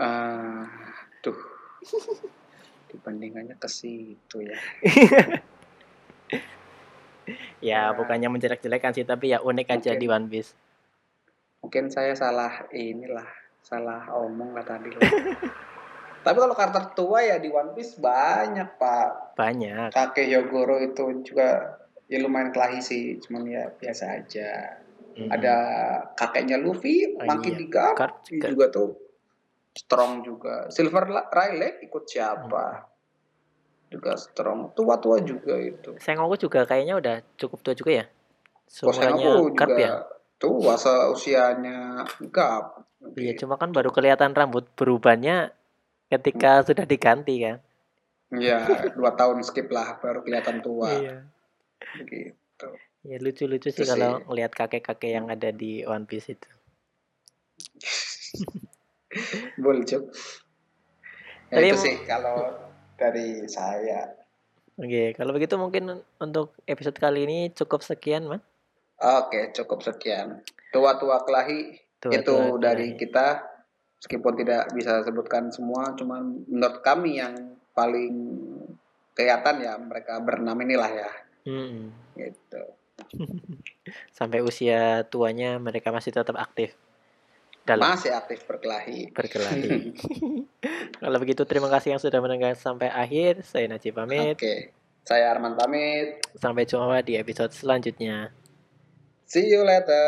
Ah, 0.00 0.64
tuh. 1.20 1.36
Dibandingannya 2.90 3.60
ke 3.60 3.68
situ 3.68 4.40
ya. 4.40 4.56
Ya, 7.60 7.92
Ya. 7.92 7.92
bukannya 7.92 8.28
menjelek-jelekan 8.28 8.92
sih, 8.92 9.04
tapi 9.04 9.32
ya 9.32 9.40
unik 9.40 9.68
aja 9.68 9.92
Mungkin. 9.92 10.00
di 10.00 10.06
One 10.08 10.26
Piece. 10.28 10.52
Mungkin 11.60 11.88
saya 11.88 12.12
salah 12.12 12.68
inilah, 12.72 13.24
salah 13.60 14.08
omong 14.16 14.52
lah 14.52 14.64
tadi 14.64 14.92
lah. 14.92 15.00
Tapi 16.24 16.38
kalau 16.40 16.56
karakter 16.56 16.84
tua 16.96 17.20
ya 17.20 17.36
di 17.36 17.52
One 17.52 17.76
Piece 17.76 18.00
banyak 18.00 18.80
Pak. 18.80 19.36
Banyak. 19.36 19.92
Kakek 19.92 20.24
Hyogoro 20.24 20.80
itu 20.80 21.20
juga 21.20 21.76
ya 22.08 22.18
lumayan 22.24 22.48
kelahi 22.48 22.80
sih, 22.80 23.20
cuman 23.20 23.44
ya 23.44 23.68
biasa 23.68 24.24
aja. 24.24 24.80
Mm-mm. 25.14 25.30
Ada 25.30 25.56
kakeknya 26.18 26.58
Luffy, 26.58 27.14
Oh, 27.14 27.22
makin 27.22 27.54
iya. 27.54 27.60
tiga, 27.60 27.84
juga. 28.26 28.46
juga 28.50 28.64
tuh 28.72 28.88
strong 29.76 30.24
juga. 30.26 30.66
Silver 30.72 31.30
Rayleigh 31.30 31.84
ikut 31.86 32.04
siapa? 32.08 32.88
Juga 33.92 34.18
strong, 34.18 34.74
tua-tua 34.74 35.22
juga 35.22 35.54
itu. 35.60 35.94
Sengoku 36.02 36.48
juga 36.48 36.66
kayaknya 36.66 36.98
udah 36.98 37.16
cukup 37.38 37.62
tua 37.62 37.74
juga 37.78 38.02
ya. 38.02 38.04
Aku 38.82 39.54
Garp 39.54 39.70
juga 39.70 39.74
ya. 39.78 39.92
tua 40.40 40.74
seusianya 40.74 42.02
Gap. 42.34 42.82
Iya, 43.14 43.36
cuma 43.38 43.54
kan 43.60 43.70
baru 43.70 43.92
kelihatan 43.92 44.32
rambut 44.34 44.66
berubahnya 44.74 45.52
ketika 46.08 46.62
sudah 46.62 46.84
diganti 46.84 47.40
kan. 47.40 47.58
Iya, 48.34 48.90
dua 48.98 49.14
tahun 49.14 49.46
skip 49.46 49.70
lah 49.70 50.00
baru 50.02 50.24
kelihatan 50.24 50.58
tua. 50.58 50.90
Iya. 50.90 51.16
Gitu. 52.02 52.68
Ya 53.04 53.16
lucu-lucu 53.20 53.68
sih 53.68 53.84
Itu 53.84 53.92
kalau 53.94 54.18
sih. 54.18 54.24
ngelihat 54.26 54.52
kakek-kakek 54.56 55.10
yang 55.12 55.26
ada 55.28 55.52
di 55.52 55.84
One 55.84 56.08
Piece 56.08 56.32
itu. 56.32 56.48
Boleh 59.62 59.84
Cuk. 59.86 60.02
Ya, 61.52 61.60
Tapi 61.60 61.66
itu 61.70 61.76
sih 61.78 61.94
kalau 62.08 62.50
dari 62.98 63.46
saya. 63.46 64.10
Oke, 64.74 65.14
kalau 65.14 65.30
begitu 65.30 65.54
mungkin 65.54 66.02
untuk 66.18 66.58
episode 66.66 66.98
kali 66.98 67.22
ini 67.30 67.38
cukup 67.54 67.86
sekian, 67.86 68.26
Man. 68.26 68.42
Oke, 68.98 69.54
cukup 69.54 69.86
sekian. 69.86 70.42
Tua-tua 70.74 71.22
kelahi 71.22 71.78
Tua-tua 72.02 72.18
itu 72.18 72.36
dari 72.58 72.86
kelahi. 72.90 72.98
kita. 72.98 73.26
Meskipun 74.04 74.36
tidak 74.36 74.68
bisa 74.76 75.00
sebutkan 75.00 75.48
semua, 75.48 75.96
cuman 75.96 76.44
menurut 76.44 76.84
kami 76.84 77.24
yang 77.24 77.56
paling 77.72 78.12
kelihatan 79.16 79.64
ya 79.64 79.80
mereka 79.80 80.20
berenam 80.20 80.60
inilah 80.60 80.92
ya. 80.92 81.10
Mm-mm. 81.48 81.88
Gitu. 82.12 82.62
Sampai 84.18 84.44
usia 84.44 85.08
tuanya 85.08 85.56
mereka 85.56 85.88
masih 85.88 86.12
tetap 86.12 86.36
aktif 86.36 86.76
dalam 87.64 87.96
Masih 87.96 88.12
aktif 88.12 88.44
berkelahi. 88.44 89.08
berkelahi. 89.16 89.96
Kalau 91.00 91.16
begitu 91.16 91.48
terima 91.48 91.72
kasih 91.72 91.96
yang 91.96 92.02
sudah 92.04 92.20
mendengar 92.20 92.52
sampai 92.60 92.92
akhir. 92.92 93.40
Saya 93.48 93.72
Najib 93.72 93.96
pamit. 93.96 94.36
Oke. 94.36 94.76
Saya 95.04 95.32
Arman 95.32 95.56
pamit. 95.56 96.20
Sampai 96.36 96.68
jumpa 96.68 97.00
di 97.00 97.16
episode 97.16 97.56
selanjutnya. 97.56 98.32
See 99.24 99.48
you 99.48 99.64
later. 99.64 100.04